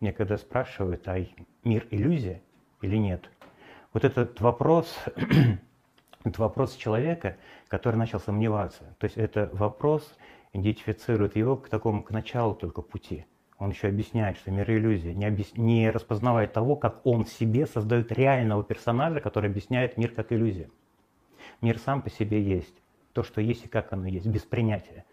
Мне 0.00 0.12
когда 0.12 0.36
спрашивают, 0.36 1.08
а 1.08 1.24
мир 1.64 1.86
иллюзия 1.90 2.42
или 2.82 2.96
нет, 2.96 3.30
вот 3.92 4.04
этот 4.04 4.40
вопрос, 4.40 4.94
это 6.24 6.40
вопрос 6.40 6.74
человека, 6.74 7.36
который 7.68 7.96
начал 7.96 8.20
сомневаться. 8.20 8.94
То 8.98 9.06
есть 9.06 9.16
это 9.16 9.48
вопрос 9.52 10.16
идентифицирует 10.52 11.36
его 11.36 11.56
к 11.56 11.68
такому, 11.68 12.02
к 12.02 12.10
началу 12.10 12.54
только 12.54 12.82
пути. 12.82 13.26
Он 13.58 13.70
еще 13.70 13.88
объясняет, 13.88 14.36
что 14.36 14.50
мир 14.50 14.70
иллюзия, 14.70 15.14
не, 15.14 15.24
объяс... 15.24 15.56
не 15.56 15.90
распознавая 15.90 16.46
того, 16.46 16.76
как 16.76 17.06
он 17.06 17.24
себе 17.24 17.66
создает 17.66 18.12
реального 18.12 18.62
персонажа, 18.62 19.20
который 19.20 19.48
объясняет 19.48 19.96
мир 19.96 20.10
как 20.10 20.30
иллюзия. 20.30 20.68
Мир 21.62 21.78
сам 21.78 22.02
по 22.02 22.10
себе 22.10 22.42
есть. 22.42 22.74
То, 23.14 23.22
что 23.22 23.40
есть 23.40 23.64
и 23.64 23.68
как 23.68 23.94
оно 23.94 24.06
есть, 24.06 24.26
без 24.26 24.42
принятия. 24.42 25.06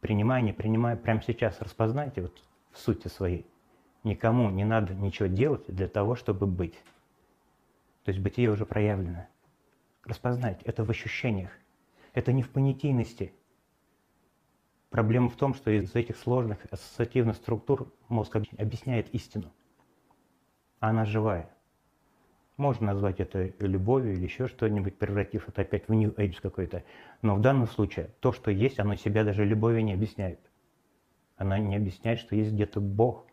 Принимая, 0.00 0.40
не 0.40 0.52
принимая, 0.52 0.94
прямо 0.94 1.20
сейчас 1.20 1.60
распознайте 1.60 2.22
вот 2.22 2.40
в 2.70 2.78
сути 2.78 3.08
своей. 3.08 3.44
Никому 4.04 4.50
не 4.50 4.64
надо 4.64 4.94
ничего 4.94 5.28
делать 5.28 5.64
для 5.66 5.88
того, 5.88 6.14
чтобы 6.14 6.46
быть. 6.46 6.74
То 8.04 8.10
есть 8.10 8.20
бытие 8.20 8.50
уже 8.50 8.66
проявлено. 8.66 9.26
Распознайте, 10.04 10.60
это 10.66 10.84
в 10.84 10.90
ощущениях. 10.90 11.50
Это 12.12 12.32
не 12.32 12.42
в 12.42 12.50
понятийности. 12.50 13.32
Проблема 14.90 15.30
в 15.30 15.36
том, 15.36 15.54
что 15.54 15.70
из 15.70 15.94
этих 15.94 16.18
сложных 16.18 16.58
ассоциативных 16.70 17.36
структур 17.36 17.92
мозг 18.08 18.36
объясняет 18.36 19.12
истину. 19.14 19.50
А 20.80 20.90
она 20.90 21.06
живая. 21.06 21.50
Можно 22.58 22.88
назвать 22.88 23.20
это 23.20 23.52
любовью 23.58 24.12
или 24.12 24.24
еще 24.24 24.46
что-нибудь, 24.46 24.98
превратив 24.98 25.48
это 25.48 25.62
опять 25.62 25.88
в 25.88 25.94
New 25.94 26.12
Age 26.12 26.40
какой-то. 26.42 26.84
Но 27.22 27.34
в 27.34 27.40
данном 27.40 27.66
случае 27.66 28.10
то, 28.20 28.32
что 28.32 28.50
есть, 28.50 28.78
оно 28.78 28.94
себя 28.96 29.24
даже 29.24 29.44
любовью 29.46 29.82
не 29.82 29.94
объясняет. 29.94 30.38
Она 31.36 31.58
не 31.58 31.74
объясняет, 31.74 32.20
что 32.20 32.36
есть 32.36 32.52
где-то 32.52 32.80
Бог, 32.80 33.26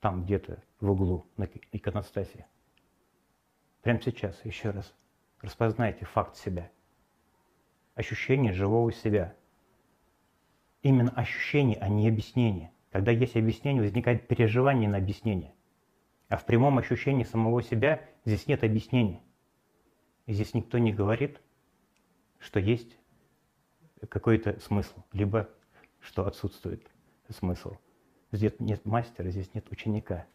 там 0.00 0.24
где-то 0.24 0.62
в 0.80 0.90
углу 0.90 1.26
на 1.36 1.48
иконостасе. 1.72 2.46
Прямо 3.82 4.00
сейчас, 4.00 4.44
еще 4.44 4.70
раз, 4.70 4.92
распознайте 5.40 6.04
факт 6.04 6.36
себя. 6.36 6.70
Ощущение 7.94 8.52
живого 8.52 8.92
себя. 8.92 9.36
Именно 10.82 11.10
ощущение, 11.10 11.78
а 11.78 11.88
не 11.88 12.08
объяснение. 12.08 12.72
Когда 12.90 13.12
есть 13.12 13.36
объяснение, 13.36 13.82
возникает 13.82 14.26
переживание 14.26 14.88
на 14.88 14.96
объяснение. 14.96 15.54
А 16.28 16.36
в 16.36 16.46
прямом 16.46 16.78
ощущении 16.78 17.24
самого 17.24 17.62
себя 17.62 18.02
здесь 18.24 18.46
нет 18.46 18.64
объяснений. 18.64 19.20
И 20.26 20.32
здесь 20.32 20.54
никто 20.54 20.78
не 20.78 20.92
говорит, 20.92 21.40
что 22.38 22.58
есть 22.60 22.96
какой-то 24.08 24.58
смысл, 24.60 25.02
либо 25.12 25.50
что 26.00 26.26
отсутствует 26.26 26.88
смысл. 27.28 27.76
Здесь 28.32 28.52
нет 28.58 28.84
мастера, 28.84 29.30
здесь 29.30 29.52
нет 29.54 29.70
ученика. 29.70 30.26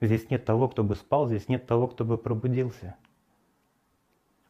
Здесь 0.00 0.30
нет 0.30 0.44
того, 0.44 0.68
кто 0.68 0.84
бы 0.84 0.94
спал, 0.94 1.26
здесь 1.28 1.48
нет 1.48 1.66
того, 1.66 1.88
кто 1.88 2.04
бы 2.04 2.18
пробудился. 2.18 2.96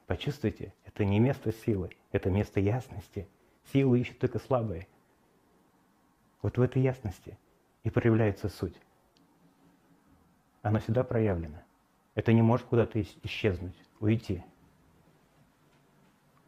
Почувствуйте, 0.06 0.74
это 0.84 1.04
не 1.04 1.20
место 1.20 1.52
силы, 1.52 1.90
это 2.12 2.30
место 2.30 2.60
ясности. 2.60 3.28
Силу 3.72 3.94
ищут 3.94 4.18
только 4.18 4.38
слабые. 4.38 4.88
Вот 6.42 6.58
в 6.58 6.60
этой 6.60 6.82
ясности 6.82 7.38
и 7.84 7.90
проявляется 7.90 8.48
суть 8.48 8.76
оно 10.62 10.80
всегда 10.80 11.04
проявлено. 11.04 11.58
Это 12.14 12.32
не 12.32 12.42
может 12.42 12.66
куда-то 12.66 13.00
исчезнуть, 13.00 13.76
уйти. 14.00 14.42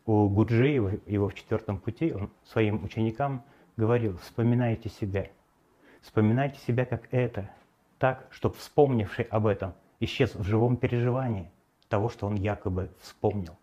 У 0.04 0.28
Гуджиева, 0.28 0.98
его 1.06 1.28
в 1.28 1.34
четвертом 1.34 1.78
пути, 1.78 2.12
он 2.12 2.30
своим 2.44 2.84
ученикам 2.84 3.44
говорил, 3.76 4.18
вспоминайте 4.18 4.88
себя. 4.88 5.30
Вспоминайте 6.02 6.58
себя 6.60 6.84
как 6.84 7.12
это, 7.12 7.50
так, 7.98 8.26
чтобы 8.30 8.54
вспомнивший 8.56 9.24
об 9.26 9.46
этом 9.46 9.74
исчез 10.00 10.34
в 10.34 10.42
живом 10.42 10.76
переживании 10.76 11.50
того, 11.88 12.08
что 12.08 12.26
он 12.26 12.36
якобы 12.36 12.90
вспомнил. 13.00 13.56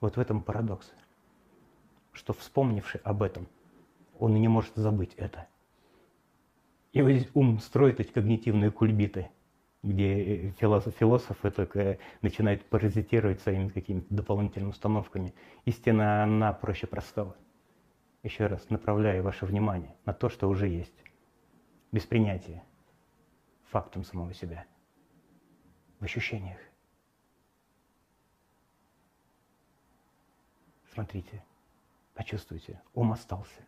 Вот 0.00 0.16
в 0.16 0.20
этом 0.20 0.42
парадокс, 0.42 0.92
что 2.12 2.32
вспомнивший 2.32 3.00
об 3.04 3.22
этом, 3.22 3.46
он 4.18 4.36
и 4.36 4.40
не 4.40 4.48
может 4.48 4.74
забыть 4.74 5.14
это. 5.14 5.46
И 6.92 7.02
вот 7.02 7.10
здесь 7.10 7.30
ум 7.34 7.58
строит 7.58 8.00
эти 8.00 8.12
когнитивные 8.12 8.70
кульбиты– 8.70 9.28
где 9.84 10.54
философ, 10.58 10.94
философы 10.96 11.50
только 11.50 11.98
начинают 12.22 12.64
паразитировать 12.64 13.40
своими 13.42 13.68
какими-то 13.68 14.06
дополнительными 14.08 14.70
установками. 14.70 15.34
Истина, 15.66 16.24
она 16.24 16.54
проще 16.54 16.86
простого. 16.86 17.36
Еще 18.22 18.46
раз 18.46 18.70
направляю 18.70 19.22
ваше 19.22 19.44
внимание 19.44 19.94
на 20.06 20.14
то, 20.14 20.30
что 20.30 20.48
уже 20.48 20.68
есть. 20.68 21.03
Без 21.94 22.02
принятия. 22.06 22.60
Фактом 23.70 24.02
самого 24.02 24.34
себя. 24.34 24.66
В 26.00 26.04
ощущениях. 26.04 26.58
Смотрите, 30.92 31.44
почувствуйте, 32.14 32.82
ум 32.94 33.12
остался. 33.12 33.60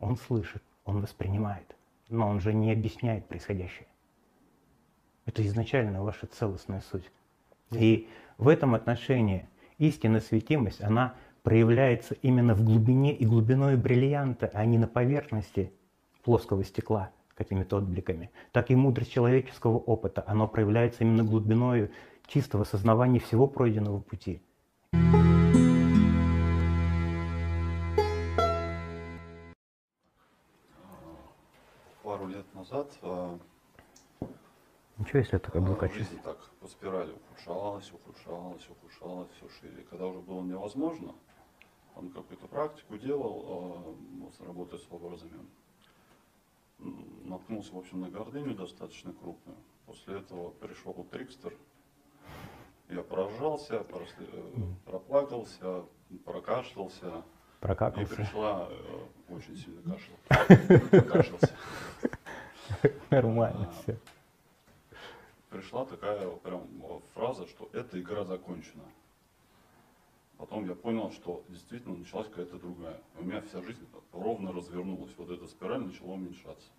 Он 0.00 0.16
слышит, 0.16 0.64
он 0.84 1.00
воспринимает, 1.00 1.76
но 2.08 2.26
он 2.26 2.40
же 2.40 2.52
не 2.52 2.72
объясняет 2.72 3.28
происходящее. 3.28 3.86
Это 5.24 5.46
изначально 5.46 6.02
ваша 6.02 6.26
целостная 6.26 6.80
суть. 6.80 7.08
И 7.70 8.08
в 8.36 8.48
этом 8.48 8.74
отношении 8.74 9.48
истинная 9.78 10.22
светимость, 10.22 10.80
она 10.80 11.14
проявляется 11.44 12.14
именно 12.14 12.56
в 12.56 12.64
глубине 12.64 13.14
и 13.14 13.24
глубиной 13.24 13.76
бриллианта, 13.76 14.50
а 14.54 14.64
не 14.64 14.76
на 14.76 14.88
поверхности 14.88 15.72
плоского 16.24 16.64
стекла 16.64 17.12
какими-то 17.40 17.78
отбликами. 17.78 18.30
Так 18.52 18.70
и 18.70 18.76
мудрость 18.76 19.12
человеческого 19.12 19.78
опыта, 19.78 20.22
она 20.26 20.46
проявляется 20.46 21.04
именно 21.04 21.24
глубиной 21.24 21.90
чистого 22.26 22.64
сознавания 22.64 23.18
всего 23.18 23.46
пройденного 23.46 24.00
пути. 24.00 24.42
Пару 32.02 32.26
лет 32.26 32.44
назад 32.54 32.90
а, 33.00 33.38
Ничего, 34.98 35.38
как 35.40 35.62
бы 35.62 35.78
а, 35.80 35.88
жизнь 35.88 36.20
так 36.22 36.36
по 36.60 36.68
спирали 36.68 37.12
ухудшалась, 37.12 37.90
ухудшалась, 37.90 38.68
ухудшалась, 38.68 39.28
все 39.36 39.48
шире. 39.60 39.82
Когда 39.88 40.06
уже 40.06 40.20
было 40.20 40.42
невозможно, 40.42 41.14
он 41.96 42.10
какую-то 42.10 42.46
практику 42.48 42.98
делал, 42.98 43.44
а, 43.48 43.94
вот, 44.20 44.34
работая 44.46 44.78
с 44.78 44.86
образами. 44.90 45.40
Наткнулся, 47.24 47.74
в 47.74 47.78
общем, 47.78 48.00
на 48.00 48.10
гордыню 48.10 48.54
достаточно 48.54 49.12
крупную. 49.12 49.58
После 49.86 50.18
этого 50.18 50.50
пришел 50.50 50.92
Трикстер. 51.10 51.54
Я 52.88 53.02
поражался, 53.02 53.80
просли, 53.80 54.26
э, 54.32 54.52
проплакался, 54.84 55.84
прокашлялся. 56.24 57.22
Прокакался. 57.60 58.12
И 58.12 58.16
пришла, 58.16 58.68
э, 58.70 59.32
очень 59.32 59.56
сильно 59.56 59.82
кашлял. 59.82 61.02
Кашлялся. 61.08 61.54
Нормально 63.10 63.68
а, 63.68 63.82
все 63.82 63.98
пришла 65.50 65.84
такая 65.84 66.28
прям 66.36 66.62
фраза, 67.14 67.46
что 67.46 67.68
эта 67.72 68.00
игра 68.00 68.24
закончена. 68.24 68.84
Потом 70.40 70.66
я 70.66 70.74
понял, 70.74 71.10
что 71.10 71.44
действительно 71.50 71.98
началась 71.98 72.26
какая-то 72.28 72.58
другая. 72.58 72.98
У 73.18 73.24
меня 73.24 73.42
вся 73.42 73.60
жизнь 73.60 73.86
ровно 74.10 74.52
развернулась. 74.52 75.12
Вот 75.18 75.28
эта 75.28 75.46
спираль 75.46 75.82
начала 75.82 76.14
уменьшаться. 76.14 76.70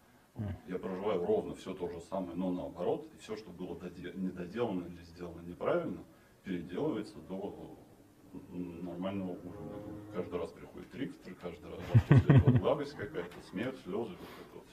Я 0.67 0.79
проживаю 0.79 1.23
ровно 1.23 1.53
все 1.53 1.75
то 1.75 1.87
же 1.87 2.01
самое, 2.09 2.33
но 2.33 2.51
наоборот. 2.51 3.07
И 3.13 3.21
все, 3.21 3.37
что 3.37 3.51
было 3.51 3.77
недоделано 4.15 4.87
или 4.87 5.03
сделано 5.03 5.41
неправильно, 5.41 6.03
переделывается 6.43 7.19
до 7.29 7.77
нормального 8.49 9.33
уровня. 9.33 9.75
Каждый 10.15 10.39
раз 10.39 10.51
приходит 10.53 10.89
трикстер, 10.89 11.35
каждый 11.35 11.69
раз 11.69 12.59
благость 12.59 12.93
какая-то, 12.93 13.39
смех, 13.51 13.75
слезы. 13.83 14.09
Вот 14.09 14.29
это 14.39 14.55
вот. 14.55 14.65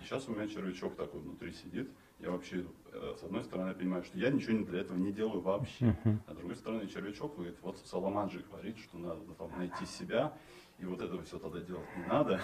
И 0.00 0.04
сейчас 0.04 0.26
у 0.28 0.32
меня 0.32 0.48
червячок 0.48 0.96
такой 0.96 1.20
внутри 1.20 1.52
сидит 1.52 1.90
я 2.18 2.30
вообще, 2.30 2.64
э, 2.92 3.14
с 3.18 3.22
одной 3.22 3.44
стороны, 3.44 3.74
понимаю, 3.74 4.04
что 4.04 4.18
я 4.18 4.30
ничего 4.30 4.64
для 4.64 4.80
этого 4.80 4.96
не 4.96 5.12
делаю 5.12 5.40
вообще. 5.40 5.96
А 6.26 6.32
с 6.32 6.36
другой 6.36 6.56
стороны, 6.56 6.86
червячок 6.86 7.34
говорит, 7.34 7.56
вот 7.62 7.78
Саламанджи 7.84 8.44
говорит, 8.50 8.78
что 8.78 8.98
надо 8.98 9.20
там, 9.38 9.50
найти 9.56 9.84
себя, 9.86 10.32
и 10.78 10.84
вот 10.84 11.00
этого 11.00 11.22
все 11.22 11.38
тогда 11.38 11.60
делать 11.60 11.88
не 11.96 12.06
надо. 12.06 12.40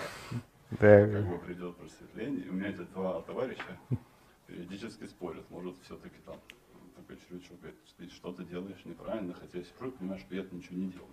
Да. 0.73 1.07
Как 1.13 1.29
бы 1.29 1.39
придет 1.39 1.77
просветление. 1.77 2.45
И 2.45 2.49
у 2.49 2.53
меня 2.53 2.69
эти 2.69 2.83
два 2.93 3.23
товарища 3.23 3.79
периодически 4.47 5.07
спорят. 5.07 5.49
Может, 5.51 5.77
все-таки 5.83 6.17
там 6.25 6.37
такой 6.97 7.17
червячок 7.17 7.59
говорит, 7.61 7.79
что 7.87 8.03
ты 8.03 8.09
что-то 8.11 8.45
делаешь 8.45 8.85
неправильно, 8.85 9.35
хотя 9.35 9.59
я 9.59 9.65
сижу 9.65 9.89
и 9.89 9.91
понимаю, 9.91 10.21
что 10.21 10.35
я 10.35 10.45
ничего 10.51 10.77
не 10.77 10.91
делаю. 10.91 11.11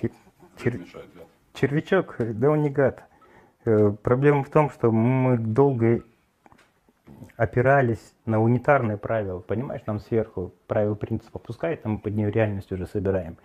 Чер... 0.00 0.10
Чер... 0.56 1.06
Червячок, 1.54 2.16
да 2.18 2.50
он 2.50 2.62
не 2.62 2.70
гад. 2.70 3.04
Э, 3.64 3.90
проблема 4.02 4.42
в 4.42 4.50
том, 4.50 4.70
что 4.70 4.90
мы 4.90 5.38
долго 5.38 6.02
опирались 7.36 8.14
на 8.26 8.40
унитарные 8.40 8.96
правила. 8.96 9.40
Понимаешь, 9.40 9.82
нам 9.86 9.98
сверху 10.00 10.54
правила 10.66 10.94
принципа 10.94 11.38
пускают, 11.38 11.80
а 11.84 11.88
мы 11.88 11.98
под 11.98 12.14
нее 12.14 12.30
реальность 12.30 12.70
уже 12.72 12.86
собираем. 12.86 13.36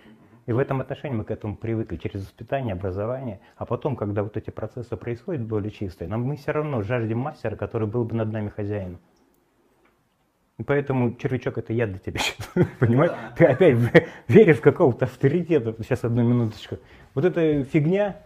И 0.46 0.54
в 0.54 0.60
этом 0.60 0.80
отношении 0.80 1.16
мы 1.16 1.26
к 1.26 1.32
этому 1.32 1.58
привыкли 1.58 1.98
через 1.98 2.22
воспитание, 2.22 2.74
образование. 2.74 3.42
А 3.58 3.66
потом, 3.66 3.96
когда 3.96 4.24
вот 4.24 4.38
эти 4.38 4.50
процессы 4.50 4.96
происходят 4.96 5.42
более 5.42 5.72
чистые, 5.72 6.08
нам 6.08 6.24
мы 6.24 6.38
все 6.38 6.52
равно 6.52 6.82
жаждем 6.84 7.20
мастера, 7.20 7.56
который 7.56 7.88
был 7.88 8.06
бы 8.06 8.16
над 8.16 8.32
нами 8.32 8.50
хозяином. 8.50 9.00
И 10.58 10.64
поэтому 10.64 11.14
червячок 11.16 11.58
это 11.58 11.74
я 11.74 11.86
для 11.86 12.00
тебя 12.00 12.20
сейчас. 12.20 12.50
Понимаешь? 12.80 13.12
Ты 13.36 13.46
опять 13.46 13.78
веришь 14.28 14.58
в 14.58 14.62
какого-то 14.62 15.06
авторитета. 15.06 15.76
Сейчас 15.84 16.04
одну 16.04 16.24
минуточку. 16.24 16.78
Вот 17.14 17.26
эта 17.26 17.64
фигня, 17.66 18.18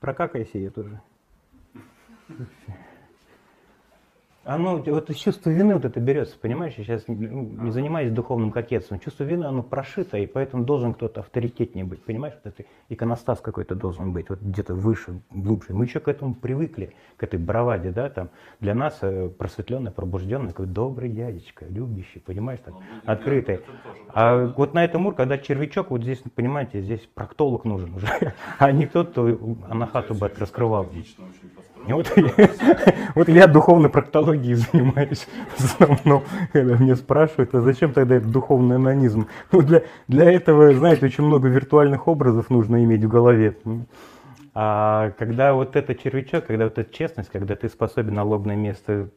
прокакайся 0.00 0.58
ее 0.58 0.70
тоже 0.70 1.00
оно, 4.54 4.78
вот 4.78 5.14
чувство 5.14 5.50
вины 5.50 5.74
вот 5.74 5.84
это 5.84 6.00
берется, 6.00 6.36
понимаешь, 6.36 6.74
я 6.76 6.82
сейчас 6.82 7.06
не, 7.06 7.28
ну, 7.28 7.42
не 7.62 7.70
занимаюсь 7.70 8.10
духовным 8.10 8.50
кокетством, 8.50 8.98
чувство 8.98 9.22
вины, 9.22 9.44
оно 9.44 9.62
прошито, 9.62 10.18
и 10.18 10.26
поэтому 10.26 10.64
должен 10.64 10.92
кто-то 10.92 11.20
авторитетнее 11.20 11.84
быть, 11.84 12.02
понимаешь, 12.02 12.34
вот 12.42 12.52
это 12.52 12.68
иконостас 12.88 13.40
какой-то 13.40 13.76
должен 13.76 14.12
быть, 14.12 14.28
вот 14.28 14.40
где-то 14.40 14.74
выше, 14.74 15.20
глубже. 15.30 15.72
Мы 15.72 15.84
еще 15.84 16.00
к 16.00 16.08
этому 16.08 16.34
привыкли, 16.34 16.94
к 17.16 17.22
этой 17.22 17.38
браваде, 17.38 17.92
да, 17.92 18.10
там, 18.10 18.30
для 18.58 18.74
нас 18.74 18.98
э, 19.02 19.28
просветленный, 19.28 19.92
пробужденный, 19.92 20.48
такой 20.48 20.66
добрый 20.66 21.10
дядечка, 21.10 21.66
любящий, 21.66 22.18
понимаешь, 22.18 22.58
так, 22.64 22.74
открытый. 23.04 23.60
А 24.08 24.46
вот 24.46 24.74
на 24.74 24.84
этом 24.84 25.02
уровне, 25.02 25.16
когда 25.16 25.38
червячок, 25.38 25.90
вот 25.90 26.02
здесь, 26.02 26.22
понимаете, 26.34 26.80
здесь 26.80 27.08
проктолог 27.14 27.64
нужен 27.64 27.94
уже, 27.94 28.08
а 28.58 28.72
не 28.72 28.86
тот, 28.86 29.10
кто 29.10 29.38
анахату 29.68 30.14
бы 30.14 30.28
раскрывал. 30.36 30.88
Вот, 31.86 32.12
вот 33.14 33.28
я 33.28 33.46
духовной 33.46 33.88
проктологией 33.88 34.54
занимаюсь 34.54 35.26
в 35.56 35.64
основном, 35.64 36.24
когда 36.52 36.76
меня 36.76 36.96
спрашивают, 36.96 37.54
а 37.54 37.60
зачем 37.60 37.92
тогда 37.92 38.16
этот 38.16 38.30
духовный 38.30 38.76
анонизм? 38.76 39.26
Ну, 39.50 39.62
для, 39.62 39.82
для 40.08 40.30
этого, 40.30 40.72
знаете, 40.74 41.06
очень 41.06 41.24
много 41.24 41.48
виртуальных 41.48 42.06
образов 42.06 42.50
нужно 42.50 42.82
иметь 42.84 43.04
в 43.04 43.08
голове. 43.08 43.56
А 44.54 45.12
когда 45.18 45.54
вот 45.54 45.76
этот 45.76 46.02
червячок, 46.02 46.46
когда 46.46 46.64
вот 46.64 46.78
эта 46.78 46.92
честность, 46.92 47.30
когда 47.30 47.56
ты 47.56 47.68
способен 47.68 48.14
на 48.14 48.24
лобное 48.24 48.56
место 48.56 49.08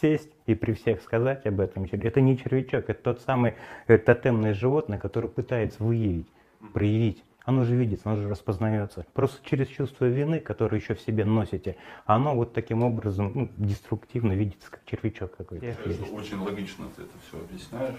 сесть 0.00 0.30
и 0.46 0.54
при 0.54 0.72
всех 0.72 1.02
сказать 1.02 1.44
об 1.46 1.60
этом, 1.60 1.86
это 1.90 2.20
не 2.20 2.38
червячок, 2.38 2.88
это 2.88 3.02
тот 3.02 3.20
самый 3.22 3.54
э, 3.88 3.98
тотемное 3.98 4.54
животное, 4.54 4.98
которое 4.98 5.28
пытается 5.28 5.82
выявить, 5.82 6.28
проявить 6.72 7.22
оно 7.48 7.64
же 7.64 7.76
видится, 7.76 8.10
оно 8.10 8.20
же 8.20 8.28
распознается. 8.28 9.06
Просто 9.14 9.38
через 9.42 9.68
чувство 9.68 10.04
вины, 10.04 10.38
которое 10.38 10.78
еще 10.78 10.94
в 10.94 11.00
себе 11.00 11.24
носите, 11.24 11.76
оно 12.04 12.34
вот 12.34 12.52
таким 12.52 12.82
образом 12.82 13.32
ну, 13.34 13.48
деструктивно 13.56 14.32
видится, 14.32 14.70
как 14.70 14.84
червячок 14.84 15.34
какой-то. 15.34 15.64
Очень 16.12 16.40
логично 16.40 16.84
ты 16.94 17.04
это 17.04 17.12
все 17.26 17.38
объясняешь. 17.40 17.96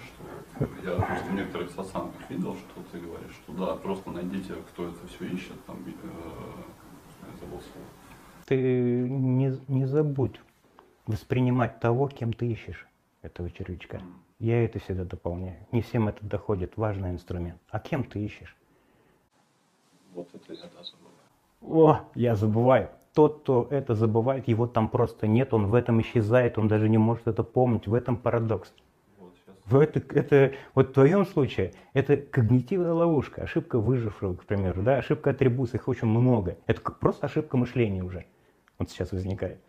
Что 0.55 0.67
я 0.85 1.01
просто 1.01 1.25
в 1.25 1.33
некоторых 1.33 1.71
сатсангах 1.71 2.29
видел, 2.29 2.55
что 2.57 2.83
ты 2.91 2.99
говоришь, 2.99 3.33
что 3.43 3.53
да, 3.53 3.75
просто 3.77 4.11
найдите, 4.11 4.53
кто 4.71 4.87
это 4.87 5.07
все 5.07 5.25
ищет, 5.25 5.65
там, 5.65 5.77
э, 5.83 7.39
забыл 7.39 7.59
слово. 7.59 7.87
Ты 8.45 8.55
не, 9.09 9.59
не 9.67 9.85
забудь 9.85 10.39
воспринимать 11.07 11.79
того, 11.79 12.07
кем 12.07 12.33
ты 12.33 12.45
ищешь 12.51 12.85
этого 13.23 13.49
червячка. 13.49 13.99
Я 14.37 14.63
это 14.63 14.77
всегда 14.77 15.05
дополняю. 15.05 15.65
Не 15.71 15.81
всем 15.81 16.07
это 16.07 16.23
доходит, 16.23 16.77
важный 16.77 17.09
инструмент. 17.09 17.59
А 17.71 17.79
кем 17.79 18.03
ты 18.03 18.23
ищешь? 18.23 18.55
Вот 20.13 20.27
это 20.33 20.53
я 20.53 20.63
да, 20.75 20.83
забываю. 20.83 21.19
О, 21.61 22.01
я 22.15 22.35
забываю. 22.35 22.89
Тот, 23.13 23.41
кто 23.41 23.67
это 23.69 23.95
забывает, 23.95 24.47
его 24.47 24.67
там 24.67 24.87
просто 24.87 25.27
нет, 25.27 25.53
он 25.53 25.67
в 25.67 25.75
этом 25.75 25.99
исчезает, 26.01 26.57
он 26.57 26.67
даже 26.67 26.87
не 26.89 26.97
может 26.97 27.27
это 27.27 27.43
помнить. 27.43 27.87
В 27.87 27.93
этом 27.93 28.17
парадокс. 28.17 28.73
Вот, 29.17 29.33
в 29.65 29.77
это, 29.77 29.99
это, 30.15 30.53
вот 30.75 30.89
в 30.89 30.93
твоем 30.93 31.25
случае 31.25 31.73
это 31.93 32.17
когнитивная 32.17 32.93
ловушка, 32.93 33.43
ошибка 33.43 33.79
выжившего, 33.79 34.35
к 34.35 34.45
примеру, 34.45 34.83
да, 34.83 34.97
ошибка 34.97 35.31
атрибуции, 35.31 35.77
их 35.77 35.87
очень 35.87 36.07
много. 36.07 36.57
Это 36.67 36.81
просто 36.81 37.25
ошибка 37.25 37.57
мышления 37.57 38.03
уже. 38.03 38.25
Вот 38.77 38.89
сейчас 38.89 39.11
возникает. 39.11 39.59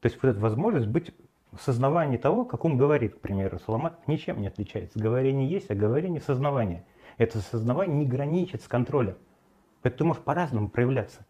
То 0.00 0.06
есть 0.06 0.22
вот 0.22 0.30
эта 0.30 0.40
возможность 0.40 0.86
быть 0.86 1.12
в 1.52 1.60
сознавании 1.60 2.16
того, 2.16 2.44
как 2.44 2.64
он 2.64 2.76
говорит, 2.76 3.16
к 3.16 3.20
примеру, 3.20 3.58
Соломат 3.58 4.06
ничем 4.06 4.40
не 4.40 4.46
отличается. 4.46 4.98
Говорение 4.98 5.48
есть, 5.48 5.70
а 5.70 5.74
говорение 5.74 6.20
сознавание. 6.20 6.84
Это 7.18 7.38
сознавание 7.40 7.96
не 7.96 8.06
граничит 8.06 8.62
с 8.62 8.68
контролем. 8.68 9.16
Поэтому 9.82 9.98
ты 9.98 10.04
можешь 10.04 10.22
по-разному 10.22 10.68
проявляться. 10.68 11.24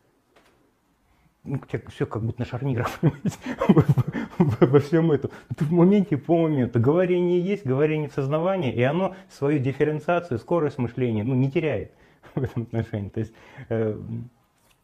Ну, 1.43 1.59
у 1.63 1.67
тебя 1.67 1.81
все 1.89 2.05
как 2.05 2.23
будто 2.23 2.41
на 2.41 2.45
шарнирах, 2.45 2.91
во 4.39 4.79
всем 4.81 5.11
этом. 5.11 5.31
Ты 5.57 5.65
в 5.65 5.73
моменте 5.73 6.19
по 6.19 6.37
моменту. 6.37 6.81
Говорение 6.81 7.41
есть, 7.41 7.65
говорение 7.65 8.11
в 8.11 8.13
сознавании, 8.13 8.73
и 8.73 8.83
оно 8.83 9.15
свою 9.31 9.59
дифференциацию, 9.59 10.39
скорость 10.39 10.77
мышления 10.77 11.25
ну, 11.25 11.35
не 11.35 11.51
теряет 11.51 11.93
в 12.35 12.43
этом 12.43 12.65
отношении. 12.65 13.09
То 13.09 13.21
есть, 13.21 13.33
э, 13.71 13.99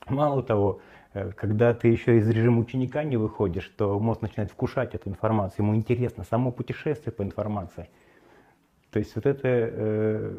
мало 0.08 0.42
того, 0.42 0.80
э, 1.12 1.30
когда 1.32 1.74
ты 1.74 1.88
еще 1.88 2.16
из 2.18 2.28
режима 2.30 2.60
ученика 2.60 3.04
не 3.04 3.18
выходишь, 3.18 3.70
то 3.76 3.98
мозг 3.98 4.22
начинает 4.22 4.50
вкушать 4.50 4.94
эту 4.94 5.10
информацию, 5.10 5.66
ему 5.66 5.76
интересно 5.76 6.24
само 6.24 6.52
путешествие 6.52 7.12
по 7.12 7.22
информации. 7.22 7.90
То 8.92 8.98
есть 8.98 9.14
вот 9.14 9.26
это 9.26 9.40
э, 9.44 10.38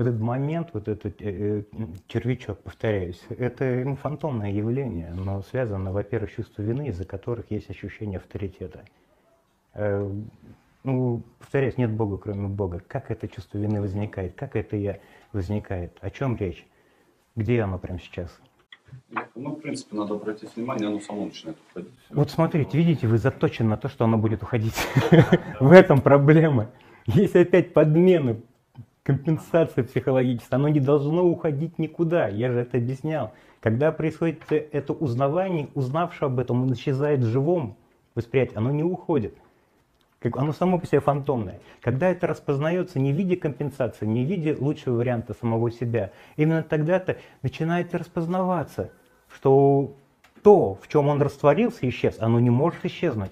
этот 0.00 0.20
момент, 0.20 0.70
вот 0.74 0.88
этот 0.88 1.22
э, 1.22 1.62
э, 1.72 1.86
червячок, 2.06 2.58
повторяюсь, 2.60 3.22
это 3.30 3.64
ну, 3.84 3.96
фантомное 3.96 4.50
явление, 4.50 5.10
но 5.14 5.42
связано, 5.42 5.92
во-первых, 5.92 6.30
с 6.30 6.34
чувством 6.34 6.66
вины, 6.66 6.88
из-за 6.88 7.04
которых 7.04 7.50
есть 7.50 7.70
ощущение 7.70 8.18
авторитета. 8.18 8.84
Э, 9.74 10.08
ну, 10.84 11.22
повторяюсь, 11.38 11.78
нет 11.78 11.90
Бога, 11.90 12.18
кроме 12.18 12.48
Бога. 12.48 12.82
Как 12.86 13.10
это 13.10 13.26
чувство 13.26 13.58
вины 13.58 13.80
возникает? 13.80 14.34
Как 14.34 14.54
это 14.54 14.76
я 14.76 14.98
возникает? 15.32 15.96
О 16.00 16.10
чем 16.10 16.36
речь? 16.36 16.66
Где 17.34 17.62
оно 17.62 17.78
прямо 17.78 17.98
сейчас? 17.98 18.38
Ну, 19.34 19.50
в 19.50 19.60
принципе, 19.60 19.96
надо 19.96 20.14
обратить 20.14 20.54
внимание, 20.56 20.88
оно 20.88 21.00
само 21.00 21.26
начинает 21.26 21.58
уходить. 21.70 21.92
Вот 22.10 22.30
смотрите, 22.30 22.76
видите, 22.76 23.06
вы 23.06 23.18
заточены 23.18 23.70
на 23.70 23.76
то, 23.76 23.88
что 23.88 24.04
оно 24.04 24.18
будет 24.18 24.42
уходить. 24.42 24.74
В 25.60 25.72
этом 25.72 26.00
проблема. 26.00 26.70
Есть 27.06 27.36
опять 27.36 27.72
подмены 27.72 28.42
компенсация 29.06 29.84
психологическая, 29.84 30.58
оно 30.58 30.68
не 30.68 30.80
должно 30.80 31.24
уходить 31.24 31.78
никуда, 31.78 32.26
я 32.26 32.50
же 32.50 32.58
это 32.58 32.78
объяснял. 32.78 33.32
Когда 33.60 33.92
происходит 33.92 34.42
это 34.50 34.92
узнавание, 34.92 35.68
узнавший 35.74 36.26
об 36.26 36.40
этом, 36.40 36.64
он 36.64 36.72
исчезает 36.72 37.20
в 37.20 37.26
живом 37.26 37.76
восприятии, 38.16 38.56
оно 38.56 38.72
не 38.72 38.82
уходит. 38.82 39.36
Оно 40.32 40.52
само 40.52 40.80
по 40.80 40.86
себе 40.86 40.98
фантомное. 40.98 41.60
Когда 41.82 42.08
это 42.08 42.26
распознается 42.26 42.98
не 42.98 43.12
в 43.12 43.16
виде 43.16 43.36
компенсации, 43.36 44.06
не 44.06 44.24
в 44.24 44.28
виде 44.28 44.56
лучшего 44.58 44.96
варианта 44.96 45.34
самого 45.34 45.70
себя, 45.70 46.10
именно 46.36 46.64
тогда-то 46.64 47.18
начинает 47.42 47.94
распознаваться, 47.94 48.90
что 49.32 49.94
то, 50.42 50.74
в 50.74 50.88
чем 50.88 51.06
он 51.06 51.22
растворился, 51.22 51.88
исчез, 51.88 52.16
оно 52.18 52.40
не 52.40 52.50
может 52.50 52.84
исчезнуть. 52.84 53.30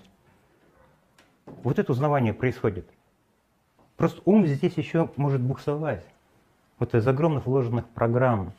Вот 1.64 1.81
это 1.81 1.90
узнавание 1.90 2.33
происходит. 2.33 2.88
Просто 3.96 4.20
ум 4.24 4.46
здесь 4.46 4.76
еще 4.76 5.10
может 5.16 5.40
буксовать. 5.40 6.04
Вот 6.78 6.94
из 6.94 7.06
огромных 7.06 7.46
вложенных 7.46 7.88
программ, 7.88 8.52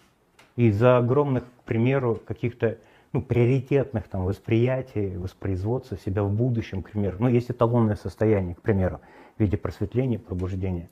из-за 0.56 0.98
огромных, 0.98 1.44
к 1.44 1.64
примеру, 1.66 2.22
каких-то 2.26 2.78
ну, 3.12 3.22
приоритетных 3.22 4.08
там, 4.08 4.26
восприятий, 4.26 5.18
воспроизводства 5.18 5.98
себя 5.98 6.24
в 6.24 6.32
будущем, 6.32 6.82
к 6.82 6.92
примеру. 6.92 7.18
Ну, 7.20 7.28
есть 7.28 7.52
эталонное 7.52 7.96
состояние, 7.96 8.56
к 8.56 8.62
примеру, 8.62 9.02
в 9.38 9.42
виде 9.42 9.58
просветления, 9.58 10.20
пробуждения. 10.20 10.90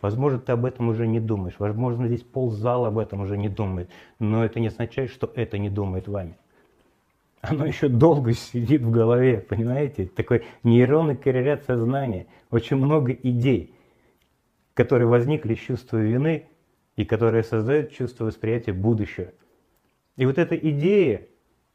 Возможно, 0.00 0.38
ты 0.38 0.52
об 0.52 0.64
этом 0.64 0.88
уже 0.88 1.06
не 1.06 1.20
думаешь. 1.20 1.54
Возможно, 1.58 2.08
здесь 2.08 2.22
ползала 2.22 2.88
об 2.88 2.98
этом 2.98 3.20
уже 3.20 3.38
не 3.38 3.48
думает. 3.48 3.88
Но 4.18 4.44
это 4.44 4.58
не 4.58 4.68
означает, 4.68 5.10
что 5.10 5.30
это 5.34 5.58
не 5.58 5.70
думает 5.70 6.08
вами. 6.08 6.36
Оно 7.40 7.66
еще 7.66 7.88
долго 7.88 8.32
сидит 8.32 8.82
в 8.82 8.90
голове, 8.90 9.38
понимаете? 9.38 10.06
Такой 10.06 10.44
нейронный 10.62 11.16
коррелят 11.16 11.64
сознания. 11.64 12.26
Очень 12.50 12.76
много 12.76 13.12
идей 13.12 13.74
которые 14.74 15.08
возникли 15.08 15.54
из 15.54 15.60
чувства 15.60 15.98
вины 15.98 16.46
и 16.96 17.04
которые 17.04 17.42
создают 17.42 17.92
чувство 17.92 18.26
восприятия 18.26 18.72
будущего. 18.72 19.32
И 20.16 20.26
вот 20.26 20.38
эта 20.38 20.56
идея 20.56 21.26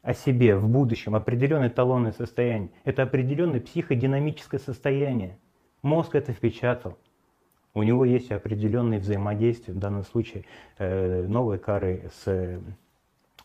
о 0.02 0.14
себе 0.14 0.56
в 0.56 0.68
будущем, 0.68 1.14
определенное 1.14 1.68
эталонное 1.68 2.12
состояние, 2.12 2.70
это 2.84 3.02
определенное 3.02 3.60
психодинамическое 3.60 4.60
состояние. 4.60 5.38
Мозг 5.82 6.14
это 6.14 6.32
впечатал. 6.32 6.98
У 7.74 7.82
него 7.82 8.04
есть 8.04 8.32
определенные 8.32 9.00
взаимодействия, 9.00 9.74
в 9.74 9.78
данном 9.78 10.04
случае 10.04 10.44
э, 10.78 11.26
новые 11.26 11.58
кары 11.58 12.10
с 12.24 12.60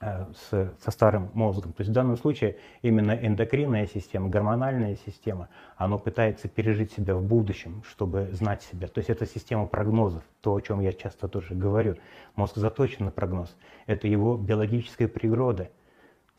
с, 0.02 0.74
со 0.80 0.92
старым 0.92 1.30
мозгом. 1.34 1.74
То 1.74 1.82
есть 1.82 1.92
в 1.92 1.94
данном 1.94 2.18
случае 2.18 2.58
именно 2.82 3.12
эндокринная 3.12 3.88
система, 3.88 4.30
гормональная 4.30 4.98
система, 5.06 5.50
она 5.78 5.98
пытается 5.98 6.48
пережить 6.48 6.92
себя 6.92 7.16
в 7.16 7.24
будущем, 7.24 7.84
чтобы 7.88 8.30
знать 8.32 8.64
себя. 8.64 8.88
То 8.88 9.00
есть 9.00 9.10
это 9.10 9.26
система 9.26 9.66
прогнозов, 9.68 10.24
то, 10.42 10.56
о 10.56 10.62
чем 10.62 10.82
я 10.82 10.94
часто 10.94 11.28
тоже 11.28 11.56
говорю. 11.56 11.96
Мозг 12.36 12.58
заточен 12.58 13.06
на 13.06 13.12
прогноз. 13.12 13.56
Это 13.86 14.08
его 14.08 14.38
биологическая 14.38 15.08
природа, 15.08 15.70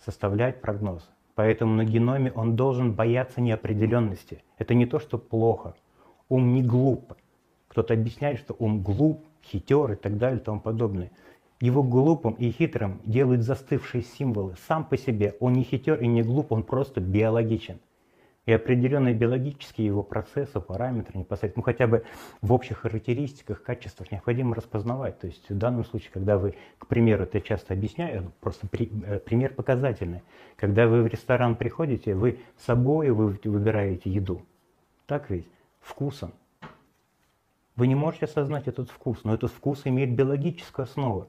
составлять 0.05 0.61
прогноз. 0.61 1.09
Поэтому 1.35 1.75
на 1.75 1.85
геноме 1.85 2.31
он 2.33 2.57
должен 2.57 2.93
бояться 2.93 3.41
неопределенности. 3.41 4.45
Это 4.59 4.75
не 4.75 4.87
то, 4.87 4.99
что 5.01 5.19
плохо. 5.19 5.75
Ум 6.29 6.55
не 6.55 6.63
глуп. 6.63 7.15
Кто-то 7.69 7.95
объясняет, 7.95 8.39
что 8.39 8.55
ум 8.59 8.83
глуп, 8.83 9.25
хитер 9.43 9.93
и 9.93 9.97
так 9.97 10.17
далее 10.17 10.41
и 10.41 10.43
тому 10.43 10.61
подобное. 10.61 11.11
Его 11.61 11.83
глупым 11.83 12.35
и 12.35 12.51
хитрым 12.51 13.01
делают 13.05 13.43
застывшие 13.43 14.03
символы. 14.03 14.55
Сам 14.67 14.85
по 14.85 14.97
себе 14.97 15.37
он 15.41 15.53
не 15.53 15.63
хитер 15.63 16.01
и 16.01 16.07
не 16.07 16.23
глуп, 16.23 16.53
он 16.53 16.63
просто 16.63 17.01
биологичен. 17.01 17.79
И 18.47 18.53
определенные 18.53 19.15
биологические 19.15 19.87
его 19.87 20.03
процессы, 20.03 20.61
параметры 20.61 21.19
непосредственно, 21.19 21.63
ну 21.63 21.65
хотя 21.65 21.87
бы 21.87 22.05
в 22.43 22.53
общих 22.53 22.79
характеристиках, 22.79 23.63
качествах 23.63 24.13
необходимо 24.13 24.55
распознавать. 24.55 25.19
То 25.19 25.29
есть 25.29 25.49
в 25.49 25.57
данном 25.57 25.85
случае, 25.85 26.11
когда 26.13 26.37
вы, 26.37 26.55
к 26.77 26.87
примеру, 26.87 27.23
это 27.23 27.41
часто 27.41 27.73
объясняю, 27.73 28.33
просто 28.41 28.67
при, 28.67 28.91
э, 29.07 29.19
пример 29.19 29.55
показательный. 29.55 30.23
Когда 30.57 30.87
вы 30.87 31.03
в 31.03 31.07
ресторан 31.07 31.57
приходите, 31.57 32.15
вы 32.15 32.41
собой 32.59 33.11
вы 33.11 33.39
выбираете 33.45 34.11
еду. 34.11 34.43
Так 35.07 35.31
ведь? 35.31 35.47
Вкусом. 35.81 36.33
Вы 37.77 37.87
не 37.87 37.95
можете 37.95 38.27
осознать 38.27 38.69
этот 38.69 38.91
вкус, 38.91 39.25
но 39.25 39.35
этот 39.35 39.51
вкус 39.51 39.83
имеет 39.85 40.15
биологическую 40.15 40.85
основу. 40.85 41.29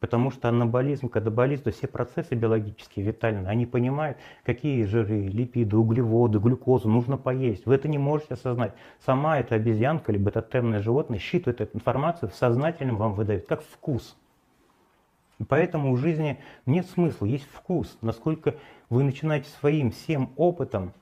Потому 0.00 0.30
что 0.30 0.48
анаболизм, 0.48 1.08
катаболизм, 1.08 1.64
то 1.64 1.70
все 1.70 1.86
процессы 1.86 2.34
биологические, 2.34 3.06
витальные, 3.06 3.48
они 3.48 3.64
понимают, 3.64 4.18
какие 4.44 4.84
жиры, 4.84 5.26
липиды, 5.28 5.76
углеводы, 5.76 6.38
глюкозу 6.38 6.88
нужно 6.88 7.16
поесть. 7.16 7.64
Вы 7.64 7.76
это 7.76 7.88
не 7.88 7.98
можете 7.98 8.34
осознать. 8.34 8.74
Сама 9.04 9.38
эта 9.38 9.54
обезьянка, 9.54 10.12
либо 10.12 10.30
тотемное 10.30 10.82
животное 10.82 11.18
считывает 11.18 11.60
эту 11.62 11.76
информацию, 11.76 12.28
в 12.28 12.34
сознательном 12.34 12.96
вам 12.96 13.14
выдает, 13.14 13.46
как 13.46 13.62
вкус. 13.62 14.16
И 15.38 15.44
поэтому 15.44 15.94
в 15.94 15.98
жизни 15.98 16.38
нет 16.66 16.86
смысла, 16.86 17.26
есть 17.26 17.46
вкус. 17.52 17.96
Насколько 18.00 18.56
вы 18.90 19.02
начинаете 19.02 19.48
своим 19.48 19.90
всем 19.90 20.30
опытом 20.36 20.92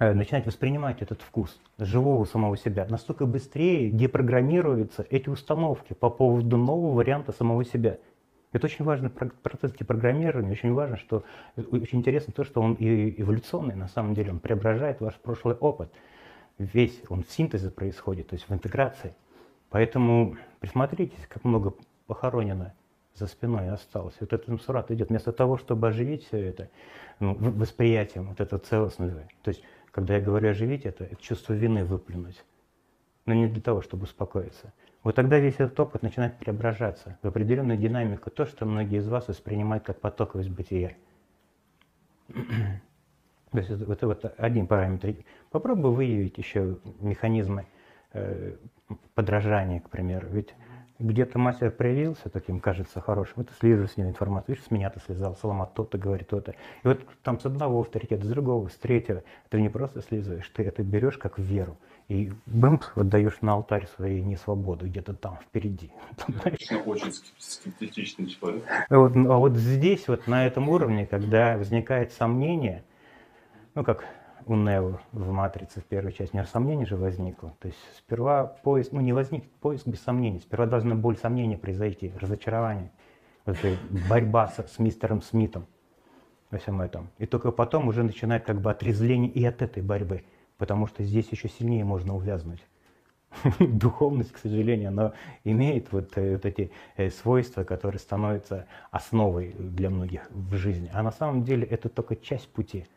начинать 0.00 0.46
воспринимать 0.46 1.02
этот 1.02 1.20
вкус 1.20 1.60
живого 1.78 2.24
самого 2.24 2.56
себя, 2.56 2.86
настолько 2.88 3.26
быстрее 3.26 3.90
депрограммируются 3.90 5.06
эти 5.10 5.28
установки 5.28 5.92
по 5.92 6.08
поводу 6.08 6.56
нового 6.56 6.94
варианта 6.94 7.32
самого 7.32 7.64
себя. 7.64 7.98
Это 8.52 8.66
очень 8.66 8.84
важный 8.84 9.10
процесс 9.10 9.72
депрограммирования, 9.72 10.50
очень 10.50 10.72
важно, 10.72 10.96
что 10.96 11.22
очень 11.56 11.98
интересно 11.98 12.32
то, 12.32 12.44
что 12.44 12.60
он 12.62 12.74
и 12.74 13.20
эволюционный, 13.20 13.76
на 13.76 13.88
самом 13.88 14.14
деле, 14.14 14.32
он 14.32 14.40
преображает 14.40 15.00
ваш 15.00 15.14
прошлый 15.16 15.54
опыт. 15.54 15.92
Весь 16.58 17.00
он 17.08 17.22
в 17.22 17.30
синтезе 17.30 17.70
происходит, 17.70 18.28
то 18.28 18.34
есть 18.34 18.48
в 18.48 18.52
интеграции. 18.52 19.14
Поэтому 19.68 20.36
присмотритесь, 20.58 21.26
как 21.28 21.44
много 21.44 21.74
похоронено 22.06 22.74
за 23.14 23.26
спиной 23.26 23.68
осталось. 23.68 24.14
Вот 24.18 24.32
этот 24.32 24.60
сурат 24.62 24.90
идет 24.90 25.10
вместо 25.10 25.30
того, 25.32 25.56
чтобы 25.58 25.88
оживить 25.88 26.26
все 26.26 26.38
это 26.38 26.70
ну, 27.20 27.34
восприятием, 27.34 28.28
вот 28.28 28.40
это 28.40 28.58
целостное. 28.58 29.28
То 29.42 29.50
есть 29.50 29.62
когда 29.90 30.16
я 30.16 30.20
говорю 30.20 30.50
оживить 30.50 30.84
это, 30.84 31.04
это 31.04 31.16
чувство 31.16 31.52
вины 31.52 31.84
выплюнуть. 31.84 32.44
Но 33.26 33.34
не 33.34 33.48
для 33.48 33.60
того, 33.60 33.82
чтобы 33.82 34.04
успокоиться. 34.04 34.72
Вот 35.02 35.14
тогда 35.14 35.38
весь 35.38 35.54
этот 35.54 35.78
опыт 35.80 36.02
начинает 36.02 36.38
преображаться 36.38 37.18
в 37.22 37.28
определенную 37.28 37.78
динамику, 37.78 38.30
то, 38.30 38.44
что 38.44 38.66
многие 38.66 38.98
из 38.98 39.08
вас 39.08 39.28
воспринимают 39.28 39.84
как 39.84 40.00
потоковость 40.00 40.50
бытия. 40.50 40.92
То 42.28 43.58
есть 43.58 43.70
это, 43.70 43.92
это 43.92 44.06
вот 44.06 44.34
один 44.36 44.66
параметр. 44.66 45.14
Попробуй 45.50 45.92
выявить 45.92 46.38
еще 46.38 46.78
механизмы 47.00 47.66
э, 48.12 48.56
подражания, 49.14 49.80
к 49.80 49.90
примеру. 49.90 50.28
Ведь 50.30 50.54
где-то 51.00 51.38
мастер 51.38 51.70
проявился 51.70 52.28
таким, 52.28 52.60
кажется, 52.60 53.00
хорошим, 53.00 53.42
это 53.42 53.52
слежу 53.58 53.86
с 53.86 53.96
ним 53.96 54.08
информацию, 54.08 54.54
видишь, 54.54 54.66
с 54.66 54.70
меня 54.70 54.90
ты 54.90 55.00
слезал, 55.00 55.34
Соломат 55.34 55.74
то-то 55.74 55.98
говорит, 55.98 56.28
то-то. 56.28 56.52
И 56.52 56.56
вот 56.84 57.00
там 57.22 57.40
с 57.40 57.46
одного 57.46 57.80
авторитета, 57.80 58.24
с 58.26 58.28
другого, 58.28 58.68
с 58.68 58.74
третьего, 58.74 59.22
ты 59.48 59.60
не 59.60 59.68
просто 59.68 60.02
слезаешь, 60.02 60.48
ты 60.48 60.62
это 60.62 60.82
берешь 60.82 61.18
как 61.18 61.38
веру. 61.38 61.76
И 62.08 62.32
бэмп 62.46 62.84
отдаешь 62.96 63.40
на 63.40 63.52
алтарь 63.52 63.86
своей 63.96 64.20
несвободы, 64.20 64.86
где-то 64.86 65.14
там 65.14 65.38
впереди. 65.38 65.92
Очень 66.84 67.12
скептичный 67.38 68.26
человек. 68.26 68.64
Вот, 68.90 69.16
а 69.16 69.38
вот 69.38 69.56
здесь, 69.56 70.06
вот 70.08 70.26
на 70.26 70.46
этом 70.46 70.68
уровне, 70.68 71.06
когда 71.06 71.56
возникает 71.56 72.12
сомнение, 72.12 72.84
ну 73.74 73.84
как 73.84 74.04
у 74.46 74.54
Нео 74.54 75.00
в 75.12 75.30
«Матрице» 75.30 75.80
в 75.80 75.84
первой 75.84 76.12
части, 76.12 76.34
не 76.34 76.44
сомнений 76.44 76.86
же 76.86 76.96
возникло. 76.96 77.54
То 77.60 77.68
есть 77.68 77.78
сперва 77.96 78.44
поиск, 78.44 78.92
ну 78.92 79.00
не 79.00 79.12
возник 79.12 79.50
поиск 79.60 79.86
без 79.86 80.00
сомнений, 80.00 80.40
сперва 80.40 80.66
должна 80.66 80.94
боль 80.94 81.16
сомнения 81.16 81.58
произойти, 81.58 82.12
разочарование, 82.20 82.90
вот 83.46 83.56
борьба 84.08 84.48
с, 84.48 84.66
с 84.66 84.78
мистером 84.78 85.22
Смитом 85.22 85.66
во 86.50 86.58
всем 86.58 86.80
этом. 86.80 87.10
И 87.18 87.26
только 87.26 87.52
потом 87.52 87.88
уже 87.88 88.02
начинает 88.02 88.44
как 88.44 88.60
бы 88.60 88.70
отрезвление 88.70 89.30
и 89.30 89.44
от 89.44 89.62
этой 89.62 89.82
борьбы, 89.82 90.24
потому 90.58 90.86
что 90.86 91.02
здесь 91.02 91.28
еще 91.30 91.48
сильнее 91.48 91.84
можно 91.84 92.14
увязнуть. 92.16 92.64
Духовность, 93.60 94.32
к 94.32 94.38
сожалению, 94.38 94.88
она 94.88 95.12
имеет 95.44 95.92
вот, 95.92 96.18
э, 96.18 96.32
вот 96.32 96.44
эти 96.44 96.72
э, 96.96 97.10
свойства, 97.10 97.62
которые 97.62 98.00
становятся 98.00 98.66
основой 98.90 99.54
для 99.56 99.88
многих 99.88 100.28
в 100.30 100.56
жизни. 100.56 100.90
А 100.92 101.02
на 101.02 101.12
самом 101.12 101.44
деле 101.44 101.64
это 101.64 101.88
только 101.88 102.16
часть 102.16 102.48
пути– 102.48 102.86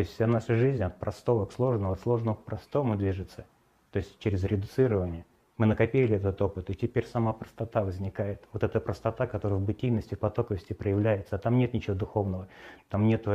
то 0.00 0.02
есть 0.02 0.14
вся 0.14 0.26
наша 0.26 0.54
жизнь 0.54 0.82
от 0.82 0.98
простого 0.98 1.44
к 1.44 1.52
сложному, 1.52 1.92
от 1.92 2.00
сложного 2.00 2.34
к 2.34 2.42
простому 2.42 2.96
движется. 2.96 3.44
То 3.90 3.98
есть 3.98 4.18
через 4.18 4.42
редуцирование. 4.44 5.26
Мы 5.58 5.66
накопили 5.66 6.16
этот 6.16 6.40
опыт, 6.40 6.70
и 6.70 6.74
теперь 6.74 7.04
сама 7.06 7.34
простота 7.34 7.84
возникает. 7.84 8.42
Вот 8.54 8.62
эта 8.64 8.80
простота, 8.80 9.26
которая 9.26 9.58
в 9.58 9.62
бытийности, 9.62 10.14
потоковости 10.14 10.72
проявляется. 10.72 11.36
А 11.36 11.38
там 11.38 11.58
нет 11.58 11.74
ничего 11.74 11.94
духовного, 11.94 12.48
там 12.88 13.06
нет 13.06 13.28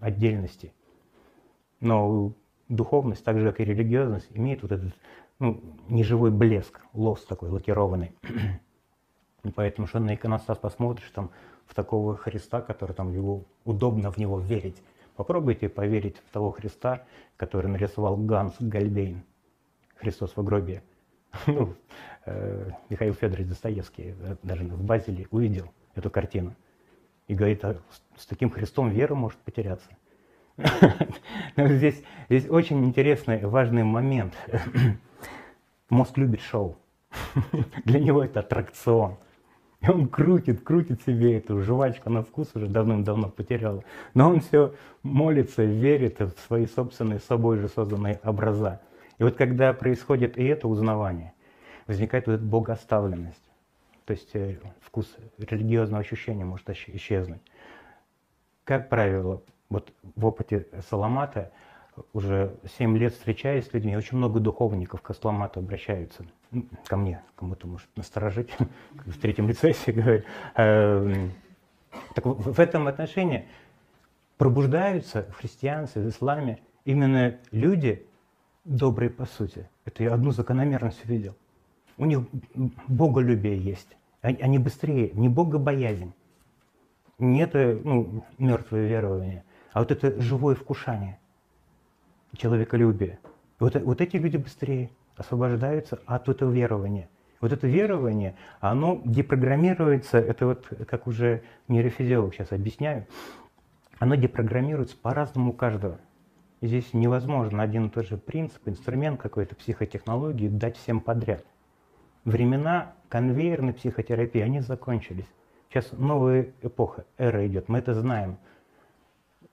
отдельности. 0.00 0.72
Но 1.80 2.32
духовность, 2.70 3.22
так 3.22 3.38
же 3.38 3.50
как 3.50 3.60
и 3.60 3.64
религиозность, 3.66 4.28
имеет 4.30 4.62
вот 4.62 4.72
этот 4.72 4.94
ну, 5.40 5.60
неживой 5.90 6.30
блеск, 6.30 6.80
лос 6.94 7.22
такой 7.26 7.50
лакированный. 7.50 8.12
Поэтому, 9.54 9.86
что 9.86 9.98
на 9.98 10.14
иконостас 10.14 10.56
посмотришь, 10.56 11.10
там 11.14 11.28
в 11.66 11.74
такого 11.74 12.16
Христа, 12.16 12.62
который 12.62 12.94
там 12.94 13.12
его, 13.12 13.44
удобно 13.66 14.10
в 14.10 14.16
него 14.16 14.40
верить, 14.40 14.82
Попробуйте 15.16 15.68
поверить 15.68 16.16
в 16.26 16.32
того 16.32 16.50
Христа, 16.50 17.02
который 17.36 17.68
нарисовал 17.68 18.16
Ганс 18.16 18.54
Гальбейн, 18.60 19.22
Христос 19.96 20.36
в 20.36 20.42
гробе. 20.42 20.82
Ну, 21.46 21.74
э, 22.26 22.70
Михаил 22.90 23.14
Федорович 23.14 23.48
Достоевский 23.48 24.14
э, 24.20 24.36
даже 24.42 24.64
в 24.64 24.84
Базеле 24.84 25.26
увидел 25.30 25.72
эту 25.94 26.10
картину. 26.10 26.54
И 27.26 27.34
говорит, 27.34 27.64
а 27.64 27.80
с 28.16 28.26
таким 28.26 28.50
Христом 28.50 28.90
вера 28.90 29.14
может 29.14 29.38
потеряться. 29.38 29.88
здесь, 31.56 32.02
здесь 32.28 32.48
очень 32.48 32.84
интересный, 32.84 33.46
важный 33.46 33.84
момент. 33.84 34.34
Мозг 35.88 36.18
любит 36.18 36.40
шоу. 36.40 36.76
Для 37.84 38.00
него 38.00 38.22
это 38.24 38.40
аттракцион. 38.40 39.16
И 39.82 39.90
он 39.90 40.08
крутит, 40.08 40.62
крутит 40.62 41.02
себе 41.02 41.38
эту 41.38 41.60
жвачку 41.60 42.08
на 42.08 42.22
вкус 42.22 42.48
уже 42.54 42.68
давным-давно 42.68 43.30
потерял. 43.30 43.84
Но 44.14 44.30
он 44.30 44.40
все 44.40 44.74
молится, 45.02 45.64
верит 45.64 46.20
в 46.20 46.38
свои 46.46 46.66
собственные 46.66 47.18
собой 47.18 47.58
же 47.58 47.68
созданные 47.68 48.20
образа. 48.22 48.80
И 49.18 49.24
вот 49.24 49.36
когда 49.36 49.72
происходит 49.72 50.38
и 50.38 50.44
это 50.44 50.68
узнавание, 50.68 51.34
возникает 51.88 52.26
вот 52.26 52.34
эта 52.34 52.44
богоставленность. 52.44 53.42
То 54.04 54.12
есть 54.12 54.30
э, 54.34 54.58
вкус 54.80 55.16
религиозного 55.38 56.00
ощущения 56.00 56.44
может 56.44 56.68
исчезнуть. 56.70 57.42
Как 58.64 58.88
правило, 58.88 59.42
вот 59.68 59.92
в 60.14 60.24
опыте 60.24 60.66
Саламата 60.88 61.50
уже 62.12 62.54
7 62.78 62.96
лет 62.96 63.14
встречаясь 63.14 63.66
с 63.66 63.72
людьми, 63.72 63.96
очень 63.96 64.16
много 64.16 64.38
духовников 64.38 65.02
к 65.02 65.10
Асламату 65.10 65.58
обращаются. 65.60 66.24
Ну, 66.52 66.66
ко 66.86 66.96
мне, 66.96 67.22
кому-то 67.34 67.66
может 67.66 67.88
насторожить, 67.96 68.50
в 69.06 69.18
третьем 69.18 69.48
лице, 69.48 69.68
если 69.68 69.92
говорить. 69.92 70.24
Эм, 70.54 71.32
так 72.14 72.26
в 72.26 72.60
этом 72.60 72.88
отношении 72.88 73.46
пробуждаются 74.36 75.24
в 75.30 75.36
христианстве, 75.36 76.02
в 76.02 76.08
исламе 76.08 76.58
именно 76.84 77.38
люди 77.50 78.06
добрые 78.64 79.08
по 79.08 79.24
сути. 79.24 79.68
Это 79.86 80.02
я 80.02 80.12
одну 80.12 80.30
закономерность 80.30 81.02
увидел. 81.04 81.34
У 81.96 82.04
них 82.04 82.20
боголюбие 82.86 83.56
есть. 83.56 83.96
Они 84.20 84.58
быстрее, 84.58 85.10
не 85.14 85.28
богобоязнь, 85.28 86.12
не 87.18 87.40
это 87.40 87.80
ну, 87.82 88.24
мертвое 88.38 88.86
верование, 88.86 89.44
а 89.72 89.80
вот 89.80 89.90
это 89.90 90.20
живое 90.20 90.54
вкушание 90.54 91.18
человеколюбие. 92.36 93.18
Вот, 93.58 93.74
вот 93.74 94.00
эти 94.00 94.16
люди 94.16 94.36
быстрее 94.36 94.90
освобождаются 95.22 96.00
от 96.06 96.28
этого 96.28 96.50
верования. 96.50 97.08
Вот 97.40 97.52
это 97.52 97.66
верование, 97.66 98.36
оно 98.60 99.00
депрограммируется, 99.04 100.18
это 100.18 100.46
вот 100.46 100.68
как 100.86 101.06
уже 101.06 101.42
нейрофизиолог 101.66 102.34
сейчас 102.34 102.52
объясняю, 102.52 103.06
оно 103.98 104.14
депрограммируется 104.14 104.96
по-разному 104.96 105.50
у 105.50 105.52
каждого. 105.52 105.98
Здесь 106.60 106.92
невозможно 106.92 107.62
один 107.62 107.86
и 107.86 107.90
тот 107.90 108.06
же 108.06 108.16
принцип, 108.16 108.68
инструмент 108.68 109.20
какой-то 109.20 109.56
психотехнологии 109.56 110.48
дать 110.48 110.76
всем 110.76 111.00
подряд. 111.00 111.44
Времена 112.24 112.92
конвейерной 113.08 113.72
психотерапии, 113.72 114.40
они 114.40 114.60
закончились. 114.60 115.26
Сейчас 115.68 115.90
новая 115.90 116.52
эпоха, 116.62 117.04
эра 117.18 117.44
идет, 117.46 117.68
мы 117.68 117.78
это 117.78 117.94
знаем. 117.94 118.36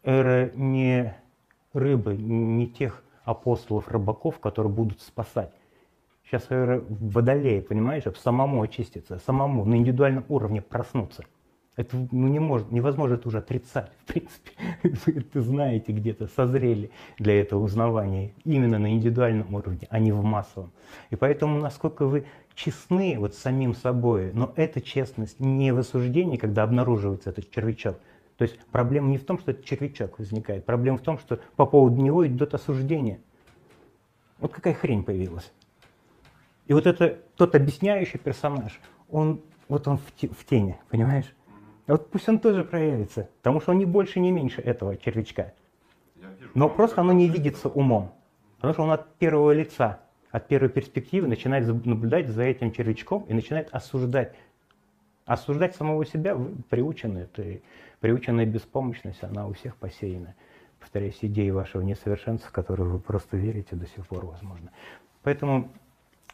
Эра 0.03 0.51
не 0.53 1.15
рыбы, 1.73 2.15
не 2.15 2.67
тех 2.67 3.03
апостолов-рыбаков, 3.23 4.39
которые 4.39 4.71
будут 4.71 5.01
спасать. 5.01 5.51
Сейчас 6.29 6.45
водолей, 6.49 7.59
понимаешь, 7.59 8.03
самому 8.17 8.61
очиститься, 8.61 9.19
самому 9.25 9.65
на 9.65 9.75
индивидуальном 9.75 10.25
уровне 10.29 10.61
проснуться. 10.61 11.25
Это 11.75 11.97
ну, 12.11 12.27
не 12.27 12.37
может, 12.39 12.71
невозможно 12.71 13.15
это 13.15 13.27
уже 13.29 13.39
отрицать. 13.39 13.91
В 14.03 14.13
принципе, 14.13 14.51
вы 15.05 15.13
это 15.21 15.41
знаете 15.41 15.91
где-то, 15.91 16.27
созрели 16.27 16.91
для 17.17 17.39
этого 17.39 17.63
узнавания 17.63 18.33
именно 18.43 18.77
на 18.77 18.91
индивидуальном 18.93 19.55
уровне, 19.55 19.87
а 19.89 19.97
не 19.97 20.11
в 20.11 20.21
массовом. 20.21 20.71
И 21.09 21.15
поэтому, 21.15 21.57
насколько 21.59 22.05
вы 22.05 22.25
честны 22.53 23.15
вот 23.17 23.33
самим 23.33 23.73
собой, 23.73 24.31
но 24.33 24.53
эта 24.55 24.81
честность 24.81 25.39
не 25.39 25.71
в 25.71 25.79
осуждении, 25.79 26.37
когда 26.37 26.61
обнаруживается 26.61 27.31
этот 27.31 27.49
червячок. 27.49 27.97
То 28.37 28.43
есть 28.43 28.59
проблема 28.71 29.09
не 29.09 29.17
в 29.17 29.25
том, 29.25 29.39
что 29.39 29.51
этот 29.51 29.65
червячок 29.65 30.19
возникает, 30.19 30.65
проблема 30.65 30.99
в 30.99 31.01
том, 31.01 31.17
что 31.17 31.39
по 31.55 31.65
поводу 31.65 31.99
него 31.99 32.27
идет 32.27 32.53
осуждение. 32.53 33.19
Вот 34.39 34.53
какая 34.53 34.73
хрень 34.75 35.03
появилась. 35.03 35.51
И 36.69 36.73
вот 36.73 36.85
это 36.85 37.17
тот 37.35 37.55
объясняющий 37.55 38.19
персонаж, 38.19 38.79
он 39.09 39.41
вот 39.67 39.87
он 39.87 39.97
в, 39.97 40.03
в 40.21 40.45
тени, 40.45 40.77
понимаешь? 40.89 41.25
Вот 41.87 42.11
пусть 42.11 42.29
он 42.29 42.37
тоже 42.37 42.63
проявится, 42.63 43.27
потому 43.37 43.59
что 43.59 43.71
он 43.71 43.79
не 43.79 43.85
больше, 43.85 44.19
не 44.19 44.31
меньше 44.31 44.61
этого 44.61 44.95
червячка. 44.95 45.53
Но 46.53 46.69
просто 46.69 47.01
оно 47.01 47.11
не 47.11 47.27
видится 47.27 47.69
умом, 47.69 48.13
потому 48.57 48.73
что 48.73 48.83
он 48.83 48.91
от 48.91 49.15
первого 49.15 49.51
лица, 49.51 50.01
от 50.29 50.47
первой 50.47 50.69
перспективы 50.69 51.27
начинает 51.27 51.65
наблюдать 51.85 52.27
за 52.27 52.43
этим 52.43 52.71
червячком 52.71 53.23
и 53.23 53.33
начинает 53.33 53.69
осуждать. 53.71 54.35
Осуждать 55.25 55.75
самого 55.75 56.05
себя 56.05 56.37
приучены, 56.69 57.19
это 57.19 57.61
приученная 57.99 58.45
беспомощность, 58.45 59.23
она 59.23 59.47
у 59.47 59.53
всех 59.53 59.75
посеяна. 59.75 60.35
Повторяюсь, 60.79 61.17
идеи 61.21 61.49
вашего 61.49 61.81
несовершенства, 61.81 62.49
в 62.49 62.53
которые 62.53 62.87
вы 62.87 62.99
просто 62.99 63.37
верите 63.37 63.75
до 63.75 63.87
сих 63.87 64.05
пор, 64.05 64.27
возможно. 64.27 64.71
Поэтому 65.23 65.71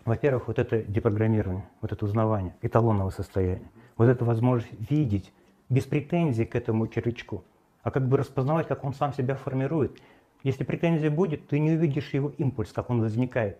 во-первых, 0.06 0.48
вот 0.48 0.60
это 0.60 0.84
депрограммирование, 0.84 1.66
вот 1.82 1.92
это 1.92 2.06
узнавание 2.06 2.56
эталонного 2.62 3.10
состояния, 3.10 3.70
вот 3.98 4.06
эта 4.06 4.24
возможность 4.24 4.72
видеть 4.90 5.34
без 5.68 5.86
претензий 5.86 6.46
к 6.46 6.56
этому 6.56 6.88
червячку, 6.88 7.44
а 7.82 7.92
как 7.92 8.08
бы 8.08 8.18
распознавать, 8.18 8.68
как 8.68 8.84
он 8.84 8.94
сам 8.94 9.14
себя 9.14 9.36
формирует. 9.36 10.00
Если 10.44 10.64
претензия 10.64 11.10
будет, 11.10 11.48
ты 11.48 11.60
не 11.60 11.72
увидишь 11.72 12.14
его 12.14 12.32
импульс, 12.38 12.72
как 12.72 12.92
он 12.92 13.02
возникает. 13.02 13.58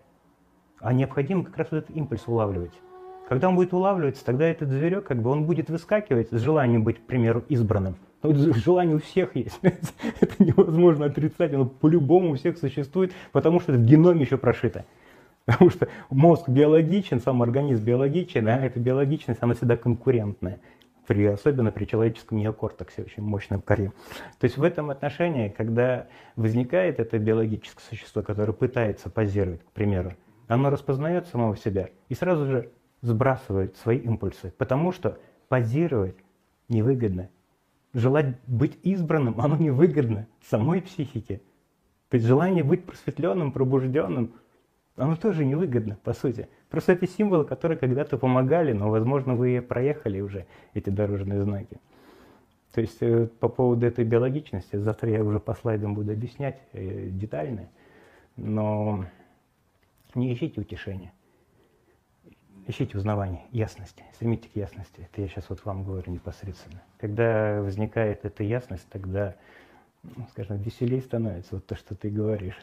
А 0.78 0.92
необходимо 0.92 1.44
как 1.44 1.56
раз 1.56 1.68
вот 1.72 1.78
этот 1.78 1.96
импульс 1.96 2.22
улавливать. 2.26 2.72
Когда 3.28 3.48
он 3.48 3.56
будет 3.56 3.74
улавливаться, 3.74 4.24
тогда 4.24 4.46
этот 4.46 4.68
зверек, 4.68 5.04
как 5.04 5.20
бы 5.20 5.30
он 5.30 5.46
будет 5.46 5.68
выскакивать 5.68 6.28
с 6.30 6.40
желанием 6.40 6.84
быть, 6.84 6.98
к 6.98 7.06
примеру, 7.06 7.42
избранным. 7.48 7.96
Но 8.22 8.32
желание 8.32 8.96
у 8.96 9.00
всех 9.00 9.34
есть. 9.34 9.58
это 9.62 10.34
невозможно 10.38 11.06
отрицать, 11.06 11.52
оно 11.52 11.66
по-любому 11.66 12.32
у 12.32 12.34
всех 12.36 12.56
существует, 12.56 13.12
потому 13.32 13.58
что 13.58 13.72
это 13.72 13.80
в 13.80 13.84
геноме 13.84 14.20
еще 14.20 14.36
прошито. 14.36 14.84
Потому 15.46 15.70
что 15.70 15.88
мозг 16.10 16.48
биологичен, 16.48 17.20
сам 17.20 17.40
организм 17.40 17.84
биологичен, 17.84 18.48
а 18.48 18.56
эта 18.56 18.80
биологичность, 18.80 19.40
она 19.42 19.54
всегда 19.54 19.76
конкурентная. 19.76 20.60
При, 21.06 21.24
особенно 21.24 21.70
при 21.70 21.84
человеческом 21.84 22.38
неокортексе, 22.38 23.04
очень 23.04 23.22
мощном 23.22 23.62
коре. 23.62 23.92
То 24.40 24.44
есть 24.44 24.56
в 24.56 24.64
этом 24.64 24.90
отношении, 24.90 25.48
когда 25.48 26.08
возникает 26.34 26.98
это 26.98 27.16
биологическое 27.20 27.84
существо, 27.88 28.22
которое 28.22 28.52
пытается 28.52 29.08
позировать, 29.08 29.62
к 29.62 29.70
примеру, 29.70 30.14
оно 30.48 30.68
распознает 30.68 31.28
самого 31.28 31.56
себя 31.56 31.90
и 32.08 32.14
сразу 32.16 32.46
же 32.46 32.72
сбрасывает 33.02 33.76
свои 33.76 33.98
импульсы, 33.98 34.52
потому 34.58 34.90
что 34.90 35.20
позировать 35.48 36.16
невыгодно. 36.68 37.30
Желать 37.94 38.34
быть 38.48 38.76
избранным, 38.82 39.40
оно 39.40 39.56
невыгодно 39.56 40.26
самой 40.44 40.82
психике. 40.82 41.40
То 42.08 42.16
есть 42.16 42.26
желание 42.26 42.64
быть 42.64 42.84
просветленным, 42.84 43.52
пробужденным– 43.52 44.32
оно 44.96 45.16
тоже 45.16 45.44
невыгодно, 45.44 45.98
по 46.02 46.12
сути. 46.14 46.48
Просто 46.70 46.92
это 46.92 47.06
символы, 47.06 47.44
которые 47.44 47.78
когда-то 47.78 48.16
помогали, 48.18 48.72
но, 48.72 48.90
возможно, 48.90 49.34
вы 49.34 49.60
проехали 49.60 50.20
уже 50.20 50.46
эти 50.74 50.90
дорожные 50.90 51.42
знаки. 51.42 51.78
То 52.72 52.80
есть 52.80 52.98
э, 53.00 53.26
по 53.26 53.48
поводу 53.48 53.86
этой 53.86 54.04
биологичности, 54.04 54.76
завтра 54.76 55.10
я 55.10 55.22
уже 55.22 55.40
по 55.40 55.54
слайдам 55.54 55.94
буду 55.94 56.12
объяснять 56.12 56.60
э, 56.72 57.08
детально, 57.08 57.68
но 58.36 59.06
не 60.14 60.32
ищите 60.32 60.60
утешения, 60.60 61.12
ищите 62.66 62.98
узнавание, 62.98 63.44
ясности, 63.50 64.04
стремитесь 64.14 64.50
к 64.50 64.56
ясности. 64.56 65.08
Это 65.10 65.22
я 65.22 65.28
сейчас 65.28 65.48
вот 65.48 65.64
вам 65.64 65.84
говорю 65.84 66.12
непосредственно. 66.12 66.82
Когда 66.98 67.62
возникает 67.62 68.24
эта 68.24 68.42
ясность, 68.42 68.86
тогда, 68.90 69.36
ну, 70.02 70.26
скажем, 70.30 70.58
веселее 70.58 71.00
становится 71.00 71.54
вот 71.54 71.66
то, 71.66 71.76
что 71.76 71.94
ты 71.94 72.10
говоришь 72.10 72.58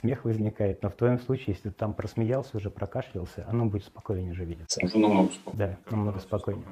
смех 0.00 0.24
возникает, 0.24 0.82
но 0.82 0.90
в 0.90 0.94
твоем 0.94 1.18
случае, 1.18 1.54
если 1.54 1.70
ты 1.70 1.74
там 1.74 1.94
просмеялся, 1.94 2.56
уже 2.56 2.70
прокашлялся, 2.70 3.46
оно 3.48 3.66
будет 3.66 3.84
спокойнее 3.84 4.32
уже 4.32 4.44
видеться. 4.44 4.80
Уже 4.84 4.98
намного 4.98 5.32
спокойнее. 5.32 5.78
Да, 5.86 5.90
намного 5.90 6.18
спокойнее. 6.20 6.66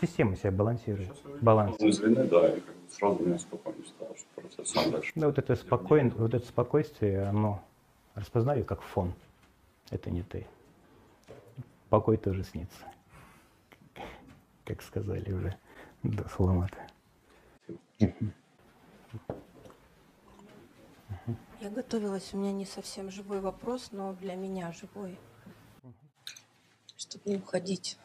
Система 0.00 0.36
себя 0.36 0.52
балансирует. 0.52 1.10
Баланс. 1.40 1.78
Из 1.80 1.98
вины, 2.00 2.24
да, 2.24 2.48
и 2.56 2.60
как 2.60 2.74
бы 2.74 2.90
сразу 2.90 3.22
мне 3.22 3.38
спокойнее 3.38 3.86
стало, 3.86 4.16
что 4.16 4.26
процесс 4.40 4.70
сам 4.70 4.90
дальше. 4.90 5.12
Да, 5.14 5.26
вот 5.26 5.38
это, 5.38 5.54
спокойно, 5.54 6.10
вот 6.16 6.34
это 6.34 6.46
спокойствие, 6.46 7.22
оно 7.24 7.62
распознаю 8.14 8.64
как 8.64 8.82
фон. 8.82 9.12
Это 9.90 10.10
не 10.10 10.22
ты. 10.22 10.46
Покой 11.88 12.16
тоже 12.16 12.42
снится. 12.44 12.80
Как 14.64 14.82
сказали 14.82 15.32
уже 15.32 15.56
до 16.02 16.28
Суламата. 16.28 16.78
Я 21.62 21.70
готовилась, 21.70 22.34
у 22.34 22.38
меня 22.38 22.50
не 22.50 22.66
совсем 22.66 23.08
живой 23.08 23.38
вопрос, 23.38 23.90
но 23.92 24.14
для 24.14 24.34
меня 24.34 24.72
живой. 24.72 25.16
Чтобы 26.96 27.30
не 27.30 27.36
уходить 27.36 27.96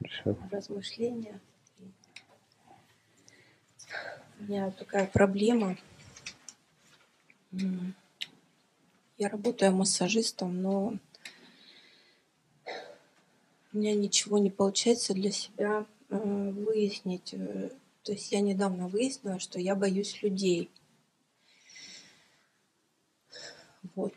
Хорошо. 0.00 0.34
в 0.34 0.52
размышления. 0.52 1.40
У 4.40 4.42
меня 4.42 4.72
такая 4.72 5.06
проблема. 5.06 5.78
Я 7.52 9.28
работаю 9.28 9.70
массажистом, 9.70 10.60
но 10.60 10.94
у 13.72 13.78
меня 13.78 13.94
ничего 13.94 14.38
не 14.38 14.50
получается 14.50 15.14
для 15.14 15.30
себя 15.30 15.86
э, 16.08 16.16
выяснить. 16.16 17.34
Э, 17.34 17.70
то 18.02 18.10
есть 18.10 18.32
я 18.32 18.40
недавно 18.40 18.88
выяснила, 18.88 19.38
что 19.38 19.60
я 19.60 19.76
боюсь 19.76 20.20
людей. 20.24 20.70
Вот. 23.94 24.14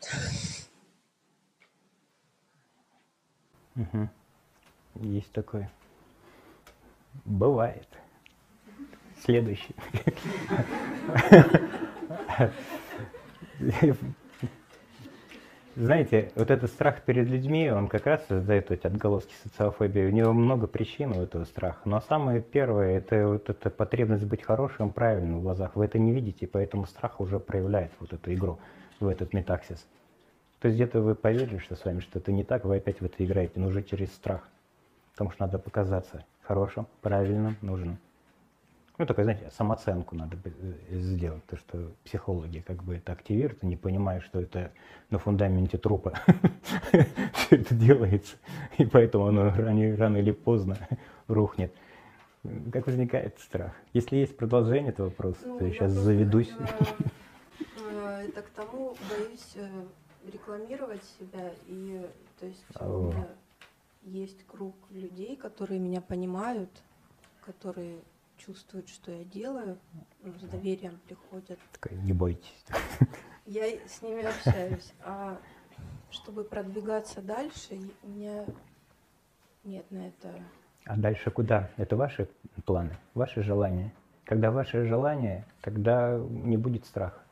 Угу. 3.76 4.08
Есть 4.96 5.32
такое. 5.32 5.70
Бывает. 7.24 7.88
Следующий. 9.24 9.74
Знаете, 15.76 16.30
вот 16.36 16.52
этот 16.52 16.70
страх 16.70 17.02
перед 17.02 17.26
людьми, 17.26 17.68
он 17.68 17.88
как 17.88 18.06
раз 18.06 18.24
создает 18.28 18.70
эти 18.70 18.86
отголоски 18.86 19.34
социофобии. 19.42 20.06
У 20.06 20.10
него 20.10 20.32
много 20.32 20.68
причин 20.68 21.10
у 21.12 21.22
этого 21.22 21.44
страха. 21.44 21.80
Но 21.84 22.00
самое 22.00 22.40
первое, 22.40 22.98
это 22.98 23.26
вот 23.26 23.50
эта 23.50 23.70
потребность 23.70 24.24
быть 24.24 24.42
хорошим, 24.42 24.90
правильным 24.90 25.40
в 25.40 25.42
глазах. 25.42 25.74
Вы 25.74 25.86
это 25.86 25.98
не 25.98 26.12
видите, 26.12 26.46
поэтому 26.46 26.86
страх 26.86 27.20
уже 27.20 27.40
проявляет 27.40 27.90
вот 27.98 28.12
эту 28.12 28.32
игру 28.32 28.60
в 29.00 29.08
этот 29.08 29.32
метаксис. 29.32 29.86
То 30.60 30.68
есть 30.68 30.76
где-то 30.76 31.00
вы 31.00 31.14
поверили, 31.14 31.58
что 31.58 31.76
с 31.76 31.84
вами 31.84 32.00
что-то 32.00 32.32
не 32.32 32.44
так, 32.44 32.64
вы 32.64 32.76
опять 32.76 33.00
в 33.00 33.04
это 33.04 33.24
играете, 33.24 33.60
но 33.60 33.66
уже 33.66 33.82
через 33.82 34.12
страх. 34.12 34.48
Потому 35.12 35.30
что 35.30 35.42
надо 35.44 35.58
показаться 35.58 36.24
хорошим, 36.42 36.86
правильным, 37.02 37.56
нужным. 37.60 37.98
Ну, 38.96 39.06
только, 39.06 39.24
знаете, 39.24 39.50
самооценку 39.50 40.14
надо 40.14 40.36
э, 40.44 40.98
сделать, 40.98 41.44
то, 41.46 41.56
что 41.56 41.92
психологи 42.04 42.62
как 42.64 42.82
бы 42.84 42.94
это 42.96 43.12
активируют, 43.12 43.62
не 43.64 43.76
понимая, 43.76 44.20
что 44.20 44.40
это 44.40 44.70
на 45.10 45.18
фундаменте 45.18 45.78
трупа 45.78 46.12
все 47.32 47.56
это 47.56 47.74
делается, 47.74 48.36
и 48.78 48.86
поэтому 48.86 49.26
оно 49.26 49.50
рано, 49.50 49.96
рано 49.96 50.16
или 50.18 50.30
поздно 50.30 50.76
рухнет. 51.26 51.74
Как 52.72 52.86
возникает 52.86 53.38
страх? 53.40 53.72
Если 53.94 54.16
есть 54.16 54.36
продолжение 54.36 54.90
этого 54.90 55.08
вопроса, 55.08 55.40
ну, 55.44 55.58
то 55.58 55.64
я 55.64 55.72
сейчас 55.72 55.90
заведусь. 55.90 56.52
Это 58.24 58.42
к 58.42 58.50
тому, 58.50 58.96
боюсь 59.08 59.52
э, 59.56 59.86
рекламировать 60.30 61.02
себя. 61.18 61.52
И 61.66 62.06
то 62.38 62.46
есть 62.46 62.64
О. 62.76 62.86
у 62.86 63.02
меня 63.06 63.28
есть 64.02 64.46
круг 64.46 64.74
людей, 64.90 65.36
которые 65.36 65.80
меня 65.80 66.00
понимают, 66.00 66.70
которые 67.44 68.00
чувствуют, 68.36 68.88
что 68.88 69.12
я 69.12 69.24
делаю, 69.24 69.78
ну, 70.22 70.32
с 70.38 70.42
доверием 70.42 70.98
приходят. 71.06 71.58
Такая, 71.72 71.98
не 72.00 72.12
бойтесь. 72.12 72.64
Я 73.46 73.66
с 73.86 74.02
ними 74.02 74.22
общаюсь. 74.22 74.92
А 75.02 75.38
чтобы 76.10 76.44
продвигаться 76.44 77.20
дальше, 77.20 77.78
у 78.02 78.08
меня 78.08 78.44
нет 79.64 79.88
на 79.90 80.08
это. 80.08 80.34
А 80.86 80.96
дальше 80.96 81.30
куда? 81.30 81.70
Это 81.76 81.96
ваши 81.96 82.28
планы, 82.64 82.96
ваши 83.14 83.42
желания. 83.42 83.92
Когда 84.24 84.50
ваше 84.50 84.86
желание, 84.86 85.44
тогда 85.60 86.18
не 86.18 86.56
будет 86.56 86.86
страха 86.86 87.23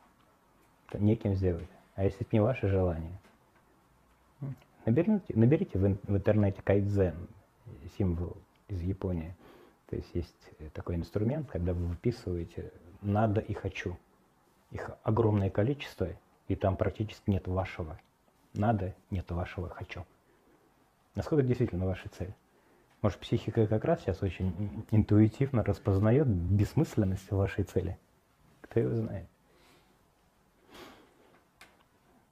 неким 0.99 1.35
сделать. 1.35 1.69
А 1.95 2.03
если 2.03 2.21
это 2.21 2.29
не 2.31 2.39
ваше 2.39 2.67
желание, 2.67 3.17
Наберите, 4.85 5.33
наберите 5.33 5.79
в, 5.79 5.97
в 6.03 6.15
интернете 6.17 6.61
кайдзен, 6.61 7.15
символ 7.97 8.35
из 8.67 8.81
Японии. 8.81 9.35
То 9.89 9.95
есть 9.95 10.09
есть 10.13 10.49
такой 10.73 10.95
инструмент, 10.95 11.49
когда 11.49 11.73
вы 11.73 11.85
выписываете 11.85 12.71
«надо» 13.01 13.39
и 13.39 13.53
«хочу». 13.53 13.97
Их 14.71 14.89
огромное 15.03 15.49
количество, 15.49 16.09
и 16.47 16.55
там 16.55 16.75
практически 16.75 17.29
нет 17.29 17.47
вашего 17.47 17.99
«надо», 18.53 18.93
нет 19.09 19.29
вашего 19.31 19.69
«хочу». 19.69 20.05
Насколько 21.15 21.45
действительно 21.45 21.85
ваша 21.85 22.09
цель? 22.09 22.33
Может, 23.01 23.19
психика 23.19 23.67
как 23.67 23.85
раз 23.85 24.01
сейчас 24.01 24.21
очень 24.23 24.85
интуитивно 24.91 25.63
распознает 25.63 26.27
бессмысленность 26.27 27.29
вашей 27.31 27.63
цели? 27.65 27.97
Кто 28.61 28.79
его 28.79 28.95
знает? 28.95 29.27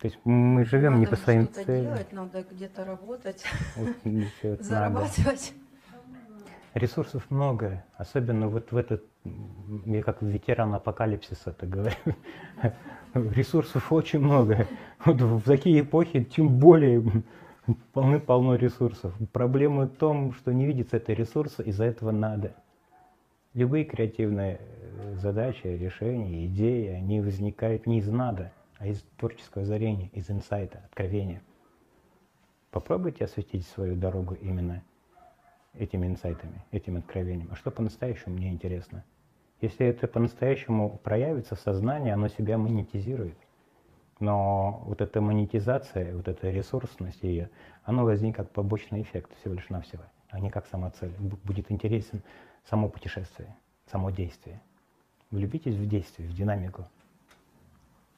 То 0.02 0.08
есть 0.08 0.18
мы 0.24 0.66
живем 0.66 0.94
надо 0.94 1.00
не 1.00 1.06
по 1.06 1.16
своим 1.16 1.48
целям. 1.48 1.84
делать, 1.84 2.12
надо 2.12 2.44
где-то 2.50 2.86
работать, 2.86 3.44
Вот, 3.76 4.60
зарабатывать. 4.60 5.54
Ресурсов 6.74 7.30
много, 7.30 7.84
особенно 7.98 8.48
вот 8.48 8.72
в 8.72 8.78
этот, 8.78 9.04
я 9.86 10.02
как 10.02 10.24
ветеран 10.24 10.74
апокалипсиса 10.74 11.52
это 11.52 11.68
говорю, 11.68 11.96
ресурсов 13.14 13.92
очень 13.94 14.20
много. 14.20 14.68
Вот 15.06 15.22
в 15.22 15.42
такие 15.44 15.82
эпохи 15.82 16.24
тем 16.24 16.58
более 16.58 17.04
полны-полно 17.94 18.56
ресурсов. 18.56 19.14
Проблема 19.32 19.84
в 19.86 19.90
том, 19.90 20.34
что 20.34 20.52
не 20.52 20.66
видится 20.66 20.98
это 20.98 21.14
ресурса, 21.14 21.62
из-за 21.62 21.84
этого 21.84 22.10
надо. 22.10 22.56
Любые 23.54 23.86
креативные 23.86 24.62
э, 24.62 25.16
задачи, 25.18 25.68
решения, 25.68 26.48
идеи, 26.48 26.88
они 26.88 27.20
возникают 27.22 27.86
не 27.86 28.00
из 28.00 28.08
надо, 28.08 28.52
а 28.82 28.88
из 28.88 29.04
творческого 29.18 29.64
озарения, 29.64 30.10
из 30.12 30.32
инсайта, 30.32 30.80
откровения. 30.86 31.44
Попробуйте 32.72 33.26
осветить 33.26 33.68
свою 33.68 33.96
дорогу 33.96 34.34
именно 34.34 34.84
этими 35.76 36.08
инсайтами, 36.08 36.64
этим 36.72 36.98
откровением. 36.98 37.48
А 37.52 37.56
что 37.56 37.70
по-настоящему 37.70 38.36
мне 38.36 38.50
интересно? 38.50 39.04
Если 39.62 39.86
это 39.86 40.08
по-настоящему 40.08 40.98
проявится 41.04 41.56
в 41.56 41.60
сознании, 41.60 42.12
оно 42.12 42.28
себя 42.28 42.58
монетизирует. 42.58 43.38
Но 44.20 44.82
вот 44.86 45.02
эта 45.02 45.22
монетизация, 45.22 46.16
вот 46.16 46.28
эта 46.28 46.50
ресурсность 46.50 47.22
ее, 47.22 47.52
оно 47.84 48.04
возникнет 48.04 48.48
как 48.48 48.50
побочный 48.50 49.04
эффект 49.04 49.32
всего 49.40 49.54
лишь 49.54 49.70
навсего, 49.70 50.04
а 50.30 50.40
не 50.40 50.50
как 50.50 50.66
сама 50.66 50.90
цель. 50.90 51.14
Будет 51.20 51.72
интересен 51.72 52.24
само 52.66 52.90
путешествие, 52.90 53.56
само 53.92 54.10
действие. 54.10 54.60
Влюбитесь 55.30 55.76
в 55.76 55.88
действие, 55.88 56.28
в 56.28 56.34
динамику, 56.34 56.88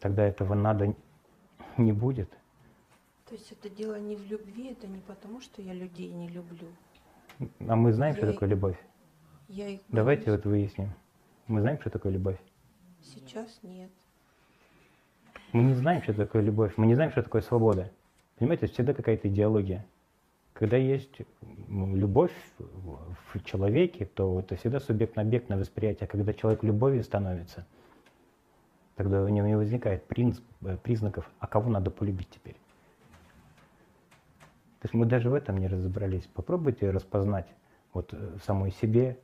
тогда 0.03 0.23
этого 0.27 0.53
надо 0.53 0.93
не 1.77 1.93
будет. 1.93 2.29
То 3.25 3.35
есть 3.35 3.51
это 3.53 3.69
дело 3.69 3.95
не 3.95 4.17
в 4.17 4.29
любви, 4.29 4.71
это 4.71 4.85
не 4.85 4.99
потому, 4.99 5.39
что 5.39 5.61
я 5.61 5.73
людей 5.73 6.11
не 6.11 6.27
люблю. 6.27 6.67
А 7.67 7.75
мы 7.75 7.93
знаем, 7.93 8.13
Я 8.15 8.21
что 8.21 8.33
такое 8.33 8.49
любовь. 8.49 8.77
Я 9.47 9.69
их 9.69 9.79
Давайте 9.87 10.31
вот 10.31 10.45
выясним. 10.45 10.89
Мы 11.47 11.61
знаем, 11.61 11.79
что 11.79 11.89
такое 11.89 12.11
любовь. 12.11 12.37
Сейчас 13.01 13.59
нет. 13.63 13.89
Мы 15.53 15.63
не 15.63 15.73
знаем, 15.73 16.03
что 16.03 16.13
такое 16.13 16.41
любовь. 16.41 16.73
Мы 16.75 16.85
не 16.85 16.95
знаем, 16.95 17.11
что 17.11 17.23
такое 17.23 17.41
свобода. 17.41 17.89
Понимаете, 18.37 18.65
это 18.65 18.73
всегда 18.73 18.93
какая-то 18.93 19.29
идеология. 19.29 19.85
Когда 20.53 20.77
есть 20.77 21.15
любовь 21.69 22.33
в 22.59 23.13
в 23.33 23.43
человеке, 23.43 24.05
то 24.05 24.39
это 24.39 24.55
всегда 24.55 24.79
субъектно-объектное 24.79 25.57
восприятие. 25.57 26.05
А 26.05 26.07
когда 26.07 26.33
человек 26.33 26.63
любовью 26.63 27.03
становится, 27.03 27.65
тогда 28.95 29.23
у 29.23 29.27
него 29.27 29.47
не 29.47 29.57
возникает 29.57 30.05
принц- 30.07 30.41
э, 30.61 30.77
признаков, 30.77 31.29
а 31.39 31.47
кого 31.47 31.69
надо 31.69 31.91
полюбить 31.91 32.29
теперь. 32.29 32.55
То 34.79 34.87
есть 34.87 34.93
мы 34.93 35.05
даже 35.05 35.29
в 35.29 35.33
этом 35.33 35.57
не 35.57 35.67
разобрались. 35.67 36.25
Попробуйте 36.33 36.89
распознать 36.89 37.47
вот 37.93 38.13
э, 38.13 38.37
в 38.37 38.43
самой 38.43 38.71
себе, 38.71 39.17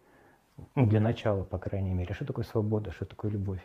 ну, 0.75 0.87
для 0.87 1.01
начала, 1.01 1.43
по 1.43 1.57
крайней 1.57 1.93
мере, 1.93 2.13
что 2.13 2.25
такое 2.25 2.45
свобода, 2.45 2.91
что 2.91 3.05
такое 3.05 3.31
любовь. 3.31 3.61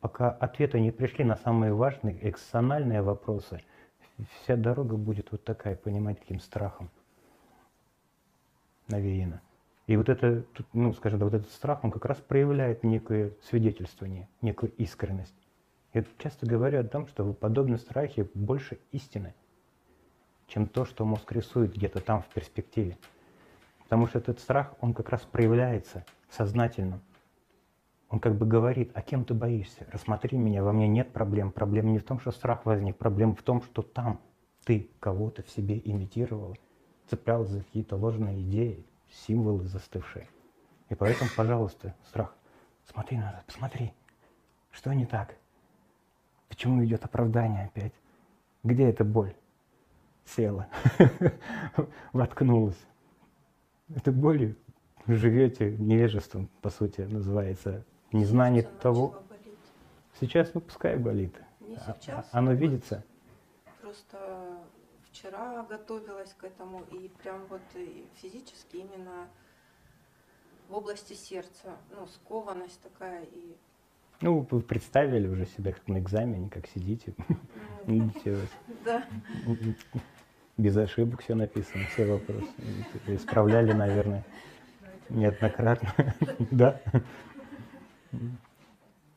Пока 0.00 0.30
ответы 0.30 0.80
не 0.80 0.90
пришли 0.90 1.24
на 1.24 1.36
самые 1.36 1.72
важные 1.72 2.28
экстенальные 2.28 3.02
вопросы, 3.02 3.62
вся 4.42 4.56
дорога 4.56 4.96
будет 4.96 5.32
вот 5.32 5.44
такая, 5.44 5.76
понимаете, 5.76 6.20
каким 6.20 6.40
страхом 6.40 6.90
навеяна. 8.88 9.40
И 9.86 9.96
вот 9.96 10.08
это, 10.08 10.44
ну, 10.72 10.92
скажем, 10.94 11.18
да, 11.18 11.26
вот 11.26 11.34
этот 11.34 11.50
страх, 11.50 11.84
он 11.84 11.90
как 11.90 12.06
раз 12.06 12.18
проявляет 12.18 12.84
некое 12.84 13.32
свидетельствование, 13.42 14.28
некую 14.40 14.72
искренность. 14.72 15.34
Я 15.92 16.04
часто 16.18 16.46
говорю 16.46 16.80
о 16.80 16.84
том, 16.84 17.06
что 17.06 17.24
в 17.24 17.34
подобном 17.34 17.78
страхе 17.78 18.28
больше 18.34 18.78
истины, 18.92 19.34
чем 20.46 20.66
то, 20.66 20.84
что 20.84 21.04
мозг 21.04 21.30
рисует 21.32 21.74
где-то 21.74 22.00
там 22.00 22.22
в 22.22 22.26
перспективе. 22.28 22.96
Потому 23.84 24.06
что 24.06 24.18
этот 24.18 24.40
страх, 24.40 24.74
он 24.80 24.94
как 24.94 25.10
раз 25.10 25.20
проявляется 25.22 26.04
сознательно. 26.30 27.00
Он 28.08 28.20
как 28.20 28.36
бы 28.36 28.46
говорит, 28.46 28.90
а 28.94 29.02
кем 29.02 29.24
ты 29.24 29.34
боишься? 29.34 29.86
Рассмотри 29.90 30.38
меня, 30.38 30.64
во 30.64 30.72
мне 30.72 30.88
нет 30.88 31.12
проблем. 31.12 31.52
Проблема 31.52 31.90
не 31.90 31.98
в 31.98 32.04
том, 32.04 32.18
что 32.20 32.30
страх 32.30 32.64
возник, 32.64 32.96
проблема 32.96 33.34
в 33.34 33.42
том, 33.42 33.62
что 33.62 33.82
там 33.82 34.20
ты 34.64 34.88
кого-то 34.98 35.42
в 35.42 35.50
себе 35.50 35.80
имитировал, 35.84 36.56
цеплял 37.08 37.44
за 37.44 37.62
какие-то 37.62 37.96
ложные 37.96 38.40
идеи, 38.40 38.84
символы 39.26 39.64
застывшие. 39.64 40.28
И 40.88 40.94
поэтому, 40.94 41.30
пожалуйста, 41.36 41.94
страх, 42.06 42.34
смотри 42.86 43.16
назад, 43.18 43.44
посмотри, 43.46 43.92
что 44.70 44.92
не 44.92 45.06
так? 45.06 45.36
Почему 46.48 46.84
идет 46.84 47.04
оправдание 47.04 47.66
опять? 47.66 47.92
Где 48.62 48.88
эта 48.88 49.04
боль? 49.04 49.34
Села, 50.24 50.68
воткнулась. 52.12 52.78
Это 53.94 54.10
болью 54.10 54.56
живете 55.06 55.76
невежеством, 55.76 56.48
по 56.62 56.70
сути, 56.70 57.02
называется. 57.02 57.84
Незнание 58.12 58.62
Всё 58.62 58.70
того. 58.80 59.22
Сейчас, 60.20 60.54
ну, 60.54 60.60
пускай 60.60 60.96
болит. 60.96 61.34
Не 61.60 61.76
сейчас. 61.76 62.28
Оно 62.30 62.52
видится. 62.52 63.04
Просто 63.80 64.16
вчера 65.24 65.62
готовилась 65.68 66.34
к 66.34 66.44
этому, 66.44 66.82
и 66.90 67.08
прям 67.22 67.46
вот 67.48 67.62
и 67.74 68.06
физически 68.16 68.76
именно 68.76 69.28
в 70.68 70.74
области 70.74 71.14
сердца, 71.14 71.76
ну, 71.90 72.06
скованность 72.06 72.80
такая, 72.82 73.24
и 73.24 73.56
Ну, 74.20 74.46
вы 74.50 74.60
представили 74.60 75.26
уже 75.28 75.46
себя 75.46 75.72
как 75.72 75.86
на 75.88 75.98
экзамене, 75.98 76.50
как 76.50 76.66
сидите, 76.66 77.14
ну, 77.86 78.10
да, 78.84 79.04
без 80.56 80.76
ошибок 80.76 81.22
все 81.22 81.34
написано, 81.34 81.84
все 81.86 82.06
вопросы. 82.06 82.48
Исправляли, 83.06 83.72
наверное, 83.72 84.24
неоднократно. 85.08 86.14
Да. 86.50 86.80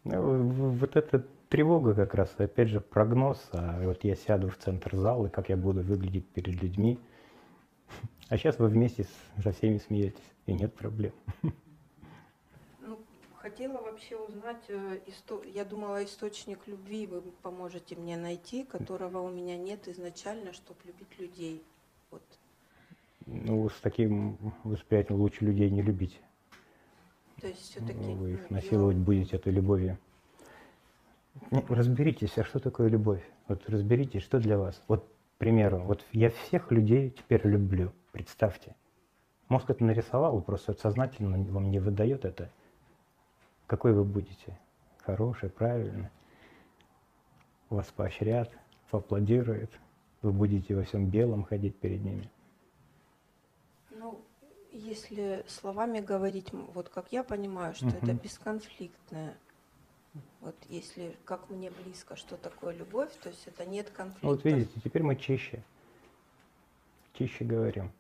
Ну, 0.04 0.72
Вот 0.72 0.96
эта 0.96 1.26
тревога 1.50 1.94
как 1.94 2.14
раз, 2.14 2.34
опять 2.38 2.70
же, 2.70 2.82
прогноз. 2.82 3.50
А 3.52 3.80
вот 3.84 4.04
я 4.04 4.16
сяду 4.16 4.50
в 4.50 4.58
центр 4.58 4.96
зала, 4.96 5.30
как 5.30 5.50
я 5.50 5.58
буду 5.58 5.82
выглядеть 5.82 6.28
перед 6.28 6.62
людьми. 6.62 7.00
А 8.30 8.38
сейчас 8.38 8.60
вы 8.60 8.68
вместе 8.68 9.04
с- 9.04 9.42
со 9.44 9.52
всеми 9.52 9.78
смеетесь, 9.78 10.20
и 10.46 10.54
нет 10.54 10.74
проблем. 10.74 11.14
ну, 12.82 13.00
хотела 13.38 13.82
вообще 13.82 14.18
узнать, 14.18 14.64
э, 14.68 15.00
исто- 15.08 15.50
я 15.50 15.64
думала, 15.64 16.04
источник 16.04 16.60
любви 16.68 17.08
вы 17.08 17.22
поможете 17.42 17.96
мне 17.96 18.18
найти, 18.18 18.66
которого 18.66 19.20
у 19.22 19.30
меня 19.30 19.58
нет 19.58 19.88
изначально, 19.88 20.52
чтобы 20.52 20.80
любить 20.86 21.18
людей. 21.20 21.64
Вот. 22.12 22.24
Ну, 23.26 23.70
с 23.70 23.80
таким 23.82 24.38
восприятием 24.64 25.20
лучше 25.20 25.46
людей 25.46 25.70
не 25.70 25.82
любить. 25.82 26.20
То 27.40 27.48
есть 27.48 27.62
все-таки 27.62 28.14
Вы 28.14 28.34
их 28.34 28.50
насиловать 28.50 28.98
будете 28.98 29.36
этой 29.38 29.54
любовью. 29.54 29.98
Ну, 31.52 31.64
разберитесь, 31.70 32.38
а 32.38 32.44
что 32.44 32.60
такое 32.60 32.90
любовь? 32.90 33.24
Вот 33.48 33.68
разберитесь, 33.70 34.24
что 34.24 34.40
для 34.40 34.58
вас. 34.58 34.82
Вот, 34.88 35.06
к 35.06 35.38
примеру, 35.38 35.80
вот 35.80 36.06
я 36.12 36.30
всех 36.30 36.72
людей 36.72 37.12
теперь 37.12 37.46
люблю. 37.48 37.94
Представьте. 38.12 38.76
Мозг 39.50 39.70
это 39.70 39.84
нарисовал, 39.84 40.42
просто 40.42 40.74
сознательно 40.74 41.38
вам 41.52 41.70
не 41.72 41.80
выдает 41.80 42.26
это. 42.26 42.50
Какой 43.66 43.94
вы 43.94 44.04
будете? 44.04 44.58
Хороший, 45.00 45.50
правильный. 45.50 46.10
Вас 47.70 47.88
поощрят, 47.88 48.52
поаплодируют. 48.92 49.72
Вы 50.22 50.32
будете 50.32 50.76
во 50.76 50.84
всем 50.84 51.06
белом 51.10 51.44
ходить 51.44 51.78
перед 51.78 52.04
ними. 52.04 52.30
Ну, 53.92 54.20
если 54.72 55.46
словами 55.48 56.00
говорить, 56.00 56.52
вот 56.52 56.90
как 56.90 57.12
я 57.12 57.24
понимаю, 57.24 57.74
что 57.74 57.88
это 57.88 58.14
Мгм. 58.14 58.18
бесконфликтное. 58.18 59.38
Вот 60.42 60.56
если 60.70 61.16
как 61.26 61.50
мне 61.50 61.72
близко, 61.72 62.16
что 62.16 62.38
такое 62.38 62.76
любовь, 62.76 63.12
то 63.22 63.30
есть 63.30 63.48
это 63.48 63.66
нет 63.66 63.90
конфликта. 63.90 64.26
Ну, 64.26 64.32
Вот 64.34 64.44
видите, 64.44 64.72
теперь 64.84 65.04
мы 65.04 65.16
чище. 65.16 65.64
Чище 67.14 67.46
говорим. 67.46 67.92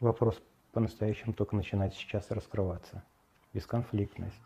Вопрос 0.00 0.40
по-настоящему 0.72 1.32
только 1.32 1.56
начинает 1.56 1.94
сейчас 1.94 2.30
раскрываться. 2.30 3.02
Бесконфликтность. 3.52 4.40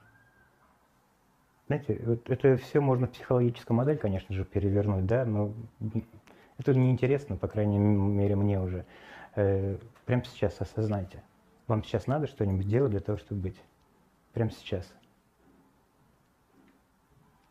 Знаете, 1.67 2.01
вот 2.05 2.31
это 2.31 2.57
все 2.57 2.81
можно 2.81 3.07
в 3.07 3.11
психологическую 3.11 3.77
модель, 3.77 3.99
конечно 3.99 4.35
же, 4.35 4.45
перевернуть, 4.45 5.07
да, 5.07 5.25
но 5.25 5.53
Это 6.59 6.75
неинтересно, 6.75 7.37
по 7.37 7.49
крайней 7.49 7.79
мере, 7.79 8.35
мне 8.37 8.61
уже. 8.61 8.87
Э, 9.35 9.77
прямо 10.07 10.25
сейчас 10.25 10.61
осознайте. 10.61 11.23
Вам 11.67 11.85
сейчас 11.85 12.07
надо 12.07 12.27
что-нибудь 12.27 12.67
делать 12.67 12.93
для 12.93 13.01
того, 13.01 13.19
чтобы 13.19 13.43
быть? 13.43 13.61
Прямо 14.33 14.51
сейчас. 14.51 14.91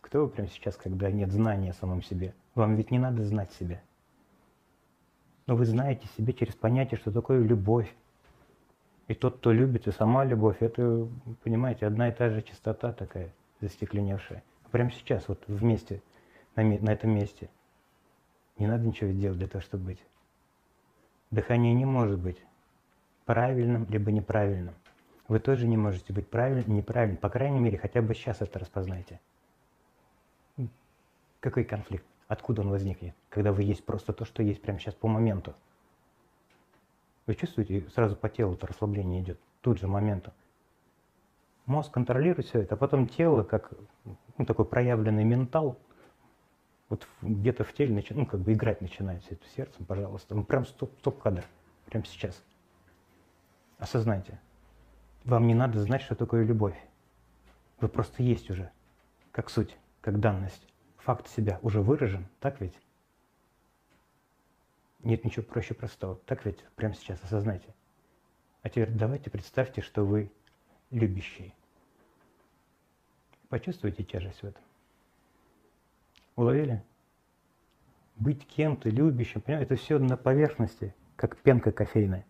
Кто 0.05 0.21
вы 0.21 0.29
прямо 0.29 0.47
сейчас, 0.49 0.77
когда 0.77 1.09
нет 1.09 1.31
знания 1.31 1.71
о 1.71 1.73
самом 1.73 2.03
себе? 2.03 2.35
Вам 2.53 2.75
ведь 2.75 2.91
не 2.91 2.99
надо 2.99 3.23
знать 3.23 3.51
себя. 3.53 3.81
Но 5.47 5.55
вы 5.55 5.65
знаете 5.65 6.07
себе 6.15 6.31
через 6.31 6.53
понятие, 6.53 6.99
что 6.99 7.11
такое 7.11 7.41
любовь. 7.41 7.91
И 9.07 9.15
тот, 9.15 9.37
кто 9.37 9.51
любит, 9.51 9.87
и 9.87 9.91
сама 9.91 10.23
любовь, 10.23 10.57
это, 10.59 11.07
понимаете, 11.43 11.87
одна 11.87 12.09
и 12.09 12.11
та 12.11 12.29
же 12.29 12.43
чистота 12.43 12.93
такая, 12.93 13.33
застекленевшая. 13.61 14.43
Прямо 14.69 14.91
сейчас, 14.91 15.27
вот 15.27 15.43
вместе, 15.47 16.03
на, 16.55 16.63
на 16.63 16.93
этом 16.93 17.09
месте. 17.09 17.49
Не 18.59 18.67
надо 18.67 18.85
ничего 18.85 19.09
делать 19.09 19.39
для 19.39 19.47
того, 19.47 19.63
чтобы 19.63 19.85
быть. 19.85 20.05
Дыхание 21.31 21.73
не 21.73 21.85
может 21.85 22.19
быть 22.19 22.37
правильным 23.25 23.87
либо 23.89 24.11
неправильным. 24.11 24.75
Вы 25.27 25.39
тоже 25.39 25.67
не 25.67 25.77
можете 25.77 26.13
быть 26.13 26.29
правильным, 26.29 26.77
неправильным. 26.77 27.17
По 27.17 27.29
крайней 27.29 27.59
мере, 27.59 27.79
хотя 27.79 28.03
бы 28.03 28.13
сейчас 28.13 28.43
это 28.43 28.59
распознайте. 28.59 29.19
Какой 31.45 31.63
конфликт? 31.63 32.03
Откуда 32.27 32.61
он 32.61 32.71
возникнет? 32.71 33.13
Когда 33.29 33.51
вы 33.51 33.61
есть 33.61 33.85
просто 33.85 34.13
то, 34.13 34.25
что 34.25 34.41
есть 34.41 34.63
прямо 34.63 34.79
сейчас 34.79 34.95
по 34.95 35.07
моменту. 35.07 35.53
Вы 37.27 37.35
чувствуете, 37.35 37.87
сразу 37.91 38.15
по 38.15 38.29
телу 38.29 38.55
это 38.55 38.65
расслабление 38.65 39.21
идет, 39.21 39.39
тут 39.61 39.77
же 39.77 39.87
моменту. 39.87 40.33
Мозг 41.67 41.91
контролирует 41.91 42.47
все 42.47 42.61
это, 42.61 42.73
а 42.73 42.77
потом 42.79 43.07
тело, 43.07 43.43
как 43.43 43.73
ну, 44.39 44.45
такой 44.47 44.65
проявленный 44.65 45.23
ментал, 45.23 45.77
вот 46.89 47.07
где-то 47.21 47.63
в 47.63 47.73
теле 47.73 47.93
начи... 47.93 48.15
ну, 48.15 48.25
как 48.25 48.39
бы 48.39 48.53
играть 48.53 48.81
начинает 48.81 49.21
все 49.21 49.35
это 49.35 49.47
сердцем, 49.55 49.85
пожалуйста. 49.85 50.33
Ну, 50.33 50.43
прям 50.43 50.65
стоп, 50.65 50.91
стоп-кадр, 50.97 51.45
прямо 51.85 52.07
сейчас. 52.07 52.43
Осознайте. 53.77 54.39
Вам 55.25 55.45
не 55.45 55.53
надо 55.53 55.79
знать, 55.79 56.01
что 56.01 56.15
такое 56.15 56.43
любовь. 56.43 56.75
Вы 57.81 57.87
просто 57.87 58.23
есть 58.23 58.49
уже, 58.49 58.71
как 59.31 59.51
суть, 59.51 59.77
как 60.01 60.19
данность. 60.19 60.65
Факт 61.05 61.27
себя 61.27 61.59
уже 61.61 61.81
выражен, 61.81 62.25
так 62.39 62.59
ведь? 62.59 62.73
Нет 65.03 65.23
ничего 65.23 65.43
проще 65.43 65.75
простого. 65.75 66.15
Так 66.25 66.43
ведь? 66.45 66.63
Прямо 66.75 66.95
сейчас 66.95 67.23
осознайте. 67.23 67.75
А 68.63 68.69
теперь 68.69 68.89
давайте 68.89 69.29
представьте, 69.29 69.81
что 69.81 70.03
вы 70.03 70.31
любящие. 70.89 71.53
Почувствуйте 73.49 74.03
тяжесть 74.03 74.39
в 74.39 74.45
этом. 74.45 74.63
Уловили? 76.35 76.83
Быть 78.15 78.43
кем-то 78.47 78.89
любящим, 78.89 79.41
понимаете, 79.41 79.75
это 79.75 79.83
все 79.83 79.99
на 79.99 80.17
поверхности, 80.17 80.95
как 81.17 81.37
пенка 81.37 81.71
кофейная. 81.71 82.25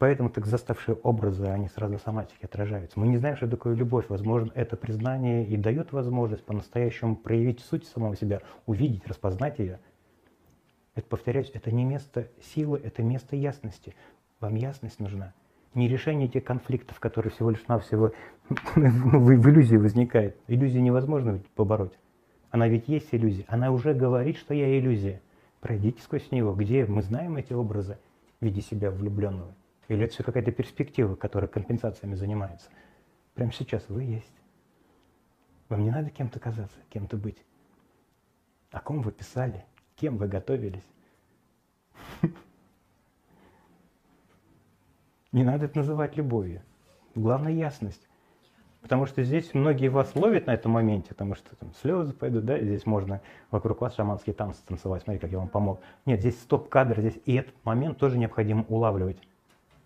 Поэтому 0.00 0.30
так 0.30 0.46
заставшие 0.46 0.94
образы, 0.94 1.44
они 1.44 1.68
сразу 1.68 1.98
в 1.98 2.00
соматике 2.00 2.46
отражаются. 2.46 2.98
Мы 2.98 3.08
не 3.08 3.18
знаем, 3.18 3.36
что 3.36 3.46
такое 3.46 3.74
любовь. 3.74 4.06
Возможно, 4.08 4.50
это 4.54 4.74
признание 4.74 5.46
и 5.46 5.58
дает 5.58 5.92
возможность 5.92 6.42
по-настоящему 6.42 7.16
проявить 7.16 7.60
суть 7.60 7.86
самого 7.86 8.16
себя, 8.16 8.40
увидеть, 8.64 9.06
распознать 9.06 9.58
ее. 9.58 9.78
Это, 10.94 11.06
повторяюсь, 11.06 11.50
это 11.52 11.70
не 11.70 11.84
место 11.84 12.28
силы, 12.40 12.80
это 12.82 13.02
место 13.02 13.36
ясности. 13.36 13.94
Вам 14.40 14.54
ясность 14.54 15.00
нужна. 15.00 15.34
Не 15.74 15.86
решение 15.86 16.28
этих 16.28 16.44
конфликтов, 16.44 16.98
которые 16.98 17.30
всего 17.30 17.50
лишь 17.50 17.68
навсего 17.68 18.12
в 18.48 19.50
иллюзии 19.50 19.76
возникает. 19.76 20.38
Иллюзию 20.48 20.82
невозможно 20.82 21.42
побороть. 21.56 21.98
Она 22.50 22.68
ведь 22.68 22.88
есть 22.88 23.08
иллюзия. 23.12 23.44
Она 23.48 23.70
уже 23.70 23.92
говорит, 23.92 24.38
что 24.38 24.54
я 24.54 24.78
иллюзия. 24.78 25.20
Пройдите 25.60 26.00
сквозь 26.00 26.30
него. 26.30 26.54
Где 26.54 26.86
мы 26.86 27.02
знаем 27.02 27.36
эти 27.36 27.52
образы 27.52 27.98
в 28.40 28.46
виде 28.46 28.62
себя 28.62 28.90
влюбленного? 28.90 29.54
Или 29.90 30.04
это 30.04 30.14
все 30.14 30.22
какая-то 30.22 30.52
перспектива, 30.52 31.16
которая 31.16 31.48
компенсациями 31.48 32.14
занимается? 32.14 32.70
Прямо 33.34 33.50
сейчас 33.50 33.88
вы 33.88 34.04
есть. 34.04 34.32
Вам 35.68 35.82
не 35.82 35.90
надо 35.90 36.10
кем-то 36.10 36.38
казаться, 36.38 36.78
кем-то 36.90 37.16
быть. 37.16 37.44
О 38.70 38.78
ком 38.80 39.02
вы 39.02 39.10
писали? 39.10 39.64
Кем 39.96 40.16
вы 40.16 40.28
готовились? 40.28 40.86
Не 45.32 45.42
надо 45.42 45.64
это 45.64 45.78
называть 45.78 46.16
любовью. 46.16 46.62
Главное 47.16 47.52
ясность. 47.52 48.08
Потому 48.82 49.06
что 49.06 49.24
здесь 49.24 49.54
многие 49.54 49.88
вас 49.88 50.14
ловят 50.14 50.46
на 50.46 50.54
этом 50.54 50.70
моменте, 50.70 51.08
потому 51.10 51.34
что 51.34 51.56
там 51.56 51.74
слезы 51.74 52.12
пойдут, 52.12 52.44
да, 52.44 52.60
здесь 52.60 52.86
можно 52.86 53.20
вокруг 53.50 53.80
вас 53.80 53.96
шаманские 53.96 54.34
танцы 54.34 54.64
танцевать, 54.64 55.02
смотри, 55.02 55.18
как 55.18 55.32
я 55.32 55.38
вам 55.38 55.48
помог. 55.48 55.80
Нет, 56.06 56.20
здесь 56.20 56.40
стоп-кадр, 56.40 57.00
здесь 57.00 57.20
и 57.26 57.34
этот 57.34 57.54
момент 57.64 57.98
тоже 57.98 58.18
необходимо 58.18 58.64
улавливать. 58.68 59.18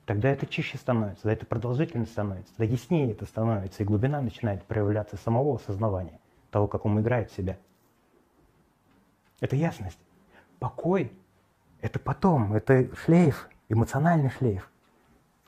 Тогда 0.06 0.30
это 0.30 0.46
чище 0.46 0.76
становится, 0.76 1.22
тогда 1.22 1.32
это 1.34 1.46
продолжительно 1.46 2.04
становится, 2.04 2.54
тогда 2.56 2.72
яснее 2.72 3.12
это 3.12 3.24
становится, 3.24 3.82
и 3.82 3.86
глубина 3.86 4.20
начинает 4.20 4.62
проявляться 4.64 5.16
самого 5.16 5.56
осознавания, 5.56 6.20
того, 6.50 6.66
как 6.66 6.84
он 6.84 7.00
играет 7.00 7.30
в 7.30 7.34
себя. 7.36 7.56
Это 9.40 9.56
ясность. 9.56 9.98
Покой– 10.58 11.10
это 11.80 11.98
потом, 11.98 12.54
это 12.54 12.94
шлейф, 12.96 13.48
эмоциональный 13.68 14.30
шлейф. 14.30 14.70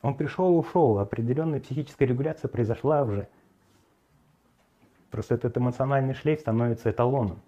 Он 0.01 0.15
пришел, 0.15 0.57
ушел, 0.57 0.99
определенная 0.99 1.59
психическая 1.59 2.07
регуляция 2.07 2.49
произошла 2.49 3.03
уже– 3.03 3.27
Просто 5.11 5.35
этот 5.35 5.57
эмоциональный 5.57 6.13
шлейф 6.13 6.41
становится 6.41 6.91
эталоном. 6.91 7.39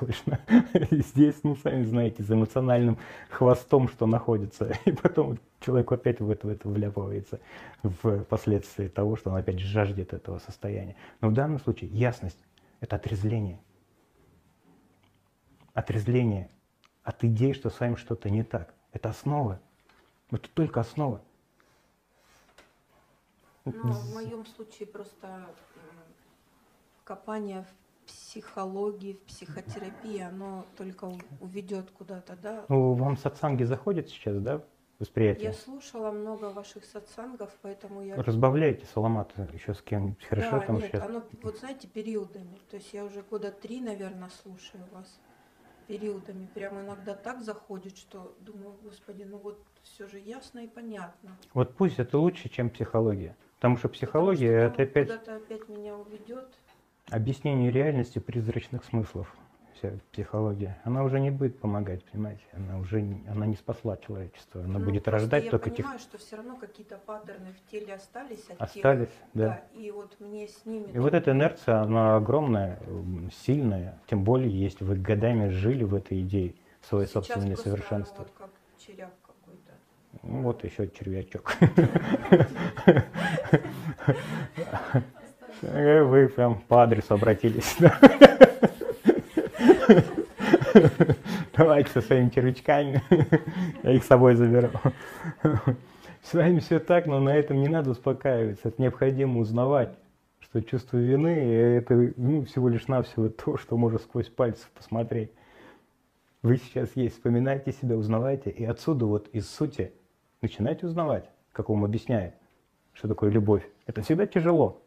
Здесь, 0.90 1.40
ну, 1.42 1.56
сами 1.56 1.84
знаете, 1.84 2.22
за 2.22 2.34
эмоциональным 2.34 2.98
хвостом, 3.30 3.88
что 3.88 4.06
находится. 4.06 4.72
И 4.84 4.92
потом 4.92 5.38
человек 5.60 5.90
опять 5.92 6.20
в 6.20 6.30
это, 6.30 6.46
в 6.46 6.50
это 6.50 6.68
вляпывается 6.68 7.40
в 7.82 8.24
последствии 8.24 8.88
того, 8.88 9.16
что 9.16 9.30
он 9.30 9.36
опять 9.36 9.58
жаждет 9.58 10.12
этого 10.12 10.38
состояния. 10.38 10.96
Но 11.20 11.28
в 11.28 11.32
данном 11.32 11.58
случае 11.60 11.90
ясность– 11.90 12.38
это 12.80 12.96
отрезление. 12.96 13.60
Отрезление 15.74 16.50
от 17.02 17.24
идей, 17.24 17.54
что 17.54 17.70
с 17.70 17.80
вами 17.80 17.94
что-то 17.96 18.30
не 18.30 18.42
так. 18.42 18.74
Это 18.92 19.08
основа. 19.08 19.60
Это 20.30 20.48
только 20.50 20.80
основа. 20.80 21.22
Ну, 23.64 23.72
в 23.72 24.14
моем 24.14 24.44
случае 24.44 24.88
просто 24.88 25.46
копание 27.04 27.62
в 27.62 27.81
психологии, 28.06 29.14
в 29.14 29.20
психотерапии, 29.22 30.20
оно 30.20 30.66
только 30.76 31.12
уведет 31.40 31.90
куда-то, 31.90 32.36
да? 32.36 32.64
Ну, 32.68 32.94
вам 32.94 33.16
сатсанги 33.16 33.64
заходят 33.64 34.08
сейчас, 34.08 34.38
да, 34.40 34.64
восприятие? 34.98 35.46
Я 35.46 35.52
слушала 35.52 36.10
много 36.10 36.50
ваших 36.50 36.84
сатсангов, 36.84 37.50
поэтому 37.62 38.02
я... 38.02 38.16
Разбавляйте 38.16 38.86
саламат 38.86 39.32
еще 39.52 39.74
с 39.74 39.82
кем-нибудь, 39.82 40.24
хорошо 40.24 40.50
да, 40.52 40.60
там 40.60 40.76
нет, 40.76 40.90
сейчас? 40.90 41.02
оно, 41.04 41.22
вот 41.42 41.58
знаете, 41.58 41.88
периодами. 41.88 42.58
То 42.70 42.76
есть 42.76 42.92
я 42.92 43.04
уже 43.04 43.22
года 43.22 43.50
три, 43.50 43.80
наверное, 43.80 44.30
слушаю 44.42 44.84
вас 44.92 45.20
периодами. 45.86 46.48
Прямо 46.54 46.80
иногда 46.82 47.14
так 47.14 47.42
заходит, 47.42 47.96
что 47.96 48.34
думаю, 48.40 48.76
господи, 48.82 49.24
ну 49.24 49.38
вот 49.38 49.62
все 49.82 50.06
же 50.06 50.18
ясно 50.18 50.60
и 50.60 50.68
понятно. 50.68 51.36
Вот 51.54 51.74
пусть 51.74 51.98
это 51.98 52.18
лучше, 52.18 52.48
чем 52.48 52.70
психология. 52.70 53.36
Потому 53.56 53.76
что 53.76 53.88
психология 53.88 54.68
Потому 54.68 54.74
что 54.74 54.82
это 54.82 54.90
опять... 54.90 55.08
Куда-то 55.08 55.36
опять 55.36 55.68
меня 55.68 55.96
уведет. 55.96 56.48
Объяснение 57.10 57.70
реальности 57.70 58.18
призрачных 58.18 58.84
смыслов, 58.84 59.34
вся 59.74 59.92
психология, 60.12 60.80
она 60.84 61.02
уже 61.02 61.20
не 61.20 61.30
будет 61.30 61.58
помогать, 61.58 62.04
понимаете? 62.04 62.42
Она 62.52 62.78
уже 62.78 63.02
не, 63.02 63.26
она 63.28 63.44
не 63.44 63.56
спасла 63.56 63.96
человечество, 63.96 64.62
она 64.62 64.78
Ну, 64.78 64.84
будет 64.84 65.08
рождать 65.08 65.44
я 65.44 65.50
только 65.50 65.70
понимаю, 65.70 65.98
тех... 65.98 66.08
что 66.08 66.18
все 66.18 66.36
равно 66.36 66.56
какие-то 66.56 66.96
паттерны 66.98 67.52
в 67.52 67.70
теле 67.70 67.94
остались 67.94 68.48
от 68.48 68.62
Остались, 68.62 69.08
тех, 69.08 69.16
да. 69.34 69.62
И 69.74 69.90
вот 69.90 70.18
мне 70.20 70.48
с 70.48 70.64
ними. 70.64 70.90
И 70.92 70.98
вот 70.98 71.12
эта 71.12 71.32
инерция, 71.32 71.80
она 71.80 72.16
огромная, 72.16 72.78
сильная, 73.44 73.98
тем 74.08 74.24
более, 74.24 74.50
если 74.50 74.84
вы 74.84 74.96
годами 74.96 75.48
жили 75.48 75.84
в 75.84 75.94
этой 75.94 76.22
идее, 76.22 76.54
в 76.80 76.86
свое 76.86 77.06
Сейчас 77.06 77.26
собственное 77.26 77.56
Вот 77.56 78.30
как 78.38 78.50
червяк 78.78 79.12
какой-то. 79.22 79.72
Ну, 80.22 80.42
Вот 80.42 80.64
еще 80.64 80.88
червячок. 80.88 81.56
Э, 85.72 86.02
Вы 86.02 86.28
прям 86.28 86.60
по 86.68 86.82
адресу 86.82 87.14
обратились. 87.14 87.76
да. 87.80 87.98
Давайте 91.56 91.90
со 91.90 92.00
своими 92.00 92.28
червячками. 92.28 93.02
Я 93.82 93.92
их 93.92 94.04
с 94.04 94.06
собой 94.06 94.34
заберу. 94.34 94.68
С 96.22 96.34
вами 96.34 96.60
все 96.60 96.78
так, 96.78 97.06
но 97.06 97.20
на 97.20 97.34
этом 97.34 97.60
не 97.60 97.68
надо 97.68 97.90
успокаиваться. 97.90 98.68
Это 98.68 98.80
необходимо 98.80 99.40
узнавать, 99.40 99.96
что 100.40 100.62
чувство 100.62 100.98
вины– 100.98 101.28
это 101.78 102.12
ну, 102.16 102.44
всего 102.44 102.68
лишь 102.68 102.86
навсего 102.86 103.28
то, 103.28 103.56
что 103.56 103.76
можно 103.76 103.98
сквозь 103.98 104.28
пальцы 104.28 104.66
посмотреть. 104.74 105.30
Вы 106.42 106.58
сейчас 106.58 106.90
есть, 106.96 107.16
вспоминайте 107.16 107.72
себя, 107.72 107.96
узнавайте, 107.96 108.50
и 108.50 108.64
отсюда 108.64 109.06
вот 109.06 109.28
из 109.28 109.48
сути 109.48 109.92
начинайте 110.42 110.86
узнавать, 110.86 111.28
как 111.52 111.70
он 111.70 111.84
объясняет, 111.84 112.34
что 112.92 113.08
такое 113.08 113.30
любовь. 113.30 113.66
Это 113.86 114.02
всегда 114.02 114.26
тяжело. 114.26 114.82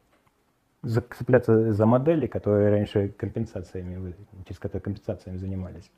Цепляться 0.85 1.73
за 1.73 1.85
модели, 1.85 2.27
которые 2.27 2.69
раньше 2.69 3.09
компенсациями, 3.09 4.15
через 4.45 4.59
которые 4.59 4.83
компенсациями 4.83 5.37
занимались. 5.37 5.89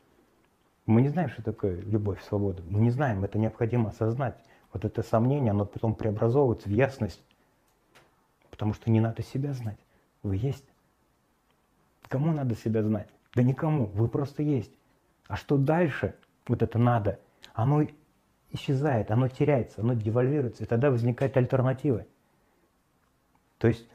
Мы 0.85 1.01
не 1.01 1.09
знаем, 1.09 1.29
что 1.29 1.43
такое 1.43 1.81
любовь, 1.81 2.23
свобода. 2.23 2.63
Мы 2.69 2.79
не 2.79 2.91
знаем, 2.91 3.25
это 3.25 3.37
необходимо 3.37 3.89
осознать. 3.89 4.37
Вот 4.71 4.85
это 4.85 5.03
сомнение, 5.03 5.51
оно 5.51 5.65
потом 5.65 5.93
преобразовывается 5.93 6.69
в 6.69 6.71
ясность. 6.71 7.21
Потому 8.49 8.73
что 8.73 8.89
не 8.89 9.01
надо 9.01 9.23
себя 9.23 9.51
знать. 9.51 9.77
Вы 10.23 10.37
есть. 10.37 10.65
Кому 12.07 12.31
надо 12.31 12.55
себя 12.55 12.81
знать? 12.83 13.09
Да 13.35 13.43
никому. 13.43 13.87
Вы 13.87 14.07
просто 14.07 14.41
есть. 14.43 14.71
А 15.27 15.35
что 15.35 15.57
дальше? 15.57 16.15
Вот 16.47 16.61
это 16.61 16.79
надо. 16.79 17.19
Оно 17.53 17.85
исчезает, 18.51 19.11
оно 19.11 19.27
теряется, 19.27 19.81
оно 19.81 19.93
девальвируется. 19.93 20.63
И 20.63 20.67
тогда 20.67 20.89
возникает 20.89 21.35
альтернатива. 21.35 22.05
То 23.57 23.67
есть 23.67 23.87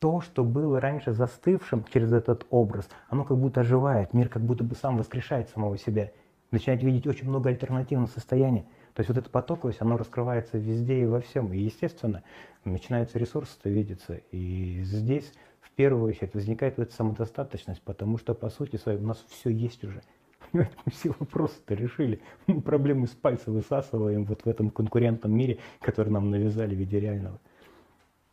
то, 0.00 0.22
что 0.22 0.44
было 0.44 0.80
раньше 0.80 1.12
застывшим 1.12 1.84
через 1.92 2.12
этот 2.12 2.46
образ, 2.50 2.88
оно 3.08 3.24
как 3.24 3.36
будто 3.36 3.60
оживает, 3.60 4.14
мир 4.14 4.28
как 4.28 4.42
будто 4.42 4.64
бы 4.64 4.74
сам 4.74 4.96
воскрешает 4.96 5.50
самого 5.50 5.78
себя. 5.78 6.10
Начинает 6.50 6.82
видеть 6.82 7.06
очень 7.06 7.28
много 7.28 7.50
альтернативных 7.50 8.10
состояний. 8.10 8.62
То 8.94 9.00
есть 9.00 9.08
вот 9.08 9.18
эта 9.18 9.30
потоковость, 9.30 9.80
оно 9.82 9.96
раскрывается 9.96 10.58
везде 10.58 11.02
и 11.02 11.06
во 11.06 11.20
всем. 11.20 11.52
И, 11.52 11.58
естественно, 11.58 12.24
начинаются 12.64 13.18
ресурсы 13.18 13.56
видеться. 13.64 14.20
И 14.32 14.82
здесь 14.82 15.32
в 15.60 15.70
первую 15.70 16.08
очередь 16.08 16.34
возникает 16.34 16.76
вот 16.76 16.88
эта 16.88 16.96
самодостаточность, 16.96 17.82
потому 17.82 18.18
что, 18.18 18.34
по 18.34 18.48
сути 18.48 18.76
своей, 18.76 18.98
у 18.98 19.06
нас 19.06 19.24
все 19.28 19.50
есть 19.50 19.84
уже. 19.84 20.02
Мы 20.52 20.68
все 20.90 21.14
вопросы-то 21.18 21.74
решили. 21.74 22.20
Мы 22.48 22.60
проблемы 22.60 23.06
с 23.06 23.10
пальца 23.10 23.52
высасываем 23.52 24.24
вот 24.24 24.42
в 24.44 24.48
этом 24.48 24.70
конкурентном 24.70 25.32
мире, 25.32 25.58
который 25.80 26.08
нам 26.08 26.30
навязали 26.30 26.74
в 26.74 26.78
виде 26.78 26.98
реального. 26.98 27.38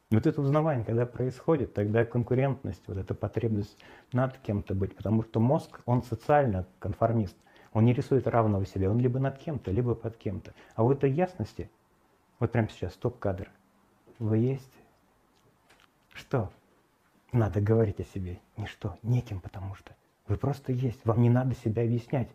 Вот 0.10 0.26
это 0.26 0.41
узнавание, 0.41 0.86
когда 0.86 1.06
происходит, 1.06 1.74
тогда 1.74 2.06
конкурентность, 2.06 2.82
вот 2.88 2.98
эта 2.98 3.13
потребность 3.13 3.78
над 4.13 4.38
кем-то 4.38 4.74
быть, 4.74 4.96
потому 4.96 5.24
что 5.24 5.41
мозг, 5.41 5.82
он 5.86 6.02
социально 6.02 6.65
конформист, 6.80 7.36
он 7.74 7.84
не 7.84 7.93
рисует 7.93 8.26
равного 8.26 8.65
себе, 8.65 8.89
он 8.89 9.00
либо 9.00 9.20
над 9.20 9.38
кем-то, 9.38 9.70
либо 9.70 9.96
под 9.96 10.15
кем-то. 10.15 10.54
А 10.76 10.84
в 10.84 10.91
этой 10.91 11.12
ясности, 11.12 11.70
вот 12.39 12.54
прямо 12.54 12.70
сейчас, 12.70 12.93
стоп-кадр, 12.93 13.52
вы 14.17 14.38
есть? 14.38 14.72
Что? 16.13 16.52
Надо 17.34 17.60
говорить 17.60 18.00
о 18.00 18.06
себе. 18.06 18.39
Не 18.56 18.65
что, 18.65 18.98
неким, 19.04 19.41
потому 19.41 19.76
что. 19.76 19.93
Вы 20.28 20.38
просто 20.38 20.72
есть, 20.72 21.06
вам 21.06 21.22
не 21.22 21.30
надо 21.30 21.54
себя 21.54 21.84
объяснять. 21.84 22.30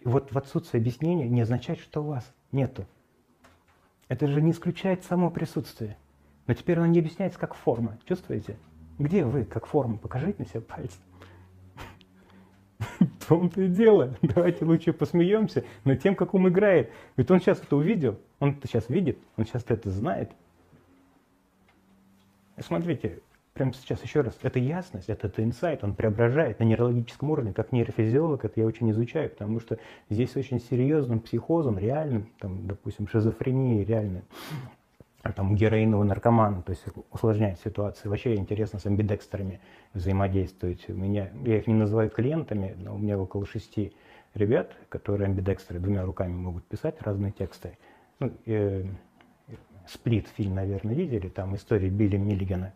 И 0.00 0.08
вот 0.08 0.32
в 0.32 0.36
отсутствие 0.38 0.80
объяснения 0.80 1.28
не 1.28 1.42
означает, 1.42 1.78
что 1.78 2.02
у 2.02 2.08
вас 2.08 2.34
нету. 2.50 2.84
Это 4.10 4.26
же 4.26 4.42
не 4.42 4.50
исключает 4.50 5.04
само 5.04 5.30
присутствие. 5.30 5.96
Но 6.48 6.54
теперь 6.54 6.78
оно 6.78 6.86
не 6.86 6.98
объясняется 6.98 7.38
как 7.38 7.54
форма. 7.54 7.96
Чувствуете? 8.06 8.56
Где 8.98 9.24
вы 9.24 9.44
как 9.44 9.66
форма? 9.66 9.98
Покажите 9.98 10.34
на 10.40 10.46
себя 10.46 10.62
пальцем. 10.62 11.00
В 12.98 13.26
том-то 13.28 13.62
и 13.62 13.68
дело. 13.68 14.16
Давайте 14.20 14.64
лучше 14.64 14.92
посмеемся 14.92 15.64
над 15.84 16.02
тем, 16.02 16.16
как 16.16 16.34
он 16.34 16.48
играет. 16.48 16.90
Ведь 17.16 17.30
он 17.30 17.38
сейчас 17.38 17.62
это 17.62 17.76
увидел, 17.76 18.18
он 18.40 18.50
это 18.50 18.66
сейчас 18.66 18.88
видит, 18.88 19.16
он 19.36 19.46
сейчас 19.46 19.64
это 19.68 19.92
знает. 19.92 20.32
Смотрите, 22.58 23.20
прямо 23.54 23.72
сейчас 23.72 24.02
еще 24.02 24.20
раз, 24.20 24.38
это 24.42 24.58
ясность, 24.58 25.08
это, 25.08 25.26
это 25.26 25.42
инсайт, 25.42 25.84
он 25.84 25.94
преображает 25.94 26.60
на 26.60 26.64
нейрологическом 26.64 27.30
уровне, 27.30 27.52
как 27.52 27.72
нейрофизиолог, 27.72 28.44
это 28.44 28.60
я 28.60 28.66
очень 28.66 28.90
изучаю, 28.90 29.30
потому 29.30 29.60
что 29.60 29.78
здесь 30.08 30.36
очень 30.36 30.60
серьезным 30.60 31.20
психозом, 31.20 31.78
реальным, 31.78 32.28
там, 32.38 32.66
допустим, 32.66 33.08
шизофренией 33.08 33.84
реальной, 33.84 34.22
там, 35.36 35.54
героинового 35.54 36.04
наркомана, 36.04 36.62
то 36.62 36.70
есть 36.70 36.84
усложняет 37.10 37.60
ситуацию. 37.60 38.10
Вообще 38.10 38.36
интересно 38.36 38.78
с 38.78 38.86
амбидекстерами 38.86 39.60
взаимодействовать. 39.92 40.88
У 40.88 40.94
меня, 40.94 41.30
я 41.44 41.58
их 41.58 41.66
не 41.66 41.74
называю 41.74 42.08
клиентами, 42.08 42.74
но 42.78 42.94
у 42.94 42.98
меня 42.98 43.18
около 43.18 43.44
шести 43.44 43.92
ребят, 44.34 44.74
которые 44.88 45.26
амбидекстеры 45.26 45.78
двумя 45.78 46.04
руками 46.04 46.32
могут 46.32 46.64
писать 46.64 47.02
разные 47.02 47.32
тексты. 47.32 47.76
Ну, 48.18 48.32
э, 48.46 48.84
Сплит 49.86 50.28
фильм, 50.28 50.54
наверное, 50.54 50.94
видели, 50.94 51.28
там 51.28 51.56
история 51.56 51.88
Билли 51.88 52.16
Миллигана, 52.16 52.72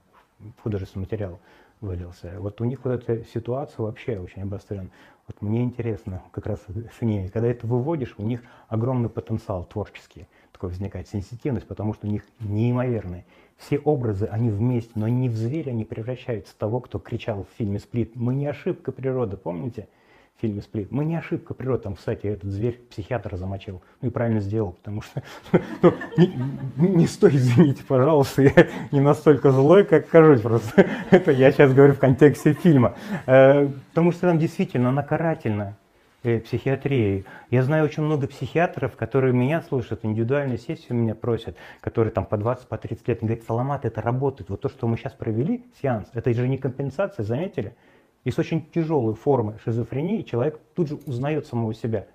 художественный 0.63 1.03
материал 1.03 1.41
вылился. 1.81 2.35
Вот 2.39 2.61
у 2.61 2.65
них 2.65 2.85
вот 2.85 3.09
эта 3.09 3.25
ситуация 3.25 3.85
вообще 3.85 4.19
очень 4.19 4.43
обострена. 4.43 4.91
Вот 5.27 5.41
мне 5.41 5.63
интересно 5.63 6.23
как 6.33 6.47
раз 6.47 6.61
с 6.99 7.01
ней, 7.01 7.29
когда 7.29 7.49
это 7.49 7.67
выводишь, 7.67 8.15
у 8.19 8.23
них 8.23 8.43
огромный 8.69 9.09
потенциал 9.09 9.65
творческий, 9.65 10.27
такой 10.53 10.69
возникает 10.71 11.09
сенситивность, 11.09 11.67
потому 11.67 11.95
что 11.95 12.07
у 12.07 12.11
них 12.11 12.25
неимоверный. 12.41 13.25
Все 13.57 13.79
образы, 13.79 14.27
они 14.27 14.51
вместе, 14.51 14.93
но 14.95 15.09
не 15.09 15.29
в 15.29 15.37
зверя 15.37 15.71
они 15.71 15.85
превращаются 15.85 16.57
того, 16.59 16.81
кто 16.81 16.99
кричал 16.99 17.45
в 17.45 17.57
фильме 17.57 17.79
«Сплит». 17.79 18.17
Мы 18.17 18.35
не 18.35 18.47
ошибка 18.47 18.93
природы, 18.93 19.37
помните? 19.37 19.89
В 20.37 20.41
фильме 20.41 20.63
«Сплит». 20.63 20.91
Мы 20.91 21.05
не 21.05 21.17
ошибка 21.17 21.55
природы, 21.55 21.85
там, 21.85 21.95
кстати, 21.95 22.27
этот 22.27 22.51
зверь 22.51 22.81
психиатра 22.91 23.37
замочил. 23.37 23.83
Ну 24.01 24.09
и 24.09 24.11
правильно 24.11 24.41
сделал, 24.41 24.73
потому 24.73 25.01
что 25.01 25.23
ну, 25.83 25.95
не, 26.17 26.89
не 26.89 27.07
стой, 27.07 27.37
извините, 27.37 27.85
пожалуйста, 27.87 28.43
я 28.43 28.69
не 28.91 29.01
настолько 29.01 29.53
злой, 29.53 29.85
как 29.85 30.09
кажусь 30.09 30.41
просто. 30.41 30.87
Это 31.11 31.31
я 31.31 31.53
сейчас 31.53 31.73
говорю 31.73 31.95
в 31.95 31.99
контексте 31.99 32.53
фильма. 32.53 32.95
Э, 33.27 33.69
потому 33.91 34.11
что 34.11 34.23
там 34.23 34.39
действительно 34.39 34.89
она 34.89 35.05
карательна 35.05 35.77
э, 36.25 36.41
психиатрии. 36.41 37.25
Я 37.51 37.63
знаю 37.63 37.85
очень 37.85 38.03
много 38.03 38.27
психиатров, 38.27 38.97
которые 38.97 39.33
меня 39.33 39.63
слушают, 39.63 40.05
индивидуальные 40.05 40.59
сессии 40.59 40.87
у 40.91 40.95
меня 40.95 41.15
просят, 41.15 41.57
которые 41.81 42.11
там 42.11 42.27
по 42.27 42.37
20, 42.37 42.67
по 42.67 42.77
30 42.77 43.07
лет, 43.07 43.21
говорят, 43.21 43.45
Саламат, 43.45 43.85
это 43.85 44.03
работает. 44.03 44.51
Вот 44.51 44.63
то, 44.63 44.69
что 44.69 44.89
мы 44.89 44.97
сейчас 44.97 45.13
провели, 45.13 45.65
сеанс, 45.81 46.09
это 46.13 46.35
же 46.35 46.49
не 46.49 46.59
компенсация, 46.59 47.25
заметили? 47.25 47.77
И 48.25 48.31
с 48.31 48.39
очень 48.39 48.67
тяжелой 48.71 49.15
формой 49.15 49.59
шизофрении 49.65 50.23
человек 50.23 50.59
тут 50.75 50.89
же 50.89 50.95
узнает 51.07 51.47
самого 51.47 51.75
себя. 51.75 52.07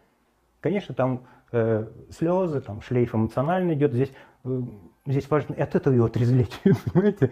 Конечно, 0.59 0.93
там 0.93 1.23
э, 1.51 1.87
слезы, 2.09 2.61
там 2.61 2.81
шлейф 2.81 3.15
эмоционально 3.15 3.73
идет. 3.73 3.93
Здесь, 3.93 4.11
э, 4.43 4.61
здесь 5.05 5.29
важно 5.29 5.53
и 5.53 5.61
от 5.61 5.75
этого 5.75 5.93
его 5.93 6.05
отрезвлечь, 6.05 6.59
понимаете, 6.93 7.31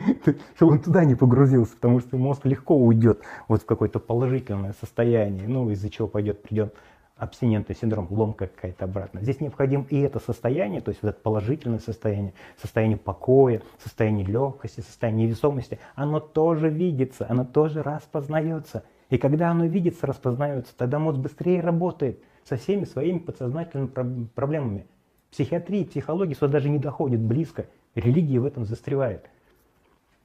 чтобы 0.55 0.73
он 0.73 0.79
туда 0.79 1.03
не 1.05 1.15
погрузился, 1.15 1.75
потому 1.75 1.99
что 1.99 2.17
мозг 2.17 2.45
легко 2.45 2.77
уйдет 2.77 3.21
вот 3.47 3.63
в 3.63 3.65
какое-то 3.65 3.99
положительное 3.99 4.73
состояние, 4.73 5.47
ну, 5.47 5.69
из-за 5.71 5.89
чего 5.89 6.07
пойдет, 6.07 6.43
придет 6.43 6.75
абстинентный 7.17 7.75
синдром, 7.75 8.07
ломка 8.09 8.47
какая-то 8.47 8.85
обратно. 8.85 9.21
Здесь 9.21 9.41
необходимо 9.41 9.85
и 9.89 9.99
это 9.99 10.19
состояние, 10.19 10.81
то 10.81 10.89
есть 10.89 11.01
вот 11.01 11.09
это 11.09 11.19
положительное 11.19 11.79
состояние, 11.79 12.33
состояние 12.61 12.97
покоя, 12.97 13.61
состояние 13.83 14.25
легкости, 14.25 14.81
состояние 14.81 15.27
невесомости, 15.27 15.79
оно 15.95 16.19
тоже 16.19 16.69
видится, 16.69 17.25
оно 17.29 17.45
тоже 17.45 17.81
распознается. 17.81 18.83
И 19.09 19.17
когда 19.17 19.49
оно 19.51 19.65
видится, 19.65 20.05
распознается, 20.05 20.75
тогда 20.77 20.99
мозг 20.99 21.17
быстрее 21.19 21.61
работает 21.61 22.19
со 22.43 22.57
всеми 22.57 22.85
своими 22.85 23.19
подсознательными 23.19 24.27
проблемами. 24.35 24.85
Психиатрия, 25.31 25.85
психология 25.85 26.35
сюда 26.35 26.47
даже 26.53 26.69
не 26.69 26.79
доходит 26.79 27.19
близко. 27.19 27.65
Религия 27.95 28.39
в 28.39 28.45
этом 28.45 28.65
застревает. 28.65 29.29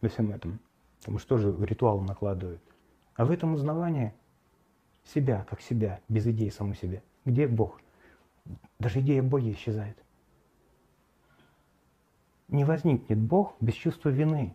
Во 0.00 0.08
всем 0.08 0.30
этом. 0.30 0.58
Потому 1.00 1.18
что 1.18 1.36
тоже 1.36 1.54
ритуал 1.64 2.00
накладывают. 2.00 2.60
А 3.16 3.24
в 3.24 3.30
этом 3.30 3.54
узнавании 3.54 4.12
себя, 5.04 5.46
как 5.48 5.60
себя, 5.60 6.00
без 6.08 6.26
идеи 6.26 6.48
саму 6.48 6.74
себе. 6.74 7.02
Где 7.24 7.46
Бог? 7.46 7.80
Даже 8.78 9.00
идея 9.00 9.22
Бога 9.22 9.50
исчезает. 9.50 9.96
Не 12.48 12.64
возникнет 12.64 13.18
Бог 13.18 13.54
без 13.60 13.74
чувства 13.74 14.10
вины. 14.10 14.54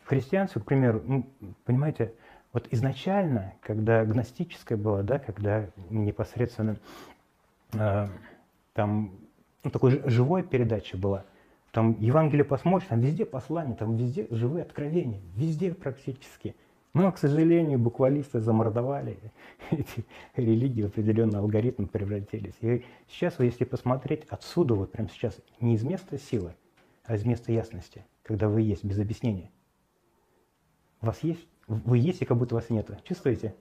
В 0.00 0.08
христианстве, 0.08 0.60
к 0.60 0.64
примеру, 0.64 1.02
ну, 1.04 1.26
понимаете, 1.64 2.12
вот 2.52 2.68
изначально, 2.70 3.54
когда 3.62 4.04
гностическое 4.04 4.76
было, 4.76 5.02
да, 5.02 5.18
когда 5.18 5.70
непосредственно 5.90 6.76
э, 7.72 8.08
там 8.74 9.12
ну, 9.64 9.70
такой 9.70 10.02
живой 10.10 10.42
передача 10.42 10.98
была, 10.98 11.24
там 11.70 11.96
Евангелие 11.98 12.44
посмотришь, 12.44 12.88
там 12.88 13.00
везде 13.00 13.24
послания, 13.24 13.74
там 13.74 13.96
везде 13.96 14.26
живые 14.30 14.64
откровения, 14.64 15.20
везде 15.34 15.72
практически– 15.72 16.54
но, 16.94 17.10
к 17.10 17.18
сожалению, 17.18 17.78
буквалисты 17.78 18.40
замордовали 18.40 19.18
эти 19.70 20.04
религии 20.36 20.82
в 20.82 20.86
определенный 20.86 21.38
алгоритм 21.38 21.86
превратились. 21.86 22.54
И 22.60 22.84
сейчас, 23.08 23.38
если 23.40 23.64
посмотреть 23.64 24.24
отсюда, 24.28 24.74
вот 24.74 24.92
прямо 24.92 25.08
сейчас, 25.08 25.38
не 25.60 25.74
из 25.74 25.82
места 25.82 26.18
силы, 26.18 26.54
а 27.04 27.16
из 27.16 27.24
места 27.24 27.50
ясности, 27.50 28.04
когда 28.22 28.48
вы 28.48 28.60
есть 28.60 28.84
без 28.84 28.98
объяснения. 28.98 29.50
У 31.00 31.06
вас 31.06 31.22
есть, 31.22 31.46
вы 31.66 31.96
есть, 31.98 32.20
и 32.20 32.24
как 32.26 32.36
будто 32.36 32.54
вас 32.54 32.68
нет. 32.68 32.90
Чувствуете? 33.04 33.54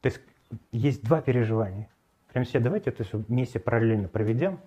То 0.00 0.08
есть 0.08 0.20
есть 0.72 1.04
два 1.04 1.20
переживания. 1.20 1.88
Прямо 2.32 2.46
сейчас 2.46 2.62
давайте 2.62 2.90
это 2.90 3.04
все 3.04 3.18
вместе 3.18 3.60
параллельно 3.60 4.08
проведем. 4.08 4.58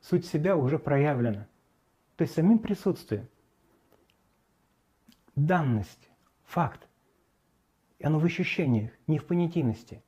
Суть 0.00 0.26
себя 0.26 0.56
уже 0.56 0.78
проявлена. 0.78 1.46
То 2.16 2.22
есть 2.22 2.34
самим 2.34 2.58
присутствием 2.58 3.28
данность, 5.46 6.10
факт. 6.44 6.88
И 7.98 8.04
оно 8.04 8.18
в 8.18 8.24
ощущениях, 8.24 8.90
не 9.06 9.18
в 9.18 9.26
понятийности. 9.26 10.02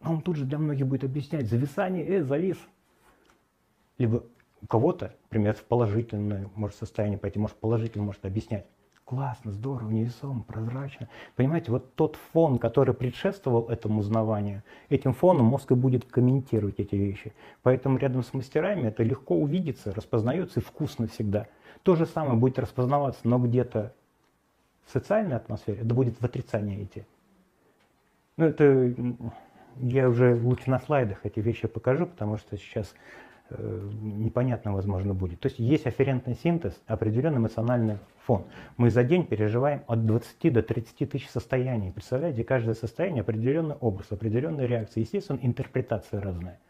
Но 0.00 0.12
он 0.12 0.22
тут 0.22 0.36
же 0.36 0.44
для 0.44 0.58
многих 0.58 0.86
будет 0.86 1.04
объяснять 1.04 1.48
зависание, 1.48 2.06
э, 2.06 2.22
завис. 2.22 2.58
Либо 3.98 4.24
у 4.60 4.66
кого-то, 4.66 5.16
например, 5.24 5.54
в 5.54 5.64
положительное 5.64 6.48
может 6.54 6.76
состояние 6.76 7.18
пойти, 7.18 7.38
может 7.38 7.56
положительно 7.56 8.04
может 8.04 8.24
объяснять. 8.24 8.66
Классно, 9.08 9.52
здорово, 9.52 9.90
невесомо, 9.90 10.42
прозрачно. 10.42 11.08
Понимаете, 11.34 11.70
вот 11.70 11.94
тот 11.94 12.16
фон, 12.32 12.58
который 12.58 12.92
предшествовал 12.92 13.70
этому 13.70 14.00
узнаванию, 14.00 14.62
этим 14.90 15.14
фоном 15.14 15.46
мозг 15.46 15.72
и 15.72 15.74
будет 15.74 16.04
комментировать 16.04 16.78
эти 16.78 16.94
вещи. 16.94 17.32
Поэтому 17.62 17.96
рядом 17.96 18.22
с 18.22 18.34
мастерами 18.34 18.88
это 18.88 19.02
легко 19.02 19.34
увидится, 19.34 19.94
распознается 19.94 20.60
и 20.60 20.62
вкусно 20.62 21.06
всегда. 21.06 21.46
То 21.84 21.96
же 21.96 22.04
самое 22.04 22.38
будет 22.38 22.58
распознаваться, 22.58 23.26
но 23.26 23.38
где-то 23.38 23.94
в 24.84 24.92
социальной 24.92 25.36
атмосфере 25.36 25.78
это 25.78 25.94
будет 25.94 26.20
в 26.20 26.24
отрицание 26.24 26.84
идти. 26.84 27.06
Ну, 28.36 28.44
это 28.44 28.94
я 29.76 30.10
уже 30.10 30.38
лучше 30.38 30.68
на 30.68 30.80
слайдах 30.80 31.24
эти 31.24 31.40
вещи 31.40 31.66
покажу, 31.66 32.04
потому 32.04 32.36
что 32.36 32.58
сейчас 32.58 32.94
Э, 33.50 33.88
непонятно, 34.02 34.74
возможно, 34.74 35.14
будет. 35.14 35.40
То 35.40 35.48
есть 35.48 35.58
есть 35.58 35.86
афферентный 35.86 36.34
синтез, 36.34 36.78
определенный 36.86 37.38
эмоциональный 37.38 37.98
фон. 38.28 38.44
Мы 38.76 38.90
за 38.90 39.04
день 39.04 39.24
переживаем 39.24 39.82
от 39.86 40.04
20 40.04 40.52
до 40.52 40.62
30 40.62 41.10
тысяч 41.10 41.30
состояний. 41.30 41.90
Представляете, 41.90 42.44
каждое 42.44 42.74
состояние 42.74 43.22
определенный 43.22 43.76
образ, 43.76 44.12
определенная 44.12 44.66
реакция. 44.66 45.00
Естественно, 45.00 45.38
интерпретация 45.40 46.20
разная. 46.20 46.60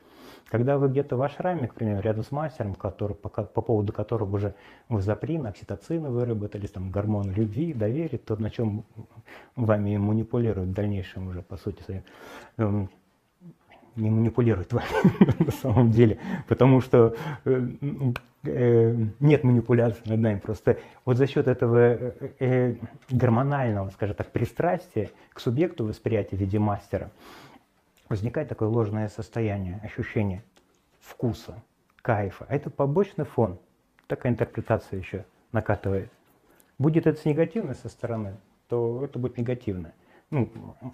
Когда 0.47 0.79
вы 0.79 0.89
где-то 0.89 1.17
в 1.17 1.23
ашраме, 1.23 1.67
к 1.67 1.75
примеру, 1.75 2.01
рядом 2.01 2.25
с 2.25 2.31
мастером, 2.31 2.75
который, 2.75 3.15
по, 3.15 3.29
по 3.29 3.61
поводу 3.61 3.93
которого 3.93 4.37
уже 4.37 4.55
вазоприн, 4.89 5.47
окситоцины 5.47 6.09
выработались, 6.09 6.71
там, 6.71 6.91
гормоны 6.91 7.33
любви, 7.33 7.75
доверия, 7.75 8.19
то, 8.19 8.41
на 8.41 8.51
чем 8.51 8.85
вами 9.57 9.97
манипулируют 9.97 10.71
в 10.71 10.75
дальнейшем 10.75 11.29
уже, 11.29 11.43
по 11.43 11.57
сути 11.57 12.03
эм, 12.57 12.89
не 13.99 14.11
манипулирует 14.11 14.73
вами 14.73 14.87
на 15.45 15.53
самом 15.53 15.91
деле, 15.91 16.19
потому 16.47 16.81
что 16.81 17.15
э, 17.45 17.69
э, 18.45 18.97
нет 19.21 19.45
манипуляции 19.45 20.03
над 20.07 20.21
нами. 20.21 20.39
Просто 20.39 20.79
вот 21.05 21.17
за 21.17 21.27
счет 21.27 21.49
этого 21.49 22.15
э, 22.39 22.75
гормонального, 23.11 23.91
скажем 23.91 24.17
так, 24.17 24.31
пристрастия 24.31 25.11
к 25.31 25.41
субъекту 25.41 25.85
восприятия 25.85 26.37
в 26.37 26.41
виде 26.41 26.59
мастера 26.59 27.11
возникает 28.09 28.49
такое 28.49 28.69
ложное 28.69 29.09
состояние, 29.09 29.81
ощущение 29.83 30.43
вкуса, 31.01 31.63
кайфа. 32.01 32.47
А 32.49 32.55
это 32.55 32.71
побочный 32.71 33.25
фон. 33.27 33.59
Такая 34.07 34.33
интерпретация 34.33 34.99
еще 34.99 35.27
накатывает. 35.53 36.11
Будет 36.79 37.07
это 37.07 37.21
с 37.21 37.25
негативной 37.25 37.75
со 37.75 37.89
стороны, 37.89 38.37
то 38.69 39.05
это 39.05 39.19
будет 39.19 39.37
негативно, 39.37 39.93
ну, 40.31 40.49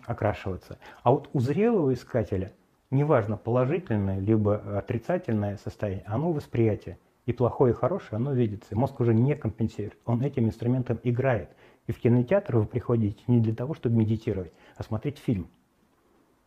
окрашиваться. 0.07 0.79
А 1.03 1.13
вот 1.13 1.29
у 1.33 1.41
зрелого 1.41 1.93
искателя– 1.93 2.51
неважно 2.95 3.37
положительное 3.37 4.19
либо 4.19 4.79
отрицательное 4.79 5.57
состояние, 5.59 6.05
оно 6.07 6.33
восприятие. 6.33 6.99
И 7.27 7.33
плохое, 7.33 7.73
и 7.73 7.77
хорошее, 7.77 8.17
оно 8.17 8.33
видится. 8.33 8.77
мозг 8.77 9.01
уже 9.01 9.15
не 9.15 9.35
компенсирует. 9.35 9.99
Он 10.05 10.23
этим 10.23 10.47
инструментом 10.47 11.01
играет. 11.03 11.49
И 11.87 11.93
в 11.93 11.99
кинотеатр 11.99 12.59
вы 12.59 12.67
приходите 12.67 13.23
не 13.27 13.41
для 13.41 13.55
того, 13.55 13.75
чтобы 13.75 13.97
медитировать, 13.97 14.53
а 14.77 14.83
смотреть 14.83 15.19
фильм. 15.19 15.49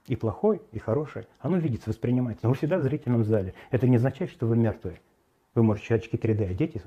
И 0.07 0.15
плохое, 0.15 0.61
и 0.71 0.79
хорошее, 0.79 1.27
оно 1.39 1.57
видится, 1.57 1.89
воспринимается. 1.89 2.45
Но 2.45 2.51
вы 2.51 2.55
всегда 2.55 2.77
в 2.77 2.83
зрительном 2.83 3.23
зале. 3.23 3.53
Это 3.71 3.87
не 3.87 3.97
означает, 3.97 4.31
что 4.31 4.45
вы 4.45 4.55
мертвые. 4.55 5.01
Вы 5.53 5.63
можете 5.63 5.95
очки 5.95 6.15
3D 6.15 6.49
одеть 6.49 6.75
и 6.75 6.81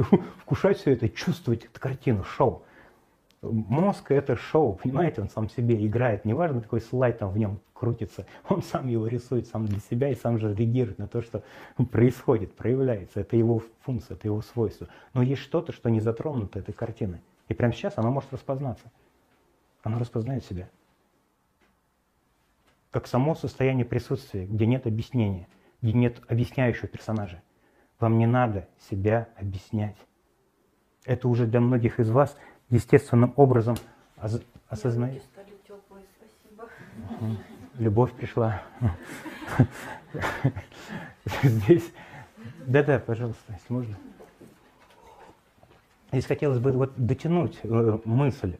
вкушать 0.38 0.78
все 0.78 0.92
это, 0.92 1.08
чувствовать 1.08 1.64
эту 1.64 1.80
картину, 1.80 2.24
шоу. 2.24 2.62
Мозг– 3.42 4.06
это 4.12 4.36
шоу, 4.36 4.74
понимаете, 4.74 5.20
он 5.20 5.28
сам 5.28 5.48
себе 5.48 5.84
играет, 5.84 6.24
неважно, 6.24 6.60
какой 6.60 6.80
слайд 6.80 7.18
там 7.18 7.32
в 7.32 7.38
нем 7.38 7.58
крутится, 7.74 8.24
он 8.48 8.62
сам 8.62 8.86
его 8.86 9.08
рисует 9.08 9.48
сам 9.48 9.66
для 9.66 9.80
себя 9.80 10.10
и 10.10 10.14
сам 10.14 10.38
же 10.38 10.54
реагирует 10.54 10.98
на 10.98 11.08
то, 11.08 11.22
что 11.22 11.42
происходит, 11.90 12.54
проявляется. 12.54 13.20
Это 13.20 13.36
его 13.36 13.60
функция, 13.80 14.14
это 14.14 14.28
его 14.28 14.42
свойство. 14.42 14.86
Но 15.12 15.22
есть 15.22 15.42
что-то, 15.42 15.72
что 15.72 15.90
не 15.90 15.98
затронуто 15.98 16.60
этой 16.60 16.72
картиной. 16.72 17.20
И 17.48 17.54
прямо 17.54 17.72
сейчас 17.72 17.94
оно 17.96 18.12
может 18.12 18.32
распознаться. 18.32 18.92
Оно 19.82 19.98
распознает 19.98 20.44
себя. 20.44 20.70
Как 22.92 23.08
само 23.08 23.34
состояние 23.34 23.84
присутствия, 23.84 24.46
где 24.46 24.66
нет 24.66 24.86
объяснения, 24.86 25.48
где 25.80 25.92
нет 25.94 26.22
объясняющего 26.28 26.86
персонажа. 26.86 27.42
Вам 27.98 28.18
не 28.18 28.26
надо 28.26 28.68
себя 28.88 29.28
объяснять. 29.36 29.96
Это 31.04 31.26
уже 31.26 31.46
для 31.46 31.60
многих 31.60 31.98
из 31.98 32.08
вас– 32.08 32.36
естественным 32.72 33.32
образом 33.36 33.76
осознает. 34.68 35.22
Любовь 37.78 38.12
пришла. 38.12 38.62
Здесь. 41.42 41.92
Да-да, 42.66 42.98
пожалуйста, 42.98 43.40
если 43.52 43.72
можно. 43.72 43.96
Здесь 46.10 46.26
хотелось 46.26 46.58
бы 46.58 46.72
вот 46.72 46.92
дотянуть 46.96 47.58
э, 47.62 47.98
мысль. 48.04 48.56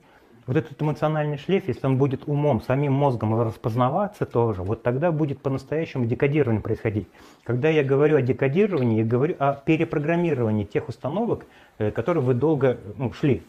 Вот 0.46 0.56
этот 0.56 0.80
эмоциональный 0.80 1.36
шлейф, 1.36 1.68
если 1.68 1.86
он 1.86 1.98
будет 1.98 2.26
умом, 2.26 2.62
самим 2.62 2.94
мозгом 2.94 3.40
распознаваться 3.40 4.26
тоже, 4.26 4.62
вот 4.62 4.82
тогда 4.82 5.12
будет 5.12 5.40
по-настоящему 5.40 6.06
декодирование 6.06 6.60
происходить. 6.60 7.06
Когда 7.44 7.68
я 7.68 7.84
говорю 7.84 8.16
о 8.16 8.22
декодировании, 8.22 8.98
я 8.98 9.04
говорю 9.04 9.36
о 9.38 9.54
перепрограммировании 9.54 10.64
тех 10.64 10.88
установок, 10.88 11.46
э, 11.78 11.90
которые 11.90 12.24
вы 12.24 12.34
долго 12.34 12.78
ну, 12.96 13.12
шли. 13.12 13.42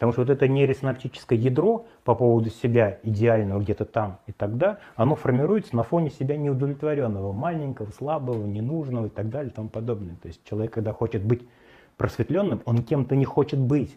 Потому 0.00 0.12
что 0.12 0.22
вот 0.22 0.30
это 0.30 0.48
нейросинаптическое 0.48 1.38
ядро 1.38 1.84
по 2.04 2.14
поводу 2.14 2.48
себя 2.48 3.00
идеального 3.02 3.60
где-то 3.60 3.84
там 3.84 4.18
и 4.26 4.32
тогда, 4.32 4.78
оно 4.96 5.14
формируется 5.14 5.76
на 5.76 5.82
фоне 5.82 6.08
себя 6.08 6.38
неудовлетворенного, 6.38 7.32
маленького, 7.32 7.90
слабого, 7.90 8.46
ненужного 8.46 9.06
и 9.06 9.08
так 9.10 9.28
далее 9.28 9.52
и 9.52 9.54
тому 9.54 9.68
подобное. 9.68 10.16
То 10.22 10.28
есть 10.28 10.40
человек, 10.48 10.72
когда 10.72 10.94
хочет 10.94 11.22
быть 11.22 11.46
просветленным, 11.98 12.62
он 12.64 12.82
кем-то 12.82 13.14
не 13.14 13.26
хочет 13.26 13.60
быть. 13.60 13.94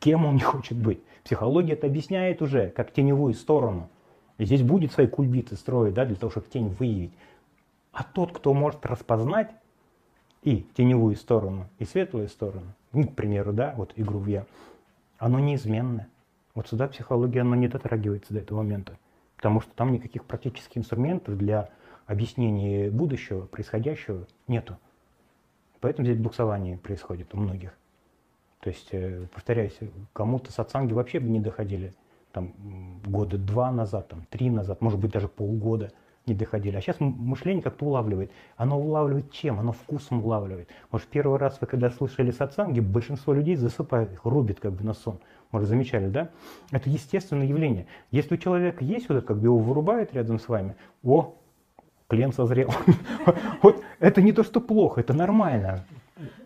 Кем 0.00 0.26
он 0.26 0.34
не 0.34 0.40
хочет 0.40 0.76
быть? 0.76 0.98
Психология 1.22 1.74
это 1.74 1.86
объясняет 1.86 2.42
уже, 2.42 2.70
как 2.70 2.90
теневую 2.90 3.34
сторону. 3.34 3.88
И 4.38 4.44
здесь 4.44 4.62
будет 4.62 4.90
свои 4.90 5.06
кульбиты 5.06 5.54
строить, 5.54 5.94
да, 5.94 6.04
для 6.04 6.16
того, 6.16 6.32
чтобы 6.32 6.48
тень 6.48 6.74
выявить. 6.80 7.12
А 7.92 8.02
тот, 8.02 8.32
кто 8.32 8.52
может 8.52 8.84
распознать 8.84 9.52
и 10.42 10.66
теневую 10.76 11.14
сторону, 11.14 11.68
и 11.78 11.84
светлую 11.84 12.26
сторону, 12.26 12.72
ну, 12.92 13.06
к 13.06 13.14
примеру, 13.14 13.52
да, 13.52 13.72
вот 13.76 13.92
игру 13.94 14.18
в 14.18 14.26
я, 14.26 14.44
оно 15.18 15.38
неизменно. 15.38 16.08
Вот 16.54 16.68
сюда 16.68 16.88
психология, 16.88 17.42
она 17.42 17.56
не 17.56 17.68
дотрагивается 17.68 18.32
до 18.32 18.40
этого 18.40 18.58
момента, 18.58 18.98
потому 19.36 19.60
что 19.60 19.70
там 19.74 19.92
никаких 19.92 20.24
практических 20.24 20.78
инструментов 20.78 21.36
для 21.36 21.70
объяснения 22.06 22.90
будущего, 22.90 23.46
происходящего 23.46 24.26
нету. 24.48 24.78
Поэтому 25.80 26.06
здесь 26.06 26.18
буксование 26.18 26.78
происходит 26.78 27.34
у 27.34 27.38
многих. 27.38 27.74
То 28.60 28.70
есть, 28.70 28.88
э, 28.92 29.26
повторяюсь, 29.32 29.78
кому-то 30.12 30.50
сатсанги 30.50 30.92
вообще 30.92 31.20
бы 31.20 31.28
не 31.28 31.40
доходили 31.40 31.94
там 32.32 32.54
года 33.04 33.38
два 33.38 33.70
назад, 33.70 34.08
там 34.08 34.26
три 34.30 34.50
назад, 34.50 34.80
может 34.80 34.98
быть 34.98 35.12
даже 35.12 35.28
полгода– 35.28 35.92
не 36.26 36.34
доходили. 36.34 36.76
А 36.76 36.80
сейчас 36.80 36.96
мышление 36.98 37.62
как-то 37.62 37.86
улавливает. 37.86 38.30
Оно 38.56 38.80
улавливает 38.80 39.30
чем? 39.30 39.60
Оно 39.60 39.72
вкусом 39.72 40.24
улавливает. 40.24 40.68
Может, 40.90 41.08
первый 41.08 41.38
раз 41.38 41.58
вы 41.60 41.66
когда 41.66 41.90
слышали 41.90 42.30
сатсанги, 42.30 42.80
большинство 42.80 43.32
людей 43.32 43.56
засыпает 43.56 44.12
их, 44.12 44.24
рубит 44.24 44.60
как 44.60 44.72
бы 44.72 44.84
на 44.84 44.92
сон. 44.92 45.20
Может, 45.52 45.68
замечали, 45.68 46.08
да? 46.08 46.30
Это 46.72 46.90
естественное 46.90 47.46
явление. 47.46 47.86
Если 48.10 48.34
у 48.34 48.38
человека 48.38 48.84
есть 48.84 49.08
вот 49.08 49.18
это, 49.18 49.26
как 49.26 49.38
бы 49.38 49.44
его 49.44 49.58
вырубает 49.58 50.12
рядом 50.14 50.40
с 50.40 50.48
вами, 50.48 50.74
о, 51.04 51.34
клиент 52.08 52.34
созрел. 52.34 52.70
Вот 53.62 53.82
это 54.00 54.22
не 54.22 54.32
то, 54.32 54.44
что 54.44 54.60
плохо, 54.60 55.00
это 55.00 55.12
нормально. 55.14 55.84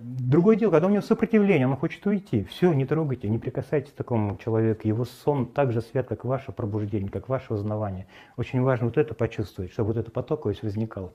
Другое 0.00 0.56
дело, 0.56 0.72
когда 0.72 0.88
у 0.88 0.90
него 0.90 1.02
сопротивление, 1.02 1.68
он 1.68 1.76
хочет 1.76 2.04
уйти. 2.04 2.42
Все, 2.44 2.72
не 2.72 2.84
трогайте, 2.86 3.28
не 3.28 3.38
прикасайтесь 3.38 3.92
к 3.92 3.94
такому 3.94 4.36
человеку. 4.36 4.88
Его 4.88 5.04
сон 5.04 5.46
так 5.46 5.72
же 5.72 5.80
свет, 5.80 6.08
как 6.08 6.24
ваше 6.24 6.50
пробуждение, 6.50 7.08
как 7.08 7.28
ваше 7.28 7.54
узнавание. 7.54 8.06
Очень 8.36 8.62
важно 8.62 8.86
вот 8.86 8.98
это 8.98 9.14
почувствовать, 9.14 9.72
чтобы 9.72 9.88
вот 9.92 9.96
эта 9.98 10.10
потоковость 10.10 10.64
возникала. 10.64 11.12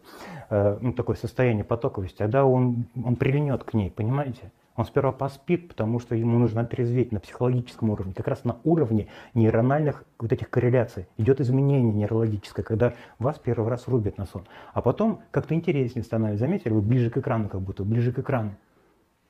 Э, 0.49 0.77
ну, 0.79 0.93
такое 0.93 1.17
состояние 1.17 1.65
потоковости. 1.65 2.17
Тогда 2.17 2.45
он, 2.45 2.85
он 2.95 3.17
прильнет 3.17 3.63
к 3.65 3.73
ней, 3.73 3.91
понимаете? 3.91 4.51
Он 4.75 4.85
сперва 4.85 5.13
поспит, 5.13 5.69
потому 5.69 5.99
что 5.99 6.15
ему 6.15 6.37
нужно 6.37 6.61
отрезветь 6.61 7.11
на 7.11 7.19
психологическом 7.19 7.89
уровне. 7.89 8.13
Как 8.13 8.27
раз 8.27 8.43
на 8.43 8.57
уровне 8.63 9.07
нейрональных 9.33 10.03
вот 10.19 10.31
этих 10.33 10.49
корреляций 10.49 11.07
идет 11.17 11.39
изменение 11.39 11.93
нейрологическое, 11.93 12.65
когда 12.65 12.93
вас 13.17 13.39
первый 13.39 13.69
раз 13.69 13.87
рубят 13.87 14.17
на 14.17 14.25
сон. 14.25 14.45
А 14.73 14.81
потом 14.81 15.21
как-то 15.31 15.55
интереснее 15.55 16.03
становится. 16.03 16.45
Заметили, 16.45 16.73
вы 16.73 16.81
ближе 16.81 17.09
к 17.09 17.17
экрану 17.17 17.47
как 17.47 17.61
будто, 17.61 17.83
ближе 17.85 18.11
к 18.11 18.19
экрану. 18.19 18.55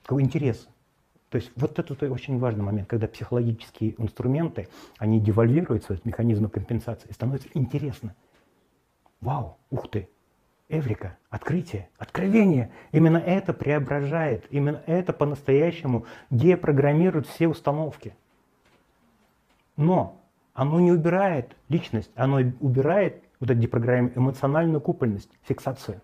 Какой 0.04 0.24
интерес. 0.24 0.68
То 1.30 1.38
есть 1.38 1.52
вот 1.56 1.78
это 1.78 2.12
очень 2.12 2.40
важный 2.40 2.64
момент, 2.64 2.88
когда 2.88 3.08
психологические 3.08 4.02
инструменты, 4.02 4.68
они 4.98 5.20
девальвируются, 5.20 5.94
этот 5.94 6.06
механизмы 6.06 6.50
компенсации, 6.50 7.10
и 7.10 7.14
становится 7.14 7.50
интересно. 7.54 8.16
Вау, 9.22 9.58
ух 9.70 9.90
ты, 9.90 10.08
Эврика, 10.68 11.18
открытие, 11.30 11.90
откровение. 11.98 12.72
Именно 12.92 13.18
это 13.18 13.54
преображает, 13.54 14.46
именно 14.50 14.82
это 14.88 15.14
по-настоящему 15.14 16.06
депрограммирует 16.32 17.28
все 17.28 17.48
установки. 17.48 18.16
Но 19.78 20.22
оно 20.54 20.80
не 20.80 20.92
убирает 20.92 21.56
личность, 21.70 22.12
оно 22.16 22.38
убирает 22.60 23.24
вот 23.40 23.52
эту 23.52 23.60
депрограммирование, 23.60 24.18
эмоциональную 24.18 24.82
купольность, 24.82 25.30
фиксацию. 25.44 26.02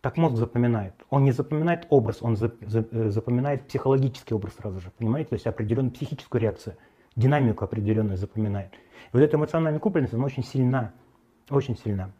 Так 0.00 0.16
мозг 0.16 0.36
запоминает. 0.36 0.94
Он 1.08 1.24
не 1.24 1.32
запоминает 1.32 1.86
образ, 1.88 2.22
он 2.22 2.34
э, 2.34 3.10
запоминает 3.10 3.66
психологический 3.66 4.34
образ 4.34 4.54
сразу 4.54 4.80
же, 4.80 4.90
понимаете? 4.96 5.30
То 5.30 5.34
есть 5.34 5.46
определенную 5.46 5.92
психическую 5.92 6.40
реакцию, 6.40 6.76
динамику 7.16 7.64
определенную 7.64 8.16
запоминает. 8.16 8.74
И 8.74 9.10
вот 9.12 9.22
эта 9.22 9.36
эмоциональная 9.36 9.80
купленность, 9.80 10.14
она 10.14 10.24
очень 10.24 10.44
сильна, 10.44 10.92
очень 11.50 11.76
сильна, 11.76 12.12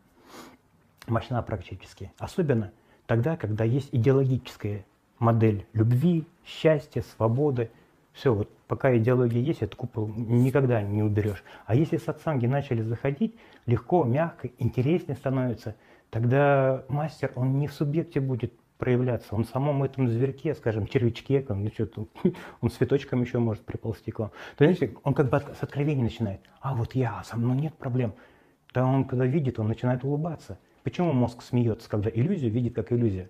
мощна 1.10 1.42
практически. 1.42 2.12
Особенно 2.18 2.72
тогда, 3.06 3.36
когда 3.36 3.64
есть 3.64 3.88
идеологическая 3.92 4.84
модель 5.18 5.66
любви, 5.72 6.26
счастья, 6.44 7.02
свободы. 7.16 7.70
Все, 8.12 8.34
вот 8.34 8.50
пока 8.66 8.96
идеология 8.96 9.40
есть, 9.40 9.62
этот 9.62 9.76
купол 9.76 10.08
никогда 10.08 10.82
не 10.82 11.02
уберешь. 11.02 11.44
А 11.66 11.74
если 11.74 11.96
сатсанги 11.96 12.46
начали 12.46 12.82
заходить, 12.82 13.36
легко, 13.66 14.04
мягко, 14.04 14.50
интереснее 14.58 15.16
становится– 15.16 15.74
тогда 16.10 16.84
мастер, 16.88 17.32
он 17.34 17.58
не 17.58 17.66
в 17.66 17.72
субъекте 17.72 18.20
будет 18.20 18.52
проявляться, 18.78 19.34
он 19.34 19.44
в 19.44 19.48
самом 19.48 19.82
этом 19.82 20.08
зверьке, 20.08 20.54
скажем, 20.54 20.86
червячке, 20.86 21.44
он, 21.48 21.64
ну, 21.64 21.70
что 21.70 22.08
он 22.60 22.70
цветочком 22.70 23.20
еще 23.22 23.38
может 23.38 23.64
приползти 23.64 24.10
к 24.10 24.20
вам. 24.20 24.30
То 24.56 24.64
есть 24.64 24.82
он 25.02 25.14
как 25.14 25.30
бы 25.30 25.40
с 25.40 25.62
откровения 25.62 26.04
начинает, 26.04 26.40
а 26.60 26.74
вот 26.74 26.94
я, 26.94 27.22
со 27.24 27.36
мной 27.36 27.56
нет 27.56 27.74
проблем. 27.74 28.14
Да 28.72 28.86
он 28.86 29.04
когда 29.04 29.26
видит, 29.26 29.58
он 29.58 29.68
начинает 29.68 30.04
улыбаться. 30.04 30.58
Почему 30.88 31.12
мозг 31.12 31.42
смеется, 31.42 31.86
когда 31.86 32.08
иллюзию 32.08 32.50
видит 32.50 32.74
как 32.74 32.92
иллюзия? 32.92 33.28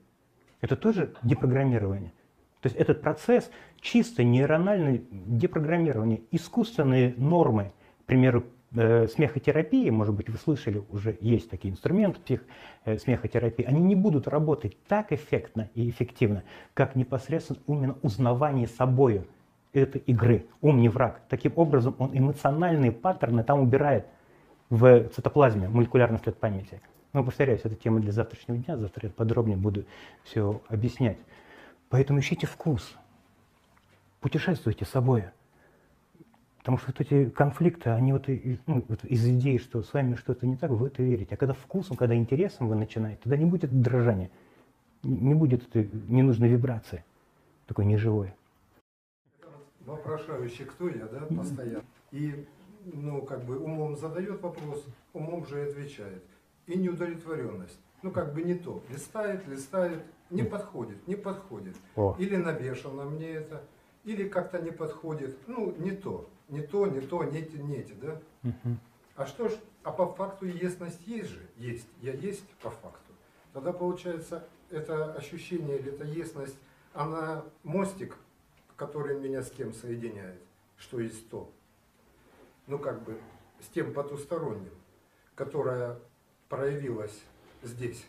Это 0.60 0.76
тоже 0.76 1.14
депрограммирование. 1.24 2.12
То 2.60 2.68
есть 2.68 2.76
этот 2.76 3.00
процесс 3.00 3.50
чисто 3.80 4.22
нейрональное 4.22 5.02
депрограммирование, 5.10 6.20
искусственные 6.30 7.14
нормы, 7.16 7.72
к 8.02 8.04
примеру, 8.04 8.44
э, 8.76 9.08
смехотерапии, 9.08 9.90
может 9.90 10.14
быть, 10.14 10.28
вы 10.28 10.38
слышали, 10.38 10.84
уже 10.92 11.18
есть 11.20 11.50
такие 11.50 11.72
инструменты 11.72 12.20
псих, 12.20 12.44
э, 12.84 12.96
смехотерапии, 12.96 13.64
они 13.64 13.80
не 13.80 13.96
будут 13.96 14.28
работать 14.28 14.76
так 14.86 15.10
эффектно 15.10 15.68
и 15.74 15.90
эффективно, 15.90 16.44
как 16.74 16.94
непосредственно 16.94 17.58
именно 17.66 17.96
узнавание 18.02 18.68
собою 18.68 19.26
этой 19.72 20.00
игры. 20.02 20.46
Ум 20.60 20.80
не 20.80 20.88
враг. 20.88 21.22
Таким 21.28 21.54
образом, 21.56 21.96
он 21.98 22.16
эмоциональные 22.16 22.92
паттерны 22.92 23.42
там 23.42 23.58
убирает 23.58 24.06
в 24.70 25.08
цитоплазме, 25.08 25.68
молекулярный 25.68 26.20
след 26.20 26.36
памяти. 26.36 26.80
Но, 27.18 27.24
повторяюсь, 27.24 27.62
это 27.64 27.74
тема 27.74 27.98
для 27.98 28.12
завтрашнего 28.12 28.58
дня, 28.58 28.76
завтра 28.76 29.08
я 29.08 29.12
подробнее 29.12 29.56
буду 29.56 29.84
все 30.22 30.62
объяснять. 30.68 31.18
Поэтому 31.88 32.20
ищите 32.20 32.46
вкус, 32.46 32.94
путешествуйте 34.20 34.84
с 34.84 34.90
собой. 34.90 35.24
Потому 36.58 36.78
что 36.78 36.92
вот 36.92 37.00
эти 37.00 37.28
конфликты, 37.28 37.90
они 37.90 38.12
вот, 38.12 38.28
ну, 38.66 38.84
вот 38.86 39.04
из 39.04 39.26
идеи, 39.26 39.56
что 39.56 39.82
с 39.82 39.92
вами 39.92 40.14
что-то 40.14 40.46
не 40.46 40.56
так, 40.56 40.70
вы 40.70 40.86
это 40.86 41.02
верите. 41.02 41.34
А 41.34 41.36
когда 41.36 41.54
вкусом, 41.54 41.96
когда 41.96 42.14
интересом 42.14 42.68
вы 42.68 42.76
начинаете, 42.76 43.18
тогда 43.24 43.36
не 43.36 43.46
будет 43.46 43.72
дрожания, 43.82 44.30
не 45.02 45.34
будет 45.34 45.66
этой 45.66 45.90
ненужной 46.06 46.50
вибрации, 46.50 47.04
такой 47.66 47.84
неживой. 47.84 48.32
Вопрошающий, 49.80 50.66
кто 50.66 50.88
я, 50.88 51.06
да, 51.06 51.22
постоянно. 51.22 51.82
И, 52.12 52.46
ну, 52.84 53.22
как 53.22 53.44
бы 53.44 53.58
умом 53.58 53.96
задает 53.96 54.40
вопрос, 54.40 54.86
умом 55.12 55.44
же 55.48 55.64
и 55.64 55.68
отвечает. 55.68 56.22
И 56.68 56.78
неудовлетворенность. 56.78 57.80
Ну, 58.02 58.12
как 58.12 58.32
бы 58.32 58.42
не 58.42 58.54
то. 58.54 58.82
Листает, 58.88 59.48
листает, 59.48 60.04
не 60.30 60.44
подходит, 60.44 61.08
не 61.08 61.16
подходит. 61.16 61.76
О. 61.96 62.14
Или 62.18 62.36
навешано 62.36 63.04
мне 63.04 63.30
это, 63.30 63.64
или 64.04 64.28
как-то 64.28 64.62
не 64.62 64.70
подходит. 64.70 65.36
Ну, 65.48 65.74
не 65.78 65.90
то 65.90 66.28
не 66.48 66.62
то, 66.62 66.86
не 66.86 67.00
то, 67.00 67.24
нети, 67.24 67.56
нети, 67.56 67.94
да? 68.00 68.20
Угу. 68.42 68.76
А 69.16 69.26
что 69.26 69.48
ж, 69.48 69.52
а 69.82 69.92
по 69.92 70.06
факту 70.06 70.46
ясность 70.46 71.06
есть 71.06 71.30
же? 71.30 71.46
Есть. 71.56 71.88
Я 72.00 72.12
есть 72.12 72.48
по 72.62 72.70
факту. 72.70 73.12
Тогда 73.52 73.72
получается, 73.72 74.46
это 74.70 75.12
ощущение 75.14 75.78
или 75.78 75.92
эта 75.92 76.04
ясность, 76.04 76.58
она 76.92 77.44
мостик, 77.62 78.16
который 78.76 79.18
меня 79.18 79.42
с 79.42 79.50
кем 79.50 79.72
соединяет, 79.72 80.40
что 80.76 81.00
есть 81.00 81.28
то. 81.28 81.50
Ну 82.66 82.78
как 82.78 83.02
бы 83.02 83.18
с 83.60 83.66
тем 83.68 83.92
потусторонним, 83.92 84.74
которое 85.34 85.98
проявилось 86.48 87.22
здесь. 87.62 88.06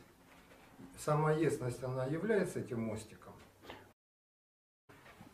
Сама 0.98 1.32
ясность, 1.32 1.84
она 1.84 2.06
является 2.06 2.60
этим 2.60 2.82
мостиком. 2.82 3.34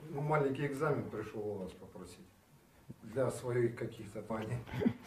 Ну, 0.09 0.21
маленький 0.21 0.67
экзамен 0.67 1.09
пришел 1.09 1.41
у 1.47 1.53
вас 1.63 1.71
попросить 1.71 2.25
для 3.01 3.31
своих 3.31 3.75
каких-то 3.75 4.21
понятий. 4.21 4.57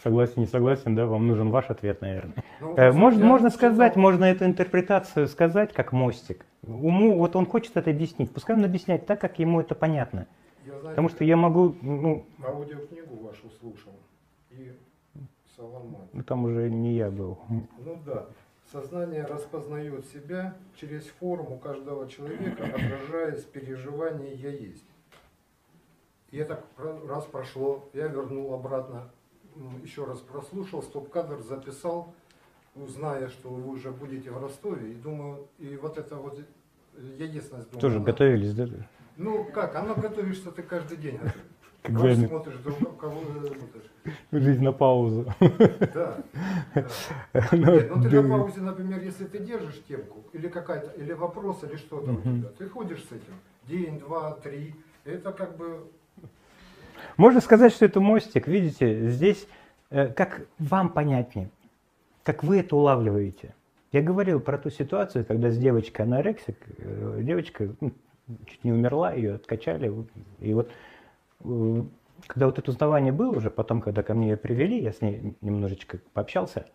Согласен, 0.03 0.41
не 0.41 0.47
согласен, 0.47 0.95
да, 0.95 1.07
вам 1.07 1.29
нужен 1.29 1.51
ваш 1.51 1.71
ответ, 1.71 2.01
наверное. 2.01 2.45
Ну, 2.61 2.77
э, 2.77 2.93
можно, 2.93 3.25
можно 3.25 3.51
сказать, 3.51 3.93
читал. 3.93 4.03
можно 4.03 4.25
эту 4.25 4.45
интерпретацию 4.45 5.29
сказать 5.29 5.73
как 5.73 5.93
мостик. 5.93 6.45
Уму, 6.67 7.17
вот 7.19 7.37
он 7.37 7.47
хочет 7.47 7.77
это 7.77 7.91
объяснить, 7.91 8.33
пускай 8.33 8.57
он 8.57 8.65
объясняет 8.65 9.07
так, 9.07 9.21
как 9.21 9.39
ему 9.39 9.61
это 9.61 9.75
понятно. 9.75 10.27
Я, 10.65 10.73
знаете, 10.73 10.89
Потому 10.89 11.09
что 11.09 11.25
я 11.25 11.37
могу... 11.37 11.77
Ну, 11.81 12.27
аудиокнигу 12.43 13.17
вашу 13.17 13.51
слушал 13.61 13.93
и 14.51 14.73
Соломон. 15.59 16.09
Ну, 16.13 16.23
там 16.23 16.45
уже 16.45 16.71
не 16.71 16.95
я 16.95 17.11
был. 17.11 17.39
Ну 17.49 18.01
да. 18.07 18.27
Сознание 18.71 19.25
распознает 19.25 20.07
себя 20.07 20.55
через 20.77 21.07
форму 21.07 21.59
каждого 21.59 22.09
человека, 22.09 22.65
отражаясь 22.65 23.43
переживание 23.43 24.35
«я 24.35 24.51
есть». 24.51 24.85
И 26.31 26.37
это 26.37 26.63
раз 26.77 27.25
прошло, 27.25 27.89
я 27.95 28.07
вернул 28.09 28.53
обратно, 28.53 29.11
еще 29.83 30.05
раз 30.05 30.21
прослушал, 30.21 30.83
стоп-кадр 30.83 31.41
записал, 31.41 32.13
зная, 32.77 33.29
что 33.29 33.49
вы 33.49 33.73
уже 33.73 33.91
будете 33.91 34.31
в 34.31 34.39
Ростове, 34.41 34.93
и 34.93 34.95
думаю, 34.95 35.49
и 35.59 35.77
вот 35.77 35.97
это 35.97 36.17
вот 36.17 36.39
единственность 36.99 37.71
думаю. 37.71 37.81
Тоже 37.81 37.97
она, 37.97 38.05
готовились, 38.05 38.55
да? 38.55 38.67
Ну 39.17 39.45
как, 39.47 39.75
оно 39.75 39.95
готовишься 39.95 40.53
ты 40.53 40.63
каждый 40.63 40.99
день. 40.99 41.19
Как 41.89 42.15
смотришь, 42.15 42.57
друг, 42.59 42.97
кого 42.99 43.21
смотришь. 43.21 43.91
Жизнь 44.33 44.63
на 44.63 44.73
паузу. 44.73 45.27
Да. 45.41 46.19
Нет, 47.53 47.97
ну 47.97 48.03
ты 48.03 48.23
на 48.23 48.39
паузе, 48.39 48.61
например, 48.61 49.03
если 49.03 49.25
ты 49.25 49.39
держишь 49.39 49.83
темку, 49.89 50.25
или 50.33 50.49
какая-то, 50.49 50.91
или 51.01 51.13
вопрос, 51.13 51.65
или 51.65 51.77
что-то 51.77 52.13
у 52.13 52.21
тебя, 52.21 52.49
ты 52.59 52.69
ходишь 52.69 53.03
с 53.05 53.13
этим 53.13 53.35
день, 53.67 53.99
два, 53.99 54.33
три, 54.33 54.75
это 55.05 55.33
как 55.33 55.57
бы 55.57 55.89
можно 57.17 57.41
сказать, 57.41 57.73
что 57.73 57.85
это 57.85 58.01
мостик, 58.01 58.47
видите, 58.47 59.09
здесь 59.09 59.47
э, 59.91 60.09
как 60.09 60.43
вам 60.59 60.91
понятнее, 60.91 61.51
как 62.23 62.45
вы 62.45 62.61
это 62.61 62.77
улавливаете. 62.77 63.55
Я 63.93 64.03
говорил 64.03 64.41
про 64.41 64.59
ту 64.59 64.71
ситуацию, 64.71 65.25
когда 65.25 65.51
с 65.51 65.59
девочкой 65.59 66.07
анорексик, 66.07 66.57
э, 66.79 67.21
девочка 67.23 67.75
ну, 67.81 67.93
чуть 68.47 68.63
не 68.65 68.73
умерла, 68.73 69.13
ее 69.13 69.35
откачали, 69.35 69.93
и 70.41 70.55
вот 70.55 70.69
э, 70.69 70.73
когда 71.41 72.47
вот 72.47 72.59
это 72.59 72.71
узнавание 72.71 73.13
было 73.13 73.37
уже, 73.37 73.51
потом, 73.51 73.81
когда 73.81 74.03
ко 74.03 74.15
мне 74.15 74.31
ее 74.31 74.37
привели, 74.37 74.81
я 74.81 74.93
с 74.93 75.01
ней 75.01 75.37
немножечко 75.41 75.99
пообщался, 76.13 76.67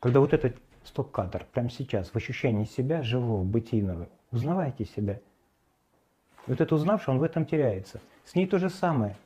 когда 0.00 0.20
вот 0.20 0.32
этот 0.32 0.56
стоп-кадр, 0.84 1.46
прямо 1.52 1.70
сейчас, 1.70 2.10
в 2.10 2.16
ощущении 2.16 2.64
себя 2.64 3.02
живого, 3.02 3.44
бытийного, 3.44 4.08
узнавайте 4.32 4.84
себя. 4.84 5.20
Вот 6.46 6.60
это 6.60 6.74
узнавший, 6.74 7.14
он 7.14 7.20
в 7.20 7.22
этом 7.22 7.46
теряется. 7.46 8.00
С 8.24 8.34
ней 8.34 8.46
то 8.46 8.58
же 8.58 8.68
самое 8.68 9.16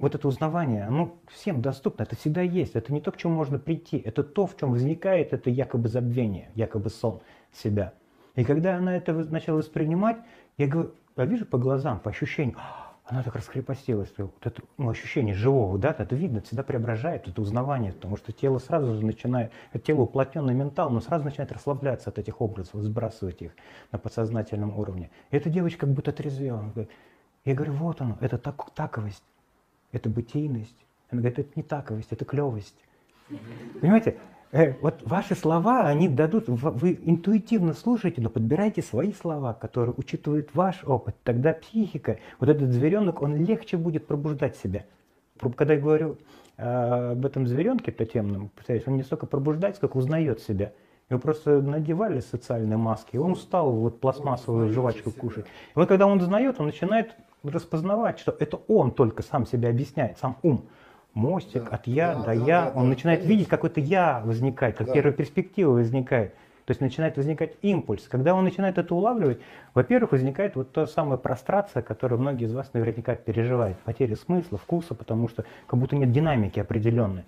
вот 0.00 0.14
это 0.14 0.26
узнавание, 0.26 0.84
оно 0.84 1.14
всем 1.28 1.60
доступно, 1.60 2.04
это 2.04 2.16
всегда 2.16 2.40
есть. 2.40 2.74
Это 2.74 2.92
не 2.92 3.02
то, 3.02 3.12
к 3.12 3.18
чему 3.18 3.34
можно 3.34 3.58
прийти, 3.58 3.98
это 3.98 4.24
то, 4.24 4.46
в 4.46 4.56
чем 4.56 4.72
возникает 4.72 5.34
это 5.34 5.50
якобы 5.50 5.88
забвение, 5.88 6.50
якобы 6.54 6.88
сон 6.88 7.20
себя. 7.52 7.92
И 8.34 8.44
когда 8.44 8.76
она 8.76 8.96
это 8.96 9.12
начала 9.12 9.58
воспринимать, 9.58 10.16
я 10.56 10.68
говорю, 10.68 10.94
я 11.16 11.24
вижу 11.26 11.44
по 11.44 11.58
глазам, 11.58 12.00
по 12.00 12.10
ощущениям, 12.10 12.56
«А, 12.58 12.89
она 13.10 13.22
так 13.22 13.34
раскрепостилась, 13.34 14.12
вот 14.16 14.34
это 14.46 14.62
ну, 14.78 14.88
ощущение 14.88 15.34
живого, 15.34 15.78
да, 15.78 15.94
это 15.98 16.14
видно, 16.14 16.40
всегда 16.40 16.62
преображает, 16.62 17.28
это 17.28 17.42
узнавание, 17.42 17.92
потому 17.92 18.16
что 18.16 18.32
тело 18.32 18.58
сразу 18.58 18.94
же 18.94 19.04
начинает, 19.04 19.52
тело 19.84 20.02
уплотненный 20.02 20.54
ментал, 20.54 20.90
но 20.90 21.00
сразу 21.00 21.24
начинает 21.24 21.52
расслабляться 21.52 22.10
от 22.10 22.18
этих 22.18 22.40
образов, 22.40 22.80
сбрасывать 22.82 23.42
их 23.42 23.52
на 23.92 23.98
подсознательном 23.98 24.78
уровне. 24.78 25.10
И 25.30 25.36
эта 25.36 25.50
девочка 25.50 25.80
как 25.86 25.90
будто 25.90 26.12
трезвела. 26.12 26.64
Я 27.44 27.54
говорю, 27.54 27.72
вот 27.72 28.00
оно, 28.00 28.16
это 28.20 28.38
так, 28.38 28.70
таковость 28.74 29.24
это 29.92 30.08
бытийность. 30.08 30.76
Она 31.10 31.20
говорит, 31.20 31.38
это 31.38 31.50
не 31.56 31.62
таковость, 31.62 32.12
это 32.12 32.24
клевость. 32.24 32.76
Понимаете, 33.80 34.18
вот 34.52 35.02
ваши 35.04 35.36
слова, 35.36 35.86
они 35.86 36.08
дадут, 36.08 36.48
вы 36.48 36.98
интуитивно 37.04 37.72
слушаете, 37.72 38.20
но 38.20 38.30
подбирайте 38.30 38.82
свои 38.82 39.12
слова, 39.12 39.54
которые 39.54 39.94
учитывают 39.96 40.50
ваш 40.54 40.82
опыт. 40.84 41.14
Тогда 41.22 41.52
психика, 41.52 42.18
вот 42.40 42.48
этот 42.48 42.70
зверенок, 42.70 43.22
он 43.22 43.36
легче 43.36 43.76
будет 43.76 44.06
пробуждать 44.06 44.56
себя. 44.56 44.84
Когда 45.56 45.74
я 45.74 45.80
говорю 45.80 46.18
э, 46.56 47.12
об 47.12 47.24
этом 47.24 47.46
зверенке 47.46 47.92
тотемном, 47.92 48.50
повторяюсь, 48.54 48.86
он 48.86 48.96
не 48.96 49.04
столько 49.04 49.26
пробуждает, 49.26 49.76
сколько 49.76 49.96
узнает 49.96 50.40
себя. 50.40 50.72
Его 51.08 51.20
просто 51.20 51.60
надевали 51.62 52.20
социальные 52.20 52.76
маски, 52.76 53.16
и 53.16 53.18
он 53.18 53.32
устал 53.32 53.70
вот 53.70 54.00
пластмассовую 54.00 54.70
жвачку 54.70 55.10
кушать. 55.10 55.46
И 55.46 55.78
вот 55.78 55.88
когда 55.88 56.06
он 56.06 56.18
узнает, 56.18 56.60
он 56.60 56.66
начинает 56.66 57.14
распознавать, 57.42 58.18
что 58.18 58.34
это 58.38 58.60
он 58.68 58.90
только 58.90 59.22
сам 59.22 59.46
себя 59.46 59.70
объясняет, 59.70 60.18
сам 60.18 60.36
ум. 60.42 60.66
Мостик 61.14 61.64
да, 61.64 61.76
от 61.76 61.86
я 61.86 62.14
да, 62.14 62.20
до 62.20 62.26
да, 62.26 62.32
я, 62.32 62.62
да, 62.62 62.72
он 62.74 62.84
да, 62.84 62.88
начинает 62.90 63.20
конечно. 63.20 63.32
видеть 63.32 63.48
какой-то 63.48 63.80
я 63.80 64.22
возникает, 64.24 64.76
как 64.76 64.86
да. 64.86 64.92
первая 64.92 65.12
перспектива 65.12 65.72
возникает. 65.72 66.34
То 66.66 66.72
есть 66.72 66.80
начинает 66.80 67.16
возникать 67.16 67.56
импульс. 67.62 68.06
Когда 68.06 68.32
он 68.32 68.44
начинает 68.44 68.78
это 68.78 68.94
улавливать, 68.94 69.40
во-первых, 69.74 70.12
возникает 70.12 70.54
вот 70.54 70.72
та 70.72 70.86
самая 70.86 71.18
прострация, 71.18 71.82
которую 71.82 72.20
многие 72.20 72.44
из 72.44 72.52
вас 72.52 72.72
наверняка 72.74 73.16
переживают. 73.16 73.76
Потеря 73.80 74.14
смысла, 74.14 74.56
вкуса, 74.56 74.94
потому 74.94 75.28
что 75.28 75.44
как 75.66 75.80
будто 75.80 75.96
нет 75.96 76.12
динамики 76.12 76.60
определенной. 76.60 77.24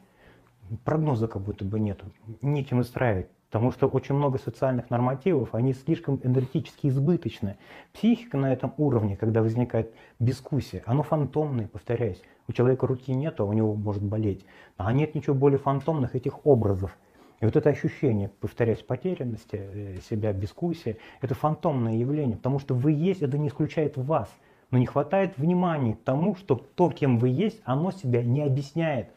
Прогноза 0.84 1.26
как 1.26 1.42
будто 1.42 1.64
бы 1.64 1.80
нету. 1.80 2.06
Нечем 2.40 2.78
устраивать. 2.78 3.26
Потому 3.52 3.70
что 3.70 3.86
очень 3.86 4.14
много 4.14 4.38
социальных 4.38 4.88
нормативов, 4.88 5.54
они 5.54 5.74
слишком 5.74 6.18
энергетически 6.22 6.86
избыточны. 6.86 7.58
Психика 7.92 8.38
на 8.38 8.50
этом 8.50 8.72
уровне, 8.78 9.14
когда 9.14 9.42
возникает 9.42 9.92
бескусие, 10.18 10.82
оно 10.86 11.02
фантомное, 11.02 11.68
повторяюсь. 11.68 12.22
У 12.48 12.52
человека 12.52 12.86
руки 12.86 13.12
нет, 13.12 13.40
а 13.40 13.44
у 13.44 13.52
него 13.52 13.74
может 13.74 14.02
болеть. 14.02 14.46
А 14.78 14.90
нет 14.94 15.14
ничего 15.14 15.34
более 15.34 15.58
фантомных 15.58 16.16
этих 16.16 16.46
образов. 16.46 16.96
И 17.40 17.44
вот 17.44 17.54
это 17.54 17.68
ощущение, 17.68 18.30
повторяюсь, 18.40 18.82
потерянности 18.82 19.60
э, 19.60 19.98
себя, 20.08 20.32
бескусия, 20.32 20.96
это 21.20 21.34
фантомное 21.34 21.96
явление, 21.96 22.38
потому 22.38 22.58
что 22.58 22.74
вы 22.74 22.92
есть, 22.92 23.20
это 23.20 23.36
не 23.36 23.48
исключает 23.48 23.98
вас. 23.98 24.30
Но 24.70 24.78
не 24.78 24.86
хватает 24.86 25.36
внимания 25.36 25.94
к 25.94 26.02
тому, 26.02 26.36
что 26.36 26.54
то, 26.54 26.88
кем 26.88 27.18
вы 27.18 27.28
есть, 27.28 27.60
оно 27.64 27.90
себя 27.90 28.22
не 28.22 28.42
объясняет. 28.42 29.10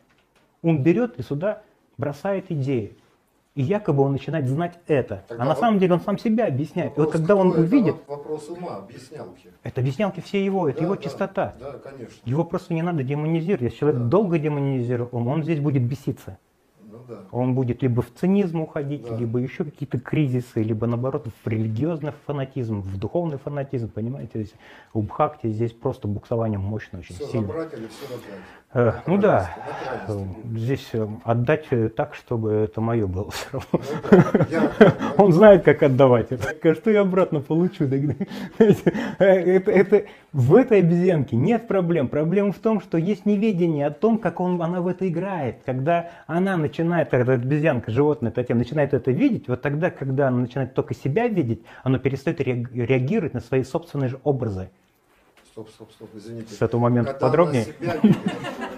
Он 0.61 0.83
берет 0.83 1.17
и 1.19 1.23
сюда 1.23 1.61
бросает 1.97 2.51
идеи. 2.51 2.97
И 3.55 3.61
якобы 3.61 4.03
он 4.03 4.11
начинает 4.11 4.47
знать 4.47 4.77
это. 4.87 5.23
Тогда 5.29 5.43
а 5.43 5.47
на 5.47 5.55
самом 5.55 5.79
деле 5.79 5.93
он 5.93 6.01
сам 6.01 6.17
себя 6.17 6.47
объясняет. 6.47 6.89
Вопрос, 6.89 7.05
и 7.05 7.07
вот 7.07 7.11
когда 7.13 7.35
он 7.35 7.51
увидит... 7.51 7.95
Вопрос 8.05 8.49
ума, 8.49 8.77
объяснялки. 8.77 9.49
Это 9.63 9.79
объяснялки 9.79 10.19
все 10.19 10.43
его, 10.43 10.67
это 10.67 10.79
да, 10.79 10.85
его 10.85 10.95
да, 10.95 11.01
чистота. 11.01 11.55
Да, 11.57 11.71
конечно. 11.79 12.15
Его 12.25 12.43
просто 12.43 12.73
не 12.73 12.81
надо 12.81 13.03
демонизировать. 13.03 13.61
Если 13.61 13.77
человек 13.77 14.01
да. 14.01 14.07
долго 14.07 14.39
демонизирует 14.39 15.13
он 15.13 15.43
здесь 15.43 15.59
будет 15.59 15.83
беситься 15.83 16.37
да. 17.07 17.23
Он 17.31 17.53
будет 17.53 17.81
либо 17.81 18.01
в 18.01 18.11
цинизм 18.13 18.61
уходить, 18.61 19.07
да. 19.07 19.15
либо 19.15 19.39
еще 19.39 19.63
какие-то 19.63 19.99
кризисы, 19.99 20.61
либо 20.61 20.87
наоборот 20.87 21.27
в 21.43 21.47
религиозный 21.47 22.13
фанатизм, 22.25 22.81
в 22.81 22.97
духовный 22.97 23.37
фанатизм, 23.37 23.89
понимаете? 23.89 24.43
Здесь 24.43 24.53
у 24.93 25.01
Бхакти 25.01 25.47
здесь 25.47 25.71
просто 25.71 26.07
буксование 26.07 26.59
мощно 26.59 26.99
очень 26.99 27.15
все 27.15 27.25
сильно. 27.27 27.47
забрать 27.47 27.73
или 27.73 27.87
все 27.87 28.13
раздать? 28.13 28.39
Э, 28.77 28.91
ну 29.07 29.17
да, 29.17 29.55
здесь 30.53 30.89
э, 30.91 31.07
отдать 31.23 31.67
э, 31.69 31.87
так, 31.87 32.13
чтобы 32.13 32.51
это 32.51 32.81
мое 32.81 33.07
было 33.07 33.31
все 33.31 33.47
равно. 33.53 33.79
Ну 34.11 34.93
Он 35.23 35.31
знает, 35.31 35.63
как 35.63 35.81
отдавать. 35.81 36.27
А 36.33 36.73
что 36.75 36.91
я 36.91 37.01
обратно 37.01 37.39
получу? 37.39 37.85
Это, 37.85 39.71
это, 39.71 40.03
в 40.33 40.55
этой 40.55 40.79
обезьянке 40.79 41.37
нет 41.37 41.69
проблем. 41.69 42.09
Проблема 42.09 42.51
в 42.51 42.59
том, 42.59 42.81
что 42.81 42.97
есть 42.97 43.25
неведение 43.25 43.87
о 43.87 43.91
том, 43.91 44.17
как 44.17 44.41
он, 44.41 44.61
она 44.61 44.81
в 44.81 44.87
это 44.87 45.07
играет. 45.07 45.59
Когда 45.65 46.09
она 46.27 46.57
начинает, 46.57 47.13
эта 47.13 47.31
обезьянка, 47.31 47.91
животное, 47.91 48.31
тема, 48.31 48.59
начинает 48.59 48.93
это 48.93 49.09
видеть, 49.09 49.47
вот 49.47 49.61
тогда, 49.61 49.89
когда 49.89 50.27
она 50.27 50.39
начинает 50.39 50.73
только 50.73 50.93
себя 50.93 51.29
видеть, 51.29 51.61
она 51.83 51.97
перестает 51.97 52.41
реагировать 52.41 53.33
на 53.33 53.39
свои 53.39 53.63
собственные 53.63 54.09
же 54.09 54.19
образы. 54.25 54.69
Стоп, 55.55 55.69
стоп, 55.69 55.91
стоп, 55.93 56.09
извините. 56.15 56.53
С 56.53 56.61
этого 56.61 56.81
момента 56.81 57.13
когда 57.13 57.27
подробнее. 57.27 57.63
Себя 57.63 57.95
видит, 57.95 58.17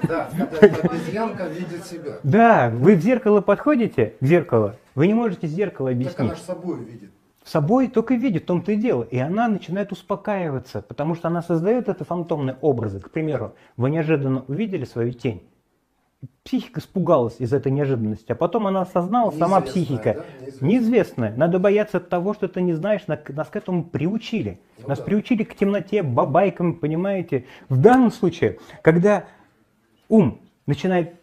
да, 0.08 0.30
когда 0.60 0.78
обезьянка 0.90 1.48
видит 1.48 1.84
себя. 1.88 2.20
Да, 2.22 2.70
вы 2.70 2.96
в 2.96 3.02
зеркало 3.02 3.42
подходите, 3.42 4.14
к 4.20 4.24
зеркалу, 4.24 4.74
вы 4.94 5.08
не 5.08 5.16
можете 5.16 5.48
зеркало 5.48 5.90
объяснить. 5.90 6.16
Так 6.16 6.26
она 6.28 6.36
же 6.36 6.42
собой 6.42 6.78
видит. 6.86 7.10
Собой 7.44 7.88
только 7.88 8.14
видит, 8.14 8.44
в 8.44 8.46
том-то 8.46 8.74
и 8.74 8.76
дело. 8.76 9.02
И 9.02 9.18
она 9.18 9.48
начинает 9.48 9.92
успокаиваться, 9.92 10.84
потому 10.84 11.16
что 11.16 11.30
она 11.30 11.42
создает 11.42 11.90
это 11.90 12.06
фантомные 12.06 12.58
образы. 12.62 13.00
К 13.00 13.10
примеру, 13.10 13.56
вы 13.76 13.90
неожиданно 13.90 14.44
увидели 14.48 14.86
свою 14.86 15.14
тень, 15.14 15.50
Психика 16.44 16.80
испугалась 16.80 17.36
из 17.40 17.54
этой 17.54 17.72
неожиданности, 17.72 18.32
а 18.32 18.36
потом 18.36 18.66
она 18.66 18.82
осознала, 18.82 19.30
сама 19.32 19.62
психика, 19.62 20.14
да? 20.14 20.24
неизвестная. 20.40 20.70
неизвестная. 20.70 21.36
Надо 21.36 21.60
бояться 21.60 22.00
того, 22.00 22.34
что 22.34 22.48
ты 22.48 22.62
не 22.62 22.74
знаешь, 22.74 23.02
нас 23.06 23.20
к 23.50 23.56
этому 23.56 23.84
приучили. 23.84 24.60
Ну, 24.80 24.88
нас 24.88 24.98
да. 24.98 25.04
приучили 25.04 25.44
к 25.44 25.56
темноте, 25.56 26.02
бабайкам, 26.02 26.74
понимаете. 26.76 27.46
В 27.70 27.80
данном 27.80 28.12
случае, 28.12 28.58
когда 28.82 29.26
ум 30.10 30.40
начинает 30.66 31.14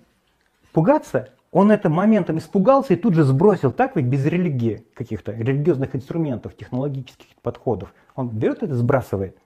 пугаться, 0.73 1.31
он 1.51 1.73
это 1.73 1.89
моментом 1.89 2.39
испугался 2.39 2.93
и 2.95 2.97
тут 2.97 3.15
же 3.15 3.25
сбросил, 3.25 3.73
так 3.73 3.97
ведь 3.97 4.07
без 4.07 4.25
религии, 4.27 4.87
каких-то 4.95 5.33
религиозных 5.33 5.97
инструментов, 5.97 6.57
технологических 6.57 7.27
подходов. 7.43 7.93
Он 8.15 8.29
берет 8.29 8.63
это, 8.63 8.75
сбрасывает. 8.77 9.37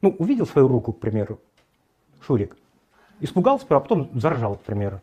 Ну, 0.00 0.16
увидел 0.18 0.46
свою 0.46 0.66
руку, 0.66 0.92
к 0.92 0.98
примеру, 0.98 1.38
Шурик– 2.20 2.56
Испугался, 3.20 3.66
а 3.70 3.80
потом 3.80 4.10
заржал, 4.14 4.56
к 4.56 4.62
примеру. 4.62 5.00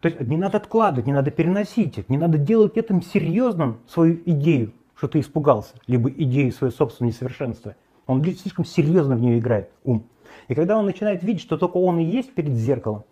То 0.00 0.08
есть 0.08 0.20
не 0.20 0.36
надо 0.36 0.58
откладывать, 0.58 1.06
не 1.06 1.12
надо 1.12 1.30
переносить, 1.30 2.08
не 2.08 2.18
надо 2.18 2.38
делать 2.38 2.76
этим 2.76 3.02
серьезным 3.02 3.78
свою 3.88 4.20
идею, 4.26 4.72
что 4.94 5.08
ты 5.08 5.20
испугался, 5.20 5.74
либо 5.86 6.10
идею 6.10 6.52
своего 6.52 6.74
собственного 6.74 7.12
несовершенства. 7.12 7.76
Он 8.06 8.22
слишком 8.22 8.64
серьезно 8.64 9.16
в 9.16 9.20
нее 9.20 9.38
играет, 9.38 9.70
ум. 9.84 10.06
И 10.48 10.54
когда 10.54 10.78
он 10.78 10.86
начинает 10.86 11.22
видеть, 11.22 11.42
что 11.42 11.56
только 11.56 11.76
он 11.76 11.98
и 11.98 12.04
есть 12.04 12.34
перед 12.34 12.52
зеркалом, 12.52 13.04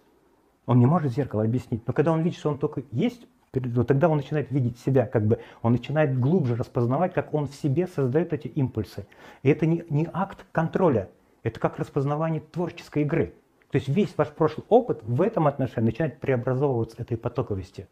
он 0.67 0.79
не 0.79 0.87
может 0.87 1.13
зеркало 1.13 1.43
объяснить, 1.43 1.87
но 1.87 1.93
когда 1.93 2.13
он 2.13 2.23
видит, 2.23 2.39
что 2.39 2.51
он 2.51 2.59
только 2.59 2.83
есть, 2.91 3.27
вот 3.53 3.87
тогда 3.87 4.09
он 4.09 4.17
начинает 4.17 4.51
видеть 4.51 4.79
себя, 4.79 5.07
как 5.07 5.27
бы 5.27 5.39
он 5.63 5.73
начинает 5.73 6.19
глубже 6.19 6.57
распознавать, 6.57 7.13
как 7.13 7.35
он 7.35 7.47
в 7.47 7.55
себе 7.55 7.87
создает 7.87 8.33
эти 8.33 8.49
импульсы. 8.49 9.07
И 9.43 9.49
это 9.49 9.67
не, 9.67 9.85
не 9.91 10.09
акт 10.13 10.45
контроля, 10.53 11.09
это 11.43 11.61
как 11.61 11.79
распознавание 11.79 12.41
творческой 12.41 13.03
игры. 13.03 13.35
То 13.75 13.79
есть 13.79 13.89
весь 13.89 14.17
ваш 14.17 14.29
прошлый 14.29 14.65
опыт 14.69 15.03
в 15.03 15.21
этом 15.21 15.49
отношении 15.49 15.87
начинает 15.87 16.21
преобразовываться 16.21 17.03
этой 17.03 17.17
потоковости. 17.17 17.89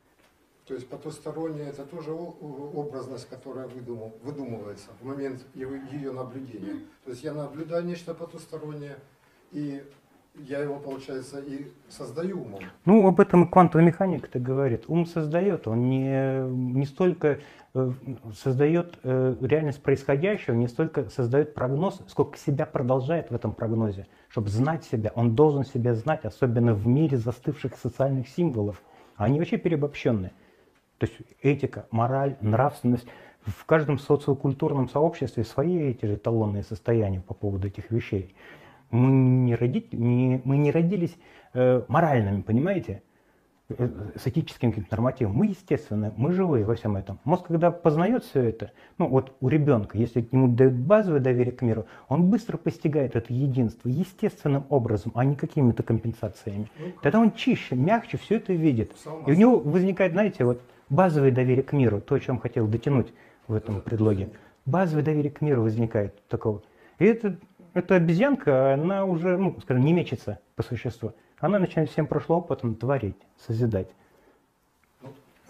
То 0.64 0.74
есть 0.74 0.89
потусторонняя 0.89 1.70
это 1.70 1.85
тоже 1.85 2.12
образность, 2.12 3.28
которая 3.28 3.66
выдумал, 3.66 4.12
выдумывается 4.22 4.91
в 5.01 5.05
момент 5.05 5.45
ее 5.57 6.12
наблюдения. 6.12 6.85
То 7.05 7.11
есть 7.11 7.24
я 7.24 7.33
наблюдаю 7.33 7.85
нечто 7.85 8.14
потустороннее, 8.14 8.97
и 9.51 9.83
я 10.35 10.61
его, 10.61 10.78
получается, 10.78 11.41
и 11.41 11.66
создаю 11.89 12.41
умом. 12.41 12.61
Ну, 12.85 13.07
об 13.07 13.20
этом 13.20 13.47
квантовая 13.49 13.87
механика-то 13.87 14.39
говорит. 14.39 14.85
Ум 14.89 15.07
создает, 15.07 15.68
он 15.68 15.91
не, 15.91 16.41
не 16.78 16.87
столько 16.87 17.41
э, 17.74 17.91
создает 18.35 18.99
э, 19.03 19.37
реальность 19.41 19.83
происходящего, 19.83 20.55
не 20.55 20.68
столько 20.68 21.11
создает 21.11 21.55
прогноз, 21.55 22.01
сколько 22.09 22.39
себя 22.39 22.64
продолжает 22.64 23.30
в 23.30 23.35
этом 23.35 23.53
прогнозе. 23.53 24.07
Чтобы 24.28 24.49
знать 24.49 24.85
себя, 24.85 25.12
он 25.14 25.35
должен 25.35 25.64
себя 25.64 25.95
знать, 25.95 26.24
особенно 26.24 26.74
в 26.74 26.87
мире 26.87 27.18
застывших 27.18 27.76
социальных 27.76 28.28
символов. 28.28 28.83
Они 29.16 29.39
вообще 29.39 29.59
переобобщенные. 29.59 30.33
То 30.97 31.07
есть 31.07 31.18
этика, 31.43 31.87
мораль, 31.91 32.37
нравственность. 32.41 33.07
В 33.45 33.66
каждом 33.66 33.99
социокультурном 33.99 34.89
сообществе 34.89 35.43
свои 35.45 35.76
эти 35.78 36.07
же 36.07 36.14
эталонные 36.14 36.62
состояния 36.62 37.20
по 37.20 37.35
поводу 37.35 37.66
этих 37.66 37.91
вещей 37.91 38.35
мы 38.93 39.11
не, 39.11 39.55
роди, 39.55 39.86
не, 39.93 40.40
мы 40.45 40.59
не 40.59 40.70
родились 40.70 41.16
э, 41.55 41.82
моральными, 41.88 42.43
понимаете, 42.43 43.03
э, 43.70 43.88
с 44.16 44.26
этическим 44.26 44.70
каким-то 44.70 44.93
нормативом. 44.93 45.34
Мы, 45.34 45.47
естественно, 45.47 46.12
мы 46.16 46.32
живые 46.32 46.64
во 46.64 46.74
всем 46.74 46.97
этом. 46.97 47.18
Мозг, 47.24 47.47
когда 47.47 47.70
познает 47.70 48.22
все 48.22 48.43
это, 48.43 48.70
ну 48.99 49.09
вот 49.09 49.34
у 49.40 49.49
ребенка, 49.49 49.97
если 49.97 50.20
к 50.20 50.32
нему 50.32 50.49
дают 50.49 50.74
базовое 50.74 51.20
доверие 51.20 51.53
к 51.53 51.62
миру, 51.62 51.86
он 52.09 52.28
быстро 52.28 52.59
постигает 52.59 53.16
это 53.16 53.32
единство 53.32 53.88
естественным 53.88 54.66
образом, 54.68 55.12
а 55.14 55.24
не 55.24 55.34
какими-то 55.34 55.82
компенсациями. 55.82 56.70
Ну, 56.78 56.93
Тогда 57.03 57.18
он 57.18 57.32
чище, 57.32 57.74
мягче 57.74 58.18
все 58.18 58.36
это 58.36 58.53
видит. 58.53 58.93
И 59.26 59.32
у 59.32 59.34
него 59.34 59.59
возникает, 59.59 60.12
знаете, 60.12 60.45
вот 60.45 60.61
базовое 60.90 61.32
доверие 61.32 61.64
к 61.64 61.72
миру, 61.72 62.01
то, 62.01 62.14
о 62.14 62.20
чем 62.20 62.38
хотел 62.38 62.66
дотянуть 62.66 63.12
в 63.49 63.55
этом 63.55 63.80
предлоге. 63.80 64.28
Базовое 64.66 65.03
доверие 65.03 65.32
к 65.32 65.40
миру 65.40 65.62
возникает 65.62 66.22
такого. 66.28 66.62
И 66.99 67.05
это 67.05 67.36
эта 67.75 67.97
обезьянка, 67.97 68.75
она 68.75 69.05
уже, 69.05 69.37
ну, 69.37 69.59
скажем, 69.61 69.85
не 69.85 69.93
мечется 69.93 70.39
по 70.57 70.62
существу. 70.62 71.12
Она 71.39 71.59
начинает 71.59 71.91
всем 71.91 72.07
прошлым 72.07 72.39
опытом 72.39 72.75
творить, 72.75 73.16
созидать. 73.39 73.89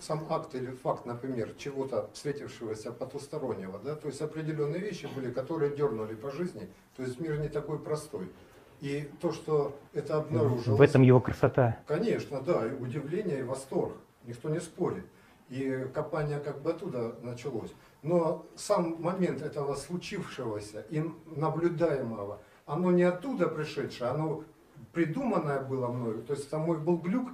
Сам 0.00 0.26
акт 0.30 0.54
или 0.54 0.70
факт, 0.70 1.06
например, 1.06 1.52
чего-то 1.56 2.10
встретившегося 2.12 2.90
потустороннего, 2.90 3.78
да, 3.78 3.94
то 3.94 4.08
есть 4.08 4.20
определенные 4.20 4.80
вещи 4.80 5.08
были, 5.14 5.30
которые 5.30 5.76
дернули 5.76 6.14
по 6.14 6.32
жизни, 6.32 6.68
то 6.96 7.04
есть 7.04 7.20
мир 7.20 7.38
не 7.38 7.48
такой 7.48 7.78
простой. 7.78 8.28
И 8.80 9.08
то, 9.20 9.32
что 9.32 9.78
это 9.92 10.16
обнаружилось... 10.16 10.76
В 10.76 10.82
этом 10.82 11.02
его 11.02 11.20
красота. 11.20 11.78
Конечно, 11.86 12.40
да, 12.40 12.66
и 12.66 12.72
удивление, 12.72 13.38
и 13.38 13.42
восторг, 13.42 13.92
никто 14.24 14.48
не 14.48 14.58
спорит. 14.58 15.04
И 15.50 15.86
копание 15.94 16.40
как 16.40 16.62
бы 16.62 16.70
оттуда 16.70 17.14
началось. 17.22 17.72
Но 18.02 18.46
сам 18.56 19.00
момент 19.00 19.42
этого 19.42 19.74
случившегося 19.76 20.84
и 20.90 21.04
наблюдаемого, 21.36 22.40
оно 22.66 22.90
не 22.90 23.04
оттуда 23.04 23.48
пришедшее, 23.48 24.10
оно 24.10 24.42
придуманное 24.92 25.60
было 25.60 25.86
мною. 25.88 26.22
То 26.22 26.34
есть 26.34 26.48
это 26.48 26.58
мой 26.58 26.78
был 26.78 26.96
глюк, 26.96 27.30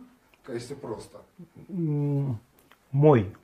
если 0.47 0.75
просто. 0.75 1.23
Мой. 1.69 3.35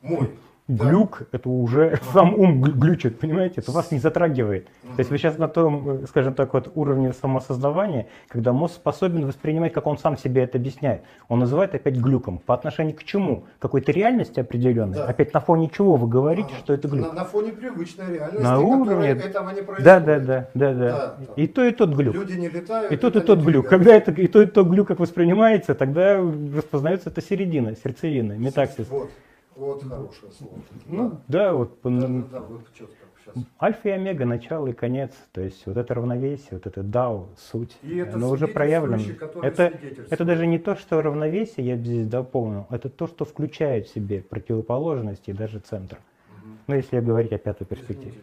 Мой. 0.00 0.38
Да. 0.68 0.84
глюк, 0.88 1.22
это 1.32 1.48
уже 1.48 1.98
сам 2.12 2.34
ум 2.38 2.62
гл- 2.62 2.72
глючит, 2.72 3.18
понимаете? 3.18 3.60
Это 3.60 3.72
вас 3.72 3.90
не 3.90 3.98
затрагивает. 3.98 4.66
То 4.82 4.98
есть 4.98 5.10
вы 5.10 5.18
сейчас 5.18 5.36
на 5.36 5.48
том, 5.48 6.02
э, 6.04 6.06
скажем 6.06 6.34
так, 6.34 6.54
вот 6.54 6.70
уровне 6.76 7.12
самосознавания, 7.12 8.06
когда 8.28 8.52
мозг 8.52 8.76
способен 8.76 9.26
воспринимать, 9.26 9.72
как 9.72 9.86
он 9.88 9.98
сам 9.98 10.16
себе 10.16 10.42
это 10.44 10.58
объясняет. 10.58 11.02
Он 11.28 11.40
называет 11.40 11.74
опять 11.74 11.96
глюком. 11.96 12.38
По 12.38 12.54
отношению 12.54 12.94
к 12.96 13.02
чему? 13.02 13.44
Какой-то 13.58 13.90
реальности 13.90 14.38
определенной? 14.38 14.94
Да. 14.98 15.06
Опять 15.06 15.34
на 15.34 15.40
фоне 15.40 15.68
чего 15.68 15.96
вы 15.96 16.06
говорите, 16.08 16.48
Ага. 16.52 16.58
что 16.60 16.72
это 16.74 16.88
глюк? 16.88 17.08
На, 17.08 17.12
на 17.12 17.24
фоне 17.24 17.52
привычной 17.52 18.14
реальности, 18.14 18.42
На 18.42 18.60
уровне- 18.60 19.08
этого 19.10 19.50
не 19.50 19.62
происходит. 19.62 19.84
Да, 19.84 20.00
да, 20.00 20.18
да, 20.20 20.48
да, 20.54 20.72
да. 20.72 20.74
Да, 20.74 21.16
да. 21.18 21.32
И 21.36 21.48
то, 21.48 21.64
и 21.64 21.72
тот 21.72 21.90
глюк. 21.90 22.14
Люди 22.14 22.34
не 22.38 22.48
летают. 22.48 22.92
И 22.92 22.96
тот, 22.96 23.16
и 23.16 23.20
тот 23.20 23.40
глюк. 23.40 23.66
двигается. 23.66 23.70
Когда 23.70 23.94
это 23.94 24.12
и 24.12 24.26
то, 24.28 24.40
и 24.40 24.46
тот 24.46 24.68
глюк 24.68 24.86
как 24.88 25.00
воспринимается, 25.00 25.74
тогда 25.74 26.18
распознается 26.54 27.10
это 27.10 27.20
середина, 27.20 27.74
сердцевина, 27.74 28.34
метаксис. 28.38 28.88
Вот, 28.88 29.10
вот 29.56 29.82
хорошее 29.82 30.32
слово. 30.32 30.58
Ну, 30.86 31.20
да, 31.28 31.52
вот 31.52 31.78
да, 31.82 31.90
да, 31.90 32.08
да, 32.30 32.40
вот 32.40 32.62
четко 32.72 32.96
сейчас. 33.22 33.44
альфа 33.60 33.88
и 33.88 33.92
омега, 33.92 34.24
начало 34.24 34.68
и 34.68 34.72
конец. 34.72 35.12
То 35.32 35.40
есть 35.40 35.66
вот 35.66 35.76
это 35.76 35.94
равновесие, 35.94 36.50
вот 36.52 36.66
это 36.66 36.82
дао, 36.82 37.28
суть, 37.36 37.76
И 37.82 37.96
это 37.96 38.16
оно 38.16 38.30
уже 38.30 38.48
проявлено. 38.48 39.02
Это, 39.42 39.72
это 40.10 40.24
даже 40.24 40.46
не 40.46 40.58
то, 40.58 40.74
что 40.76 41.02
равновесие, 41.02 41.66
я 41.66 41.76
здесь 41.76 42.06
дополнил, 42.06 42.66
это 42.70 42.88
то, 42.88 43.06
что 43.06 43.24
включает 43.24 43.86
в 43.86 43.94
себе 43.94 44.22
противоположности 44.22 45.30
и 45.30 45.32
даже 45.32 45.58
центр. 45.60 45.98
Мгм. 46.42 46.58
Ну, 46.66 46.74
если 46.74 47.00
говорить 47.00 47.32
о 47.32 47.38
пятой 47.38 47.66
перспективе. 47.66 48.14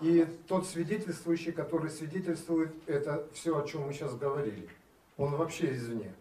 И 0.00 0.26
тот 0.46 0.66
свидетельствующий, 0.66 1.52
который 1.52 1.88
свидетельствует, 1.88 2.70
это 2.86 3.26
все, 3.32 3.58
о 3.58 3.66
чем 3.66 3.86
мы 3.86 3.94
сейчас 3.94 4.14
говорили. 4.14 4.68
Он 5.16 5.36
вообще 5.36 5.74
извне. 5.74 6.12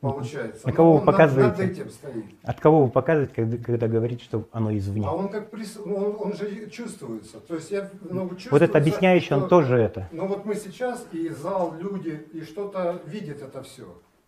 Получается. 0.00 0.66
На 0.66 0.72
кого 0.72 0.88
Но 0.88 0.92
вы 0.94 1.00
он 1.00 1.06
над- 1.06 1.14
показываете? 1.14 1.84
Над. 1.84 2.24
От 2.44 2.60
кого 2.60 2.84
вы 2.84 2.90
показываете, 2.90 3.34
когда, 3.34 3.56
когда 3.58 3.88
говорите, 3.88 4.24
что 4.24 4.48
оно 4.52 4.76
извне? 4.76 5.06
А 5.06 5.12
он 5.12 5.28
как 5.28 5.50
прис... 5.50 5.78
ну, 5.84 5.94
он, 5.96 6.16
он 6.18 6.36
же 6.36 6.68
чувствуется. 6.70 7.40
То 7.40 7.54
есть 7.56 7.70
я 7.70 7.88
ну, 8.08 8.30
Вот 8.50 8.62
это 8.62 8.78
объясняющий, 8.78 9.34
он 9.34 9.40
что- 9.40 9.48
тоже 9.48 9.76
это. 9.76 10.08
Ну 10.12 10.26
вот 10.26 10.44
мы 10.44 10.54
сейчас 10.54 11.06
и 11.12 11.28
зал, 11.28 11.74
люди, 11.78 12.24
и 12.32 12.42
что-то 12.42 13.00
видят 13.06 13.42
это 13.42 13.62
все. 13.62 13.84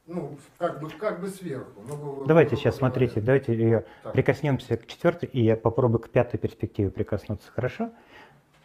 Ну, 0.07 0.37
как 0.59 0.81
бы, 0.81 0.91
как 0.91 1.21
бы 1.21 1.29
сверху. 1.29 1.81
Ну, 1.89 2.25
Давайте 2.27 2.57
сейчас, 2.57 2.77
смотрите, 2.77 3.23
давайте 3.23 3.55
ее 3.55 3.85
Так. 4.03 4.13
прикоснемся 4.13 4.77
к 4.77 4.87
четвертой, 4.87 5.31
и 5.33 5.43
я 5.43 5.57
попробую 5.57 6.01
к 6.01 6.11
пятой 6.11 6.37
перспективе 6.37 6.91
прикоснуться, 6.91 7.51
хорошо? 7.51 7.91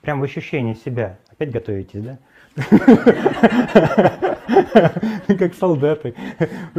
Прям 0.02 0.20
в 0.20 0.24
ощущении 0.24 0.74
себя. 0.74 1.18
Опять 1.30 1.52
готовитесь, 1.52 2.02
да? 2.04 2.18
Как 5.28 5.54
солдаты. 5.54 6.16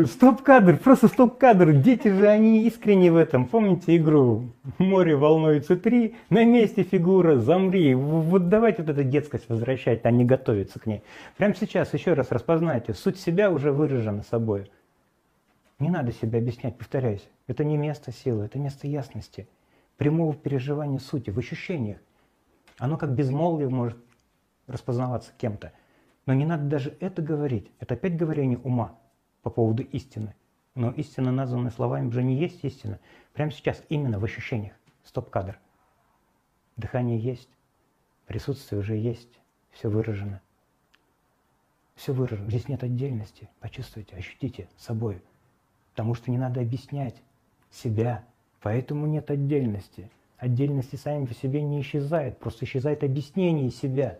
Стоп-кадр, 0.04 0.76
просто 0.78 1.08
стоп-кадр. 1.08 1.72
Дети 1.72 2.08
же, 2.08 2.26
они 2.26 2.66
искренне 2.66 3.12
в 3.12 3.16
этом. 3.16 3.46
Помните 3.46 3.96
игру 3.96 4.50
«Море 4.78 5.16
волнуется 5.16 5.76
три», 5.76 6.16
на 6.30 6.44
месте 6.44 6.82
фигура, 6.82 7.36
замри. 7.36 7.94
Вот 7.94 8.48
давайте 8.48 8.82
вот 8.82 8.90
эту 8.90 9.04
детскость 9.04 9.48
возвращать, 9.48 10.04
а 10.04 10.10
не 10.10 10.24
готовиться 10.24 10.78
к 10.78 10.86
ней. 10.86 11.02
Прямо 11.36 11.54
сейчас 11.54 11.94
еще 11.94 12.14
раз 12.14 12.30
распознайте. 12.30 12.94
Суть 12.94 13.18
себя 13.18 13.50
уже 13.50 13.72
выражена 13.72 14.22
собой. 14.22 14.70
Не 15.78 15.88
надо 15.88 16.12
себя 16.12 16.38
объяснять, 16.38 16.76
повторяюсь. 16.76 17.26
Это 17.46 17.64
не 17.64 17.76
место 17.76 18.12
силы, 18.12 18.44
это 18.44 18.58
место 18.58 18.86
ясности, 18.86 19.48
прямого 19.96 20.34
переживания 20.34 20.98
сути, 20.98 21.30
в 21.30 21.38
ощущениях. 21.38 21.98
Оно 22.78 22.96
как 22.96 23.14
безмолвие 23.14 23.68
может 23.68 23.98
распознаваться 24.66 25.32
кем-то. 25.38 25.72
Но 26.26 26.34
не 26.34 26.44
надо 26.44 26.64
даже 26.64 26.96
это 27.00 27.22
говорить. 27.22 27.70
Это 27.80 27.94
опять 27.94 28.16
говорение 28.16 28.58
ума 28.58 28.98
по 29.42 29.50
поводу 29.50 29.82
истины. 29.82 30.34
Но 30.74 30.90
истина, 30.92 31.32
названная 31.32 31.70
словами, 31.70 32.08
уже 32.08 32.22
не 32.22 32.36
есть 32.36 32.62
истина. 32.64 33.00
Прямо 33.32 33.50
сейчас, 33.50 33.82
именно 33.88 34.18
в 34.18 34.24
ощущениях. 34.24 34.74
Стоп-кадр. 35.04 35.58
Дыхание 36.76 37.18
есть, 37.18 37.48
присутствие 38.26 38.80
уже 38.80 38.96
есть, 38.96 39.40
все 39.70 39.90
выражено. 39.90 40.40
Все 41.94 42.12
выражено. 42.12 42.48
Здесь 42.48 42.68
нет 42.68 42.82
отдельности. 42.82 43.48
Почувствуйте, 43.60 44.16
ощутите 44.16 44.68
собой. 44.76 45.22
Потому 45.90 46.14
что 46.14 46.30
не 46.30 46.38
надо 46.38 46.60
объяснять 46.60 47.20
себя. 47.70 48.24
Поэтому 48.62 49.06
нет 49.06 49.30
отдельности. 49.30 50.10
Отдельности 50.38 50.96
сами 50.96 51.26
по 51.26 51.34
себе 51.34 51.60
не 51.60 51.80
исчезает. 51.82 52.38
Просто 52.38 52.64
исчезает 52.64 53.04
объяснение 53.04 53.70
себя. 53.70 54.18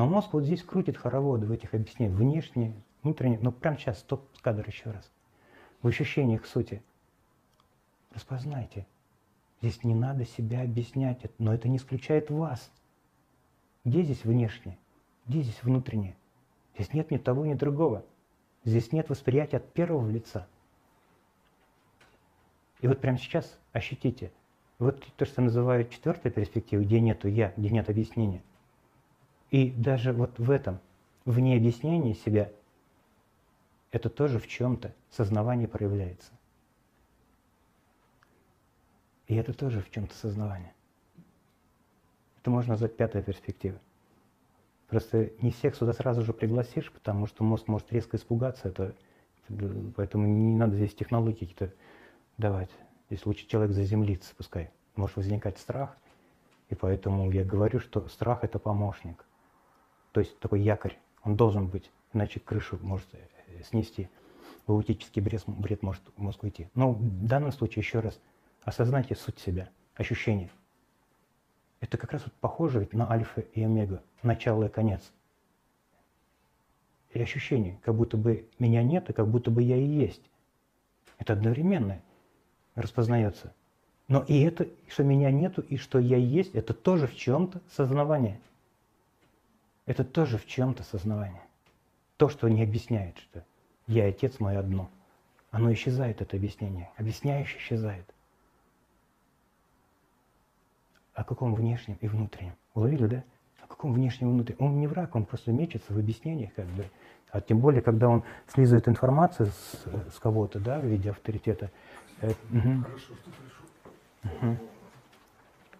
Но 0.00 0.06
мозг 0.06 0.32
вот 0.32 0.44
здесь 0.44 0.62
крутит 0.62 0.96
хороводы 0.96 1.44
в 1.44 1.52
этих 1.52 1.74
объяснениях. 1.74 2.16
Внешне, 2.16 2.72
внутренне. 3.02 3.38
Ну, 3.42 3.52
прямо 3.52 3.76
сейчас, 3.76 3.98
стоп-кадр 3.98 4.66
еще 4.66 4.92
раз. 4.92 5.12
В 5.82 5.88
ощущениях 5.88 6.46
сути. 6.46 6.82
Распознайте. 8.14 8.86
Здесь 9.60 9.84
не 9.84 9.94
надо 9.94 10.24
себя 10.24 10.62
объяснять, 10.62 11.20
но 11.36 11.52
это 11.52 11.68
не 11.68 11.76
исключает 11.76 12.30
вас. 12.30 12.72
Где 13.84 14.00
здесь 14.00 14.24
внешне? 14.24 14.78
Где 15.26 15.42
здесь 15.42 15.62
внутреннее? 15.62 16.16
Здесь 16.76 16.94
нет 16.94 17.10
ни 17.10 17.18
того, 17.18 17.44
ни 17.44 17.52
другого. 17.52 18.02
Здесь 18.64 18.92
нет 18.92 19.10
восприятия 19.10 19.58
от 19.58 19.70
первого 19.70 20.08
лица. 20.08 20.48
И 22.80 22.88
вот 22.88 23.02
прямо 23.02 23.18
сейчас 23.18 23.58
ощутите. 23.74 24.32
Вот 24.78 25.06
то, 25.18 25.26
что 25.26 25.42
называют 25.42 25.90
четвертой 25.90 26.30
перспективой, 26.30 26.86
где 26.86 27.00
нету 27.00 27.28
я, 27.28 27.52
где 27.58 27.68
нет 27.68 27.90
объяснения. 27.90 28.42
И 29.50 29.70
даже 29.70 30.12
вот 30.12 30.38
в 30.38 30.50
этом, 30.50 30.78
вне 31.24 31.56
объяснения 31.56 32.14
себя, 32.14 32.50
это 33.90 34.08
тоже 34.08 34.38
в 34.38 34.46
чем-то 34.46 34.94
сознавание 35.10 35.66
проявляется. 35.66 36.30
И 39.26 39.34
это 39.34 39.52
тоже 39.52 39.80
в 39.80 39.90
чем-то 39.90 40.14
сознавание. 40.14 40.72
Это 42.40 42.50
можно 42.50 42.72
назвать 42.72 42.96
пятая 42.96 43.22
перспектива. 43.22 43.78
Просто 44.88 45.30
не 45.40 45.50
всех 45.50 45.76
сюда 45.76 45.92
сразу 45.92 46.22
же 46.22 46.32
пригласишь, 46.32 46.90
потому 46.90 47.26
что 47.26 47.44
мозг 47.44 47.68
может 47.68 47.92
резко 47.92 48.16
испугаться. 48.16 48.68
Это, 48.68 48.94
поэтому 49.94 50.26
не 50.26 50.56
надо 50.56 50.74
здесь 50.76 50.94
технологии 50.94 51.38
какие-то 51.40 51.72
давать. 52.38 52.70
Здесь 53.08 53.26
лучше 53.26 53.46
человек 53.46 53.72
заземлиться, 53.72 54.34
пускай. 54.36 54.70
Может 54.96 55.16
возникать 55.16 55.58
страх. 55.58 55.96
И 56.68 56.74
поэтому 56.74 57.30
я 57.30 57.44
говорю, 57.44 57.78
что 57.78 58.08
страх– 58.08 58.40
это 58.42 58.58
помощник. 58.58 59.24
То 60.12 60.20
есть 60.20 60.38
такой 60.38 60.60
якорь. 60.60 60.98
Он 61.22 61.36
должен 61.36 61.66
быть, 61.66 61.90
иначе 62.12 62.40
крышу 62.40 62.78
может 62.82 63.06
э, 63.12 63.62
снести. 63.62 64.08
В 64.66 64.72
аутический 64.72 65.22
бред, 65.22 65.42
бред 65.46 65.82
может 65.82 66.02
мозг 66.16 66.42
уйти. 66.42 66.68
Но 66.74 66.92
в 66.92 67.26
данном 67.26 67.52
случае, 67.52 67.82
еще 67.82 68.00
раз, 68.00 68.20
осознайте 68.62 69.14
суть 69.14 69.38
себя, 69.38 69.68
ощущения. 69.94 70.50
Это 71.80 71.96
как 71.96 72.12
раз 72.12 72.24
вот 72.24 72.34
похоже 72.34 72.88
на 72.92 73.10
альфа 73.10 73.40
и 73.40 73.62
омега, 73.62 74.02
начало 74.22 74.64
и 74.64 74.68
конец. 74.68 75.12
И 77.12 77.20
ощущение, 77.20 77.78
как 77.82 77.94
будто 77.94 78.16
бы 78.16 78.48
меня 78.58 78.82
нет, 78.82 79.10
и 79.10 79.12
как 79.12 79.28
будто 79.28 79.50
бы 79.50 79.62
я 79.62 79.76
и 79.76 79.84
есть. 79.84 80.22
Это 81.18 81.32
одновременно 81.32 82.00
распознается. 82.74 83.52
Но 84.08 84.24
и 84.26 84.40
это, 84.42 84.68
что 84.88 85.04
меня 85.04 85.30
нету, 85.30 85.62
и 85.62 85.76
что 85.76 85.98
я 85.98 86.16
есть, 86.16 86.54
это 86.54 86.74
тоже 86.74 87.06
в 87.06 87.16
чем-то 87.16 87.60
сознавание. 87.70 88.40
Это 89.90 90.04
тоже 90.04 90.38
в 90.38 90.46
чем-то 90.46 90.84
сознавание. 90.84 91.42
То, 92.16 92.28
что 92.28 92.46
не 92.48 92.62
объясняет, 92.62 93.18
что 93.18 93.44
я 93.88 94.06
отец 94.06 94.38
мой 94.38 94.56
одно. 94.56 94.88
Оно 95.50 95.72
исчезает, 95.72 96.22
это 96.22 96.36
объяснение. 96.36 96.92
Объясняющее 96.96 97.58
исчезает. 97.58 98.04
О 101.12 101.24
каком 101.24 101.56
внешнем 101.56 101.98
и 102.00 102.06
внутреннем? 102.06 102.54
Уловили, 102.72 103.06
да? 103.08 103.24
О 103.64 103.66
каком 103.66 103.92
внешнем 103.92 104.28
и 104.28 104.32
внутреннем? 104.34 104.64
Он 104.64 104.78
не 104.78 104.86
враг, 104.86 105.16
он 105.16 105.24
просто 105.24 105.50
мечется 105.50 105.92
в 105.92 105.98
объяснениях, 105.98 106.54
как 106.54 106.66
бы. 106.66 106.84
А 107.32 107.40
тем 107.40 107.58
более, 107.58 107.82
когда 107.82 108.08
он 108.08 108.22
слизывает 108.46 108.86
информацию 108.86 109.48
с, 109.48 110.14
с 110.14 110.20
кого-то, 110.20 110.60
да, 110.60 110.78
в 110.78 110.84
виде 110.84 111.10
авторитета. 111.10 111.72
Э. 112.20 112.30
Хорошо, 112.52 113.14
что 113.16 113.30
пришел. 114.22 114.56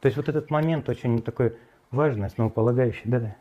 То 0.00 0.06
есть 0.06 0.16
вот 0.16 0.28
этот 0.28 0.50
момент 0.50 0.88
очень 0.88 1.22
такой 1.22 1.56
важный, 1.92 2.26
основополагающий. 2.26 3.08
Да-да. 3.08 3.36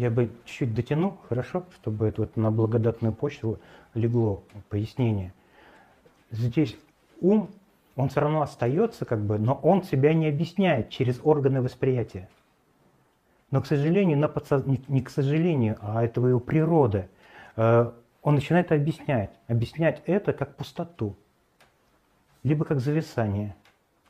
Я 0.00 0.10
бы 0.10 0.30
чуть-чуть 0.46 0.74
дотянул, 0.74 1.18
хорошо, 1.28 1.66
чтобы 1.74 2.08
это 2.08 2.22
вот 2.22 2.34
на 2.34 2.50
благодатную 2.50 3.12
почву 3.12 3.58
легло 3.92 4.42
пояснение. 4.70 5.34
Здесь 6.30 6.74
ум, 7.20 7.50
он 7.96 8.08
все 8.08 8.20
равно 8.20 8.40
остается, 8.40 9.04
как 9.04 9.20
бы, 9.20 9.38
но 9.38 9.60
он 9.62 9.82
себя 9.82 10.14
не 10.14 10.26
объясняет 10.28 10.88
через 10.88 11.20
органы 11.22 11.60
восприятия. 11.60 12.30
Но, 13.50 13.60
к 13.60 13.66
сожалению, 13.66 14.16
на 14.16 14.28
подсоз... 14.28 14.64
не, 14.64 15.02
к 15.02 15.10
сожалению, 15.10 15.76
а 15.82 16.02
это 16.02 16.26
его 16.26 16.40
природа, 16.40 17.08
э, 17.56 17.92
он 18.22 18.34
начинает 18.34 18.72
объяснять. 18.72 19.32
Объяснять 19.48 20.02
это 20.06 20.32
как 20.32 20.56
пустоту, 20.56 21.14
либо 22.42 22.64
как 22.64 22.80
зависание, 22.80 23.54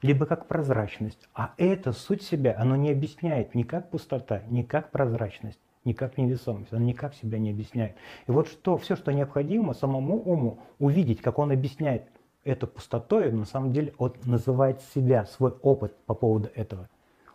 либо 0.03 0.25
как 0.25 0.47
прозрачность. 0.47 1.29
А 1.35 1.53
это 1.57 1.91
суть 1.91 2.23
себя, 2.23 2.55
оно 2.57 2.77
не 2.77 2.93
объясняет 2.93 3.57
ни 3.57 3.65
как 3.65 3.91
пустота, 3.91 4.43
ни 4.51 4.63
как 4.63 4.93
прозрачность. 4.93 5.59
Никак 5.85 6.19
невесомость, 6.19 6.73
она 6.73 6.85
никак 6.85 7.15
себя 7.15 7.39
не 7.39 7.51
объясняет. 7.51 7.97
И 8.27 8.31
вот 8.33 8.49
что, 8.49 8.77
все, 8.77 8.97
что 8.97 9.13
необходимо 9.13 9.75
самому 9.75 10.21
уму 10.23 10.59
увидеть, 10.79 11.21
как 11.21 11.39
он 11.39 11.53
объясняет 11.53 12.05
это 12.45 12.67
пустотой, 12.67 13.31
на 13.33 13.45
самом 13.45 13.73
деле 13.73 13.95
он 13.99 14.15
называет 14.25 14.81
себя, 14.95 15.27
свой 15.27 15.53
опыт 15.63 15.97
по 16.07 16.15
поводу 16.15 16.49
этого. 16.55 16.89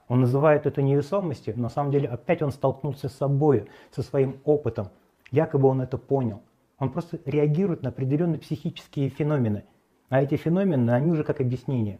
Он 0.07 0.21
называет 0.21 0.65
это 0.65 0.81
невесомостью, 0.81 1.55
но 1.55 1.63
на 1.63 1.69
самом 1.69 1.91
деле 1.91 2.07
опять 2.07 2.41
он 2.41 2.51
столкнулся 2.51 3.09
с 3.09 3.15
собой, 3.15 3.67
со 3.91 4.03
своим 4.03 4.39
опытом. 4.43 4.89
Якобы 5.31 5.67
он 5.67 5.81
это 5.81 5.97
понял. 5.97 6.41
Он 6.77 6.91
просто 6.91 7.19
реагирует 7.25 7.81
на 7.81 7.89
определенные 7.89 8.39
психические 8.39 9.09
феномены. 9.09 9.65
А 10.09 10.21
эти 10.21 10.35
феномены, 10.35 10.91
они 10.91 11.11
уже 11.11 11.23
как 11.23 11.41
объяснение. 11.41 11.99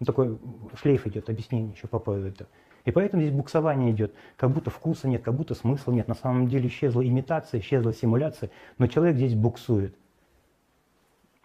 Ну, 0.00 0.06
такой 0.06 0.38
шлейф 0.74 1.06
идет, 1.06 1.30
объяснение 1.30 1.72
еще 1.72 1.88
по 1.88 1.98
поводу 1.98 2.26
этого. 2.26 2.50
И 2.88 2.90
поэтому 2.90 3.20
здесь 3.20 3.34
буксование 3.34 3.90
идет, 3.90 4.14
как 4.38 4.50
будто 4.50 4.70
вкуса 4.70 5.08
нет, 5.08 5.22
как 5.22 5.34
будто 5.34 5.54
смысла 5.54 5.92
нет. 5.92 6.08
На 6.08 6.14
самом 6.14 6.48
деле 6.48 6.68
исчезла 6.68 7.06
имитация, 7.06 7.60
исчезла 7.60 7.92
симуляция, 7.92 8.50
но 8.78 8.86
человек 8.86 9.16
здесь 9.16 9.34
буксует, 9.34 9.94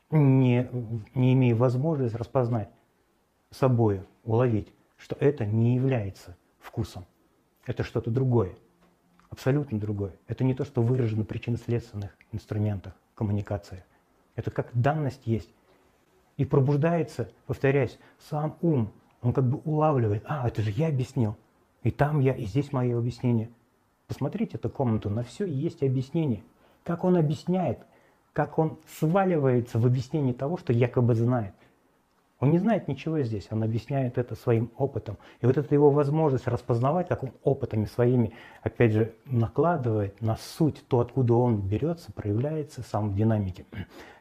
не, 0.09 0.69
не 1.13 1.33
имея 1.33 1.53
возможности 1.53 2.15
распознать 2.15 2.69
собой, 3.51 4.03
уловить, 4.23 4.71
что 4.95 5.17
это 5.19 5.45
не 5.45 5.75
является 5.75 6.37
вкусом. 6.61 7.05
Это 7.65 7.83
что-то 7.83 8.09
другое, 8.09 8.55
абсолютно 9.29 9.77
другое. 9.77 10.13
Это 10.27 10.45
не 10.45 10.53
то, 10.53 10.63
что 10.63 10.81
выражено 10.81 11.23
в 11.23 11.27
причинно-следственных 11.27 12.11
инструментах 12.31 12.93
коммуникации. 13.15 13.83
Это 14.35 14.49
как 14.49 14.69
данность 14.71 15.27
есть. 15.27 15.53
И 16.37 16.45
пробуждается, 16.45 17.29
повторяюсь, 17.47 17.99
сам 18.17 18.57
ум, 18.61 18.93
он 19.23 19.33
как 19.33 19.45
бы 19.45 19.59
улавливает, 19.63 20.23
а, 20.27 20.47
это 20.47 20.61
же 20.61 20.71
я 20.71 20.89
объяснил, 20.89 21.35
и 21.81 21.91
там 21.91 22.19
я, 22.19 22.33
и 22.33 22.45
здесь 22.45 22.71
мое 22.71 22.97
объяснение. 22.97 23.49
Посмотрите 24.07 24.57
эту 24.57 24.69
комнату, 24.69 25.09
на 25.09 25.23
все 25.23 25.45
есть 25.45 25.81
объяснение. 25.81 26.43
Как 26.83 27.03
он 27.05 27.15
объясняет, 27.15 27.79
как 28.33 28.59
он 28.59 28.77
сваливается 28.99 29.79
в 29.79 29.85
объяснении 29.85 30.33
того, 30.33 30.57
что 30.57 30.73
якобы 30.73 31.15
знает. 31.15 31.53
Он 32.39 32.51
не 32.51 32.57
знает 32.57 32.89
ничего 32.89 33.21
здесь, 33.21 33.47
он 33.51 33.63
объясняет 33.63 34.17
это 34.17 34.35
своим 34.35 34.69
опытом. 34.75 35.17
И 35.39 35.45
вот 35.45 35.57
эта 35.57 35.73
его 35.73 35.89
возможность 35.89 36.45
распознавать, 36.45 37.07
как 37.07 37.23
он 37.23 37.31
опытами 37.43 37.85
своими, 37.85 38.33
опять 38.61 38.91
же, 38.91 39.13
накладывает 39.25 40.19
на 40.19 40.35
суть 40.35 40.83
то, 40.89 40.99
откуда 40.99 41.35
он 41.35 41.61
берется, 41.61 42.11
проявляется 42.11 42.81
сам 42.81 43.11
в 43.11 43.15
динамике 43.15 43.65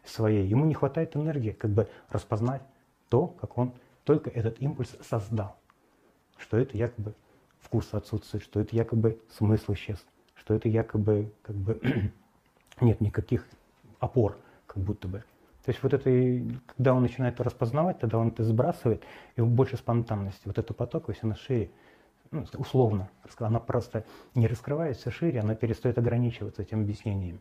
своей. 0.05 0.47
Ему 0.47 0.67
не 0.67 0.75
хватает 0.75 1.17
энергии, 1.17 1.51
как 1.51 1.73
бы 1.73 1.89
распознать 2.11 2.63
то, 3.09 3.27
как 3.27 3.59
он 3.59 3.73
только 4.05 4.31
этот 4.31 4.61
импульс 4.61 4.97
создал. 5.01 5.57
Что 6.37 6.59
это 6.59 6.77
якобы 6.77 7.15
вкус 7.61 7.93
отсутствует, 7.95 8.45
что 8.45 8.61
это 8.61 8.75
якобы 8.75 9.21
смысл 9.31 9.75
исчез, 9.75 10.05
что 10.35 10.55
это 10.55 10.69
якобы 10.69 11.33
как 11.43 11.57
бы 11.57 11.81
нет 12.81 13.01
никаких 13.01 13.47
опор, 14.01 14.37
как 14.67 14.83
будто 14.83 15.09
бы. 15.09 15.25
То 15.65 15.71
есть 15.71 15.81
вот 15.83 15.95
это, 15.95 16.11
когда 16.75 16.93
он 16.93 17.03
начинает 17.03 17.35
это 17.35 17.45
распознавать, 17.45 18.01
тогда 18.01 18.19
он 18.19 18.29
это 18.29 18.43
сбрасывает, 18.43 19.05
и 19.37 19.41
больше 19.41 19.77
спонтанности. 19.77 20.43
Вот 20.45 20.59
эта 20.59 20.75
потоковость, 20.75 21.23
она 21.23 21.37
шире, 21.37 21.71
ну, 22.33 22.45
условно, 22.55 23.09
она 23.39 23.61
просто 23.61 24.05
не 24.35 24.49
раскрывается 24.49 25.13
шире, 25.13 25.41
она 25.41 25.55
перестает 25.55 25.99
ограничиваться 25.99 26.63
этим 26.63 26.81
объяснением. 26.81 27.41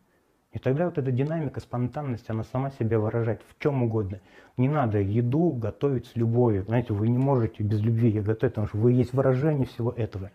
И 0.52 0.60
тогда 0.60 0.86
вот 0.86 0.98
эта 0.98 1.12
динамика, 1.12 1.62
спонтанность, 1.62 2.30
она 2.30 2.44
сама 2.44 2.72
себя 2.72 3.00
выражает 3.00 3.42
в 3.48 3.58
чем 3.62 3.84
угодно. 3.84 4.20
Не 4.58 4.68
надо 4.68 5.00
еду 5.00 5.52
готовить 5.52 6.08
с 6.08 6.16
любовью. 6.16 6.64
Знаете, 6.64 6.94
вы 6.94 7.08
не 7.08 7.18
можете 7.18 7.64
без 7.64 7.80
любви 7.82 8.10
ее 8.10 8.22
готовить, 8.22 8.54
потому 8.54 8.68
что 8.68 8.78
вы 8.78 8.92
есть 8.92 9.14
выражение 9.14 9.66
всего 9.66 9.92
этого. 9.92 10.32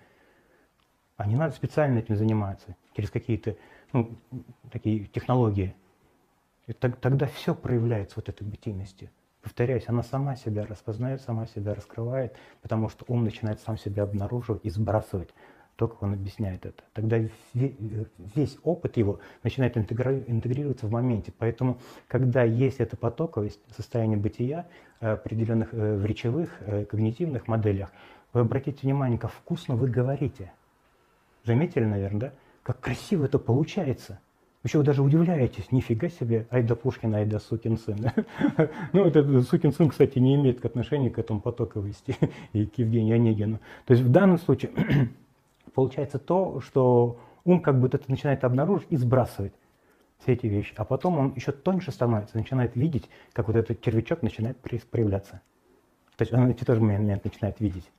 А 1.17 1.27
не 1.27 1.37
надо 1.37 1.55
специально 1.55 1.99
этим 1.99 2.17
заниматься, 2.17 2.77
через 2.95 3.11
какие-то 3.11 3.57
ну, 3.93 4.17
такие 4.71 5.05
технологии. 5.05 5.75
И 6.67 6.73
тогда 6.73 7.27
все 7.27 7.55
проявляется 7.55 8.17
вот 8.17 8.29
этой 8.29 8.45
бытийности. 8.47 9.11
Повторяюсь, 9.43 9.85
она 9.87 10.03
сама 10.03 10.35
себя 10.35 10.67
распознает, 10.67 11.21
сама 11.21 11.47
себя 11.47 11.75
раскрывает, 11.75 12.35
потому 12.63 12.89
что 12.89 13.05
ум 13.07 13.23
начинает 13.23 13.61
сам 13.61 13.79
себя 13.79 14.03
обнаруживать 14.03 14.65
и 14.65 14.71
сбрасывать 14.71 15.29
то, 15.77 15.89
как 15.89 16.03
он 16.03 16.15
объясняет 16.15 16.65
это. 16.65 16.83
Тогда 16.95 17.21
весь 17.55 18.59
опыт 18.63 18.97
его 18.97 19.21
начинает 19.43 19.77
интегрироваться 19.77 20.87
в 20.87 20.91
моменте. 20.91 21.33
Поэтому, 21.39 21.79
когда 22.09 22.43
есть 22.43 22.81
эта 22.81 22.97
потоковость, 22.97 23.61
состояние 23.77 24.19
бытия 24.19 24.67
э, 25.01 25.13
определенных 25.13 25.73
э, 25.73 25.97
в 25.97 26.07
речевых, 26.07 26.51
э, 26.61 26.87
когнитивных 26.87 27.47
моделях, 27.47 27.93
вы 28.33 28.41
обратите 28.41 28.81
внимание, 28.83 29.19
как 29.19 29.31
вкусно 29.31 29.77
вы 29.77 29.89
говорите. 29.89 30.53
Заметили, 31.45 31.85
наверное, 31.85 32.21
да? 32.21 32.33
Как 32.63 32.81
красиво 32.81 33.27
это 33.27 33.39
получается. 33.39 34.19
Еще 34.65 34.79
вы 34.79 34.85
даже 34.85 35.03
удивляетесь, 35.03 35.71
нифига 35.71 36.09
себе, 36.09 36.47
айда 36.51 36.75
Пушкин, 36.75 37.15
айда 37.15 37.39
сукин 37.39 37.77
сын. 37.77 37.99
ну, 38.93 39.05
вот 39.05 39.15
этот 39.15 39.47
сукин 39.47 39.73
сын, 39.73 39.89
кстати, 39.91 40.19
не 40.19 40.35
имеет 40.35 40.65
отношения 40.65 41.09
к 41.09 41.19
этому 41.19 41.41
потоковости 41.41 42.17
и 42.53 42.67
к 42.67 42.79
Евгению 42.79 43.15
Онегину. 43.15 43.61
То 43.85 43.93
есть 43.93 44.05
в 44.05 44.11
данном 44.11 44.39
случае 44.39 44.71
получается 45.75 46.19
то, 46.19 46.61
что 46.61 47.19
ум 47.45 47.61
как 47.61 47.81
бы 47.81 47.89
это 47.89 48.01
начинает 48.09 48.45
обнаружить 48.45 48.89
и 48.91 48.97
сбрасывать 48.97 49.53
все 50.19 50.33
эти 50.33 50.47
вещи. 50.47 50.75
А 50.77 50.85
потом 50.85 51.19
он 51.19 51.33
еще 51.35 51.53
тоньше 51.53 51.93
становится, 51.93 52.37
начинает 52.37 52.77
видеть, 52.77 53.09
как 53.33 53.49
вот 53.49 53.57
этот 53.57 53.81
червячок 53.81 54.23
начинает 54.23 54.57
проявляться. 54.59 55.41
То 56.17 56.23
есть 56.23 56.33
он 56.33 56.49
эти 56.49 56.65
тоже 56.65 56.81
момент 56.81 57.25
начинает 57.25 57.61
видеть. 57.61 57.91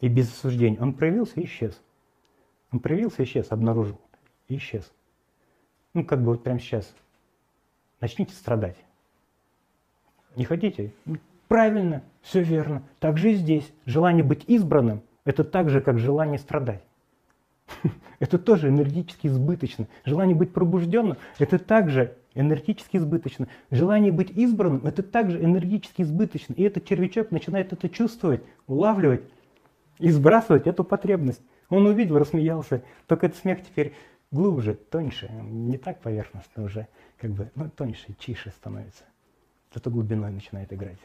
И 0.00 0.08
без 0.08 0.30
осуждения. 0.30 0.80
Он 0.80 0.92
проявился 0.92 1.40
и 1.40 1.44
исчез. 1.44 1.80
Он 2.70 2.80
проявился 2.80 3.22
и 3.22 3.24
исчез, 3.24 3.50
обнаружил 3.50 3.98
и 4.48 4.56
исчез. 4.56 4.92
Ну, 5.94 6.04
как 6.04 6.20
бы 6.20 6.26
вот 6.26 6.44
прямо 6.44 6.60
сейчас. 6.60 6.94
Начните 8.00 8.34
страдать. 8.34 8.76
Не 10.36 10.44
хотите? 10.44 10.92
Правильно, 11.48 12.02
все 12.20 12.42
верно. 12.42 12.82
Так 12.98 13.16
же 13.16 13.32
и 13.32 13.34
здесь. 13.34 13.72
Желание 13.86 14.22
быть 14.22 14.44
избранным– 14.46 15.02
это 15.24 15.44
так 15.44 15.70
же, 15.70 15.80
как 15.80 15.98
желание 15.98 16.38
страдать. 16.38 16.82
Это 18.18 18.38
тоже 18.38 18.68
энергетически 18.68 19.26
избыточно. 19.26 19.88
Желание 20.04 20.36
быть 20.36 20.52
пробужденным– 20.52 21.16
это 21.38 21.58
также 21.58 22.16
энергетически 22.34 22.96
избыточно. 22.96 23.48
Желание 23.70 24.12
быть 24.12 24.30
избранным– 24.30 24.82
это 24.86 25.02
также 25.02 25.42
энергетически 25.42 26.02
избыточно. 26.02 26.54
И 26.54 26.62
этот 26.62 26.84
червячок 26.84 27.30
начинает 27.30 27.72
это 27.72 27.88
чувствовать, 27.88 28.42
улавливать 28.66 29.22
и 29.98 30.10
сбрасывать 30.10 30.66
эту 30.66 30.84
потребность. 30.84 31.42
Он 31.68 31.86
увидел, 31.86 32.18
рассмеялся. 32.18 32.82
Только 33.06 33.26
этот 33.26 33.38
смех 33.38 33.62
теперь 33.62 33.92
глубже, 34.30 34.74
тоньше, 34.74 35.30
не 35.42 35.78
так 35.78 36.00
поверхностно 36.00 36.64
уже, 36.64 36.88
как 37.18 37.30
бы, 37.32 37.50
ну, 37.54 37.70
тоньше, 37.70 38.14
чише 38.18 38.50
становится. 38.50 39.04
Зато 39.74 39.90
глубиной 39.90 40.30
начинает 40.30 40.72
играть. 40.72 40.98